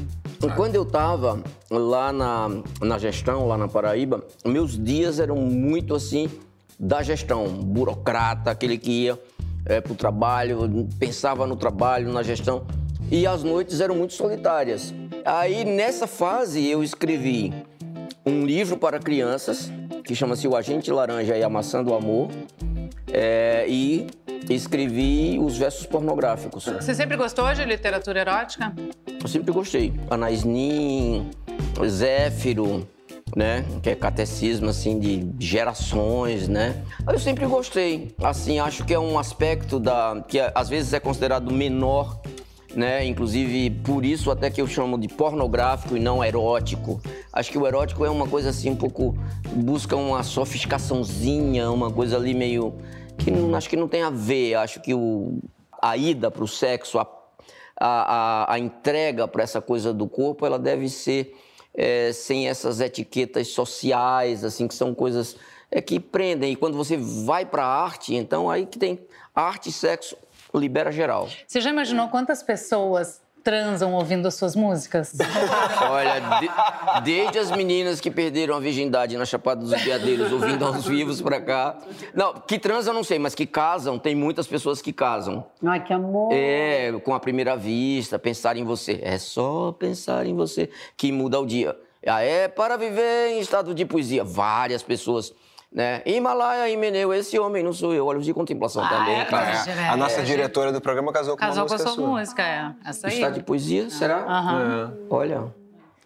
Quando 0.56 0.76
eu 0.76 0.82
estava 0.82 1.42
lá 1.70 2.10
na, 2.12 2.48
na 2.80 2.98
gestão, 2.98 3.46
lá 3.46 3.58
na 3.58 3.68
Paraíba, 3.68 4.24
meus 4.44 4.82
dias 4.82 5.20
eram 5.20 5.36
muito 5.36 5.94
assim 5.94 6.30
da 6.80 7.02
gestão, 7.02 7.46
burocrata, 7.48 8.50
aquele 8.50 8.78
que 8.78 9.04
ia 9.04 9.18
é, 9.66 9.80
para 9.80 9.92
o 9.92 9.96
trabalho, 9.96 10.88
pensava 10.98 11.46
no 11.46 11.56
trabalho, 11.56 12.10
na 12.10 12.22
gestão, 12.22 12.66
e 13.10 13.26
as 13.26 13.42
noites 13.42 13.80
eram 13.80 13.94
muito 13.94 14.14
solitárias. 14.14 14.92
Aí 15.24 15.64
nessa 15.64 16.06
fase 16.06 16.66
eu 16.66 16.82
escrevi 16.82 17.52
um 18.26 18.44
livro 18.44 18.76
para 18.76 18.98
crianças 18.98 19.70
que 20.04 20.14
chama-se 20.14 20.46
O 20.48 20.56
Agente 20.56 20.90
Laranja 20.90 21.36
e 21.36 21.42
a 21.42 21.48
Maçã 21.48 21.82
do 21.82 21.94
Amor. 21.94 22.30
É, 23.12 23.64
e 23.68 24.06
escrevi 24.50 25.38
os 25.38 25.56
versos 25.56 25.86
pornográficos. 25.86 26.64
Você 26.64 26.94
sempre 26.94 27.16
gostou 27.16 27.52
de 27.54 27.64
literatura 27.64 28.20
erótica? 28.20 28.74
Eu 29.22 29.28
sempre 29.28 29.52
gostei. 29.52 29.92
Anais 30.10 30.44
Nin, 30.44 31.30
Zéfiro, 31.86 32.86
né? 33.36 33.64
Que 33.82 33.90
é 33.90 33.94
catecismo, 33.94 34.68
assim, 34.68 34.98
de 34.98 35.30
gerações, 35.38 36.48
né? 36.48 36.82
Eu 37.10 37.18
sempre 37.18 37.46
gostei. 37.46 38.14
Assim, 38.22 38.58
acho 38.58 38.84
que 38.84 38.92
é 38.92 38.98
um 38.98 39.18
aspecto 39.18 39.78
da... 39.80 40.22
que 40.26 40.38
às 40.54 40.68
vezes 40.68 40.92
é 40.92 41.00
considerado 41.00 41.52
menor 41.52 42.20
né? 42.76 43.04
Inclusive, 43.04 43.70
por 43.82 44.04
isso 44.04 44.30
até 44.30 44.50
que 44.50 44.60
eu 44.60 44.66
chamo 44.66 44.98
de 44.98 45.08
pornográfico 45.08 45.96
e 45.96 46.00
não 46.00 46.24
erótico. 46.24 47.00
Acho 47.32 47.50
que 47.50 47.58
o 47.58 47.66
erótico 47.66 48.04
é 48.04 48.10
uma 48.10 48.26
coisa 48.26 48.50
assim, 48.50 48.70
um 48.70 48.76
pouco. 48.76 49.16
busca 49.54 49.96
uma 49.96 50.22
sofisticaçãozinha, 50.22 51.70
uma 51.70 51.90
coisa 51.90 52.16
ali 52.16 52.34
meio. 52.34 52.74
que 53.18 53.30
não, 53.30 53.54
acho 53.54 53.68
que 53.68 53.76
não 53.76 53.88
tem 53.88 54.02
a 54.02 54.10
ver. 54.10 54.54
Acho 54.54 54.80
que 54.80 54.94
o, 54.94 55.38
a 55.80 55.96
ida 55.96 56.30
para 56.30 56.44
o 56.44 56.48
sexo, 56.48 56.98
a, 56.98 57.06
a, 57.76 58.54
a 58.54 58.58
entrega 58.58 59.26
para 59.28 59.42
essa 59.42 59.60
coisa 59.60 59.92
do 59.92 60.08
corpo, 60.08 60.46
ela 60.46 60.58
deve 60.58 60.88
ser 60.88 61.34
é, 61.74 62.12
sem 62.12 62.48
essas 62.48 62.80
etiquetas 62.80 63.48
sociais, 63.48 64.44
assim, 64.44 64.68
que 64.68 64.74
são 64.74 64.94
coisas 64.94 65.36
é, 65.70 65.80
que 65.80 65.98
prendem. 65.98 66.52
E 66.52 66.56
quando 66.56 66.76
você 66.76 66.96
vai 66.96 67.44
para 67.44 67.64
a 67.64 67.82
arte, 67.84 68.14
então 68.14 68.48
aí 68.48 68.66
que 68.66 68.78
tem 68.78 69.00
arte 69.34 69.70
e 69.70 69.72
sexo 69.72 70.16
libera 70.58 70.90
geral. 70.90 71.28
Você 71.46 71.60
já 71.60 71.70
imaginou 71.70 72.08
quantas 72.08 72.42
pessoas 72.42 73.22
transam 73.44 73.92
ouvindo 73.92 74.26
as 74.26 74.34
suas 74.34 74.56
músicas? 74.56 75.12
Olha, 75.90 76.20
de, 76.40 76.48
desde 77.04 77.38
as 77.38 77.50
meninas 77.50 78.00
que 78.00 78.10
perderam 78.10 78.56
a 78.56 78.60
virgindade 78.60 79.18
na 79.18 79.26
Chapada 79.26 79.60
dos 79.60 79.70
Veadeiros 79.82 80.32
ouvindo 80.32 80.64
aos 80.64 80.86
vivos 80.86 81.20
pra 81.20 81.40
cá. 81.40 81.76
Não, 82.14 82.32
que 82.32 82.58
transam 82.58 82.94
não 82.94 83.04
sei, 83.04 83.18
mas 83.18 83.34
que 83.34 83.44
casam, 83.44 83.98
tem 83.98 84.14
muitas 84.14 84.46
pessoas 84.46 84.80
que 84.80 84.92
casam. 84.92 85.44
Ai, 85.62 85.84
que 85.84 85.92
amor. 85.92 86.32
É, 86.32 86.90
com 87.04 87.14
a 87.14 87.20
primeira 87.20 87.54
vista, 87.54 88.18
pensar 88.18 88.56
em 88.56 88.64
você. 88.64 88.98
É 89.02 89.18
só 89.18 89.72
pensar 89.72 90.24
em 90.24 90.34
você 90.34 90.70
que 90.96 91.12
muda 91.12 91.38
o 91.38 91.46
dia. 91.46 91.76
Ah, 92.06 92.22
é 92.22 92.48
para 92.48 92.76
viver 92.76 93.32
em 93.32 93.40
estado 93.40 93.74
de 93.74 93.84
poesia. 93.84 94.24
Várias 94.24 94.82
pessoas 94.82 95.32
né? 95.74 96.02
Himalaia 96.06 96.70
e 96.70 96.76
Meneu, 96.76 97.12
esse 97.12 97.36
homem 97.36 97.60
não 97.60 97.72
sou 97.72 97.92
eu, 97.92 98.06
olhos 98.06 98.24
de 98.24 98.32
contemplação 98.32 98.84
ah, 98.84 98.88
também, 98.88 99.20
é, 99.20 99.24
claro. 99.24 99.46
É. 99.68 99.88
A 99.88 99.96
nossa 99.96 100.22
diretora 100.22 100.70
do 100.70 100.80
programa 100.80 101.12
casou 101.12 101.36
com 101.36 101.40
casou 101.40 101.64
uma 101.64 101.68
música 101.68 101.78
Casou 101.78 101.96
com 101.96 102.02
a 102.02 102.06
sua 102.06 102.18
música, 102.20 102.42
é. 102.42 102.88
Essa 102.88 103.08
aí. 103.08 103.14
Está 103.14 103.30
de 103.30 103.42
poesia, 103.42 103.90
será? 103.90 104.18
Uhum. 104.18 104.84
É. 104.84 104.90
Olha, 105.10 105.54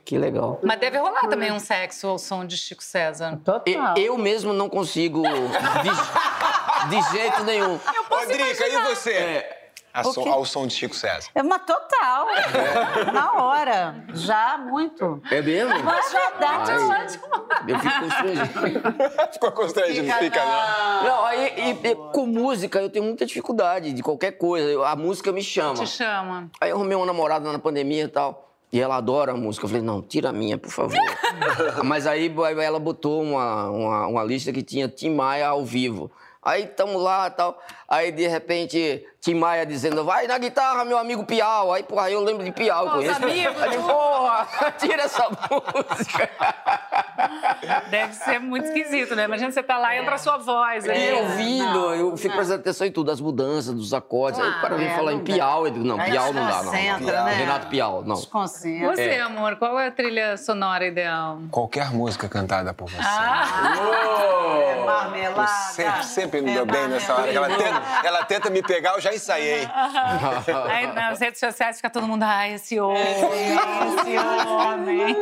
que 0.07 0.17
legal. 0.17 0.59
Mas 0.63 0.81
deve 0.81 0.97
rolar 0.97 1.29
também 1.29 1.53
um 1.53 1.59
sexo 1.59 2.07
ao 2.07 2.19
som 2.19 2.47
de 2.47 2.57
Chico 2.57 2.83
César. 2.83 3.39
Total. 3.45 3.95
Eu, 3.99 4.15
eu 4.15 4.19
mesmo 4.19 4.55
não 4.55 4.71
consigo 4.71 5.23
de, 5.23 6.89
de 6.89 7.11
jeito 7.11 7.45
nenhum. 7.45 7.79
Rodrigo, 8.09 8.43
e 8.43 8.95
você? 8.95 9.13
É, 9.13 9.58
som, 10.05 10.29
ao 10.29 10.45
som 10.45 10.67
de 10.67 10.75
Chico 10.75 10.95
César. 10.95 11.31
É 11.35 11.43
uma 11.43 11.59
total. 11.59 12.29
É. 12.31 13.11
Na 13.13 13.33
hora. 13.33 14.05
Já, 14.15 14.59
muito. 14.59 15.21
É 15.31 15.41
mesmo? 15.43 15.83
Mas 15.83 16.13
verdade, 16.13 16.71
é 16.71 16.79
ótimo. 16.79 17.25
Eu 17.67 17.79
fico 17.79 18.01
constrangido. 18.01 19.33
Ficou 19.33 19.53
constrangido, 19.53 20.07
fica, 20.07 20.19
fica 20.19 20.45
não. 20.45 21.05
Não, 21.05 21.25
aí, 21.25 21.53
e, 21.57 21.89
e, 21.89 21.95
com 22.13 22.27
música 22.27 22.81
eu 22.81 22.91
tenho 22.91 23.05
muita 23.05 23.25
dificuldade 23.27 23.93
de 23.93 24.03
qualquer 24.03 24.33
coisa. 24.33 24.87
A 24.87 24.97
música 24.97 25.33
me 25.33 25.43
chama. 25.43 25.75
Te 25.75 25.87
chama. 25.87 26.51
Aí 26.61 26.71
eu 26.71 26.77
arrumei 26.77 26.97
uma 26.97 27.07
namorada 27.07 27.51
na 27.51 27.59
pandemia 27.59 28.05
e 28.05 28.09
tal. 28.09 28.49
E 28.73 28.81
ela 28.81 28.97
adora 28.97 29.33
a 29.33 29.37
música. 29.37 29.65
Eu 29.65 29.69
falei, 29.69 29.83
não, 29.83 30.03
tira 30.03 30.29
a 30.29 30.33
minha, 30.33 30.59
por 30.59 30.71
favor. 30.71 30.99
Mas 31.85 32.07
aí 32.07 32.33
ela 32.63 32.79
botou 32.79 33.23
uma, 33.23 33.71
uma, 33.71 34.07
uma 34.07 34.25
lista 34.25 34.53
que 34.53 34.63
tinha 34.63 34.89
Tim 34.89 35.15
Maia 35.15 35.49
ao 35.49 35.65
vivo. 35.65 36.11
Aí 36.43 36.65
estamos 36.65 37.03
lá 37.03 37.27
e 37.27 37.31
tal. 37.31 37.59
Aí 37.89 38.13
de 38.13 38.27
repente, 38.27 39.03
Tim 39.19 39.35
Maia 39.35 39.65
dizendo, 39.65 40.05
vai 40.05 40.27
na 40.27 40.37
guitarra, 40.37 40.85
meu 40.85 40.99
amigo 40.99 41.25
Piau. 41.25 41.73
Aí, 41.73 41.83
porra, 41.83 42.11
eu 42.11 42.21
lembro 42.21 42.45
de 42.45 42.53
Piau, 42.53 42.85
eu 42.85 42.91
conheço. 42.93 43.25
Amigos. 43.25 43.63
Aí, 43.63 43.79
porra, 43.79 44.47
tira 44.79 45.03
essa 45.05 45.27
música. 45.29 46.31
Deve 47.91 48.13
ser 48.13 48.39
muito 48.41 48.67
esquisito, 48.67 49.17
né? 49.17 49.25
Imagina 49.25 49.51
você 49.51 49.63
tá 49.63 49.79
lá 49.79 49.95
e 49.95 50.01
entra 50.01 50.17
a 50.17 50.19
sua 50.19 50.37
voz. 50.37 50.85
E 50.85 50.89
né? 50.89 51.13
eu 51.13 51.19
ouvindo, 51.19 51.95
eu 51.95 52.17
fico 52.17 52.35
prestando 52.35 52.61
atenção 52.61 52.87
em 52.87 52.93
tudo, 52.93 53.11
as 53.11 53.21
mudanças, 53.21 53.75
dos 53.75 53.95
acordes. 53.95 54.39
Claro, 54.39 54.53
aí 54.55 54.59
o 54.59 54.63
cara 54.63 54.77
vem 54.77 54.87
é, 54.87 54.95
falar 54.95 55.13
em 55.15 55.21
Piau. 55.21 55.67
Eu 55.67 55.73
digo, 55.73 55.85
não, 55.85 55.99
Piau 55.99 56.33
não 56.33 56.47
dá, 56.47 56.63
não. 56.63 56.73
não. 56.73 57.25
Né? 57.25 57.35
Renato 57.35 57.67
Piau, 57.69 58.05
não. 58.05 58.17
Você, 58.17 58.85
é. 58.99 59.21
amor, 59.21 59.57
qual 59.57 59.81
é 59.81 59.89
a 59.89 59.91
trilha 59.91 60.37
sonora 60.37 60.87
ideal? 60.87 61.41
Qualquer 61.51 61.91
música 61.91 62.29
cantada 62.29 62.75
por 62.75 62.89
você. 62.91 63.03
Ah. 63.03 63.75
Oh. 63.81 64.61
É 64.61 64.85
marmelada. 64.85 65.47
Sempre, 65.47 66.05
sempre 66.05 66.41
me 66.41 66.53
deu 66.53 66.67
bem 66.67 66.89
nessa 66.89 67.15
hora. 67.15 67.33
Ela 67.33 67.49
tenta, 67.49 67.78
ela 68.05 68.25
tenta 68.25 68.51
me 68.51 68.63
pegar, 68.63 68.95
eu 68.95 69.01
já 69.01 69.15
ensaiei. 69.15 69.67
Aí 70.71 70.87
nas 70.93 71.21
redes 71.21 71.41
sociais 71.41 71.77
fica 71.77 71.91
todo 71.91 72.07
mundo, 72.07 72.23
ah, 72.23 72.49
esse 72.49 72.79
homem, 72.81 73.03
esse 73.03 74.19
homem. 74.49 75.17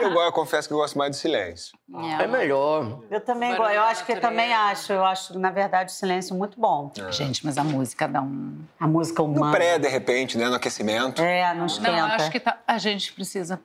Eu, 0.00 0.10
eu 0.10 0.32
confesso 0.32 0.68
que 0.68 0.74
eu 0.74 0.78
gosto 0.78 0.96
mais 0.96 1.10
do 1.10 1.16
silêncio. 1.16 1.78
É, 2.18 2.24
é 2.24 2.26
melhor. 2.26 3.00
Eu 3.10 3.20
também 3.20 3.56
gosto, 3.56 3.72
eu 3.72 3.82
acho 3.82 4.04
que 4.04 4.12
eu 4.12 4.20
também 4.20 4.52
acho. 4.52 4.92
Eu 4.92 5.04
acho, 5.04 5.38
na 5.38 5.50
verdade, 5.50 5.92
o 5.92 5.94
silêncio 5.94 6.36
muito 6.36 6.58
bom. 6.60 6.92
É. 6.98 7.12
Gente, 7.12 7.44
mas 7.44 7.58
a 7.58 7.64
música 7.64 8.06
dá 8.06 8.22
um... 8.22 8.58
A 8.78 8.86
música 8.86 9.22
humana. 9.22 9.46
No 9.46 9.52
pré, 9.52 9.78
de 9.78 9.88
repente, 9.88 10.38
né? 10.38 10.48
No 10.48 10.54
aquecimento. 10.54 11.20
É, 11.22 11.52
não 11.54 11.66
esquenta. 11.66 11.90
Não, 11.90 11.98
eu 11.98 12.04
acho 12.04 12.30
que 12.30 12.40
tá, 12.40 12.58
a 12.66 12.78
gente 12.78 13.12
precisa 13.12 13.60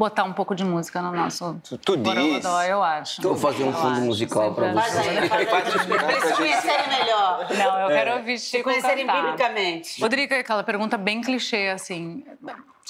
botar 0.00 0.24
um 0.24 0.32
pouco 0.32 0.54
de 0.54 0.64
música 0.64 1.02
no 1.02 1.12
nosso 1.12 1.60
Tu 1.84 1.96
diz. 1.98 2.44
eu 2.66 2.82
acho. 2.82 3.20
Vou 3.20 3.36
fazer 3.36 3.64
um 3.64 3.72
fundo 3.72 4.00
musical 4.00 4.54
para 4.54 4.72
você. 4.72 4.90
Faz 4.90 5.08
aí, 5.08 5.28
faz 5.28 5.76
aí. 5.76 5.86
Pra 5.86 6.20
se 6.22 6.32
conhecerem 6.34 6.88
melhor. 6.88 7.46
Não, 7.50 7.80
eu 7.80 7.88
quero 7.88 8.16
ouvir 8.16 8.38
Chico 8.38 8.56
Se 8.56 8.62
conhecerem 8.62 9.06
cantar. 9.06 9.22
biblicamente. 9.22 10.00
Rodrigo, 10.00 10.32
aquela 10.32 10.64
pergunta 10.64 10.96
bem 10.96 11.20
clichê, 11.20 11.68
assim. 11.68 12.24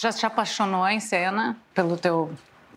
Já 0.00 0.12
te 0.12 0.24
apaixonou 0.24 0.86
em 0.86 1.00
cena 1.00 1.56
pelo 1.74 1.96
teu 1.96 2.30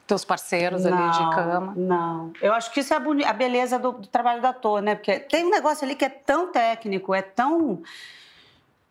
teus 0.07 0.25
parceiros 0.25 0.84
não, 0.84 0.97
ali 0.97 1.11
de 1.11 1.36
cama? 1.36 1.73
Não. 1.77 2.34
Eu 2.41 2.53
acho 2.53 2.71
que 2.71 2.81
isso 2.81 2.93
é 2.93 2.97
a, 2.97 3.29
a 3.29 3.34
beleza 3.34 3.79
do, 3.79 3.93
do, 3.93 4.07
trabalho 4.07 4.41
do 4.41 4.47
ator, 4.47 4.81
né? 4.81 4.95
Porque 4.95 5.19
tem 5.19 5.45
um 5.45 5.49
negócio 5.49 5.86
ali 5.86 5.95
que 5.95 6.03
é 6.03 6.09
tão 6.09 6.51
técnico, 6.51 7.13
é 7.13 7.21
tão 7.21 7.84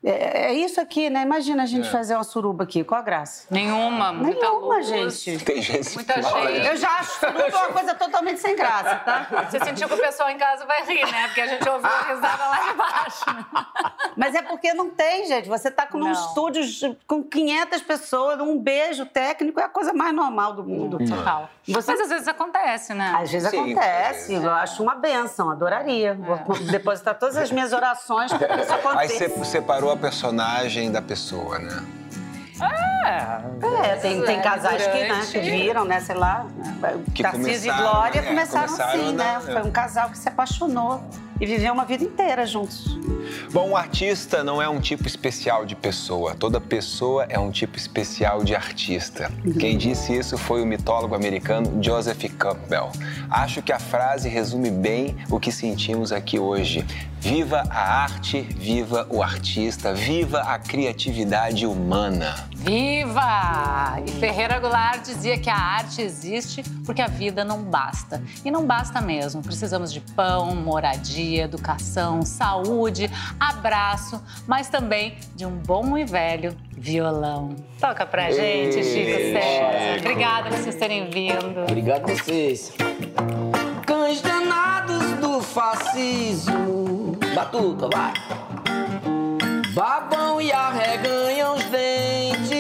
é, 0.05 0.47
é, 0.47 0.53
isso 0.53 0.81
aqui, 0.81 1.09
né? 1.09 1.23
Imagina 1.23 1.63
a 1.63 1.67
gente 1.67 1.87
é. 1.87 1.91
fazer 1.91 2.15
uma 2.15 2.25
suruba 2.25 2.65
aqui. 2.65 2.83
Qual 2.83 3.01
a 3.01 3.05
graça? 3.05 3.47
Nenhuma. 3.49 4.13
Nenhuma, 4.13 4.77
luz. 4.77 4.87
gente. 4.87 5.45
Tem 5.45 5.63
gente 5.63 5.95
Muita 5.95 6.21
gente. 6.21 6.67
Eu 6.67 6.77
já 6.77 6.91
acho 6.99 7.21
suruba 7.21 7.47
uma 7.49 7.69
coisa 7.69 7.95
totalmente 7.95 8.41
sem 8.41 8.57
graça, 8.57 8.97
tá? 8.97 9.47
Você 9.49 9.61
sentiu 9.61 9.87
que 9.87 9.95
o 9.95 9.99
pessoal 9.99 10.29
em 10.31 10.39
casa 10.39 10.67
vai 10.67 10.85
rir, 10.85 11.07
né? 11.07 11.27
Porque 11.27 11.41
a 11.41 11.47
gente 11.47 11.69
ouviu 11.69 11.89
a 11.89 12.03
risada 12.03 12.49
lá 12.49 12.73
embaixo. 12.73 13.25
Mas 14.17 14.35
é 14.35 14.43
porque 14.43 14.75
não 14.75 14.91
tem, 14.91 15.25
gente. 15.27 15.49
Você 15.49 15.71
tá 15.71 15.87
com 15.87 15.99
um 15.99 16.11
estúdio 16.11 16.97
com 17.07 17.23
500 17.23 17.83
pessoas, 17.83 18.41
um 18.41 18.59
beijo 18.59 19.07
técnico 19.07 19.61
é 19.61 19.65
a 19.65 19.69
coisa 19.69 19.93
mais 19.93 20.13
normal 20.13 20.55
do 20.55 20.65
mundo. 20.65 20.99
Total. 20.99 21.49
Você... 21.69 21.93
Mas 21.93 22.01
às 22.01 22.09
vezes 22.09 22.27
acontece, 22.27 22.93
né? 22.93 23.15
Às 23.17 23.31
vezes 23.31 23.51
Sim, 23.51 23.73
acontece. 23.73 24.35
Eu 24.35 24.51
acho 24.51 24.83
uma 24.83 24.97
benção, 24.97 25.49
adoraria. 25.49 26.11
É. 26.11 26.15
Vou 26.15 26.59
depositar 26.59 27.17
todas 27.17 27.37
as 27.37 27.53
minhas 27.53 27.73
orações 27.73 28.33
para 28.33 28.49
que 28.49 28.63
isso 28.63 28.73
aconteça. 28.73 28.99
Aí 28.99 29.09
você 29.09 29.45
separou 29.45 29.92
a 29.93 29.97
personagem 29.97 30.91
da 30.91 31.03
pessoa, 31.03 31.59
né? 31.59 31.85
Ah! 32.61 33.43
É, 33.63 33.89
é 33.89 33.97
tem, 33.97 34.23
tem 34.23 34.41
casais 34.41 34.87
que, 34.87 34.99
né, 35.09 35.27
que 35.31 35.41
viram, 35.41 35.85
né, 35.85 36.01
sei 36.01 36.15
lá, 36.15 36.47
que 37.13 37.23
Tarcísio 37.23 37.73
e 37.73 37.77
Glória 37.77 38.21
é, 38.21 38.23
começaram, 38.23 38.67
começaram 38.67 39.01
assim, 39.01 39.13
né? 39.13 39.41
Foi 39.41 39.63
um 39.63 39.71
casal 39.71 40.11
que 40.11 40.19
se 40.19 40.29
apaixonou 40.29 41.03
e 41.41 41.47
viveu 41.47 41.73
uma 41.73 41.85
vida 41.85 42.05
inteira 42.05 42.47
juntos. 42.47 42.97
Bom, 43.53 43.71
um 43.71 43.77
artista 43.77 44.45
não 44.45 44.63
é 44.63 44.69
um 44.69 44.81
tipo 44.81 45.07
especial 45.07 45.65
de 45.65 45.75
pessoa. 45.75 46.35
Toda 46.35 46.61
pessoa 46.61 47.27
é 47.29 47.39
um 47.39 47.51
tipo 47.51 47.77
especial 47.77 48.45
de 48.45 48.55
artista. 48.55 49.31
Uhum. 49.45 49.55
Quem 49.55 49.77
disse 49.77 50.17
isso 50.17 50.39
foi 50.39 50.63
o 50.63 50.67
mitólogo 50.67 51.15
americano 51.15 51.83
Joseph 51.83 52.25
Campbell. 52.39 52.91
Acho 53.29 53.61
que 53.61 53.73
a 53.73 53.79
frase 53.79 54.29
resume 54.29 54.71
bem 54.71 55.17
o 55.29 55.41
que 55.41 55.51
sentimos 55.51 56.13
aqui 56.13 56.39
hoje. 56.39 56.87
Viva 57.23 57.63
a 57.71 58.03
arte, 58.03 58.41
viva 58.41 59.07
o 59.09 59.23
artista, 59.23 59.95
viva 59.95 60.41
a 60.41 60.59
criatividade 60.59 61.65
humana. 61.65 62.35
Viva! 62.57 64.03
E 64.05 64.11
Ferreira 64.19 64.59
Goulart 64.59 65.05
dizia 65.05 65.39
que 65.39 65.49
a 65.49 65.57
arte 65.57 66.03
existe 66.03 66.65
porque 66.85 67.01
a 67.01 67.07
vida 67.07 67.45
não 67.45 67.63
basta. 67.63 68.21
E 68.45 68.51
não 68.51 68.67
basta 68.67 69.01
mesmo. 69.01 69.41
Precisamos 69.41 69.93
de 69.93 70.01
pão, 70.01 70.57
moradia, 70.57 71.45
educação, 71.45 72.23
saúde, 72.23 73.09
abraço, 73.39 74.21
mas 74.45 74.69
também 74.69 75.17
de 75.37 75.47
um 75.47 75.57
bom 75.59 75.97
e 75.97 76.05
velho 76.05 76.57
violão. 76.77 77.55
Toca 77.79 78.05
pra 78.05 78.33
gente, 78.33 78.83
Chico 78.83 79.17
César. 79.33 80.01
Obrigada 80.01 80.51
por 80.51 80.59
vocês 80.59 80.75
terem 80.75 81.09
vindo. 81.09 81.61
Obrigado 81.61 82.11
a 82.11 82.15
vocês. 82.15 82.73
Cães 83.87 84.21
danados 84.21 85.05
do 85.21 85.41
fascismo. 85.41 86.92
Batuca, 87.35 87.89
vai. 87.89 88.13
Babão 89.73 90.39
e 90.39 90.53
arreganham 90.53 91.55
os 91.55 91.65
dentes. 91.65 92.53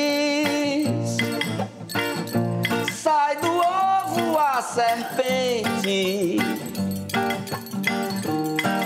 Sai 2.90 3.36
do 3.36 3.50
ovo 3.50 4.38
a 4.38 4.62
serpente. 4.62 6.38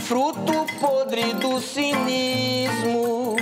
Fruto 0.01 0.67
podre 0.81 1.35
do 1.35 1.61
cinismo. 1.61 3.37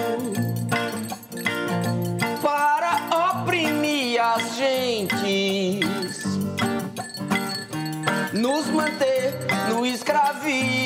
Para 2.42 3.40
oprimir 3.40 4.20
as 4.20 4.54
gentes. 4.54 6.24
Nos 8.34 8.66
manter 8.66 9.34
no 9.70 9.86
escravismo. 9.86 10.83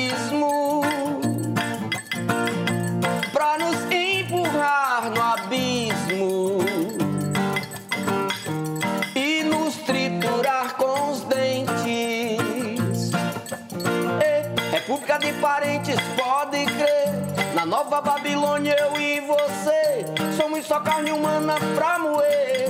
Nova 17.89 18.03
Babilônia, 18.03 18.77
eu 18.79 19.01
e 19.01 19.19
você 19.21 20.05
somos 20.37 20.67
só 20.67 20.79
carne 20.79 21.11
humana 21.11 21.55
pra 21.75 21.99
moer. 21.99 22.69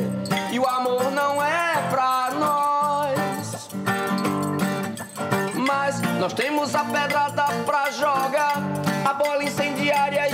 E 0.52 0.60
o 0.60 0.64
amor 0.64 1.10
não 1.10 1.42
é 1.42 1.74
pra 1.90 2.30
nós. 2.38 3.68
Mas 5.54 6.00
nós 6.20 6.32
temos 6.32 6.72
a 6.72 6.84
pedrada 6.84 7.46
pra 7.66 7.90
jogar, 7.90 8.62
a 9.04 9.12
bola 9.12 9.42
incendiária 9.42 10.28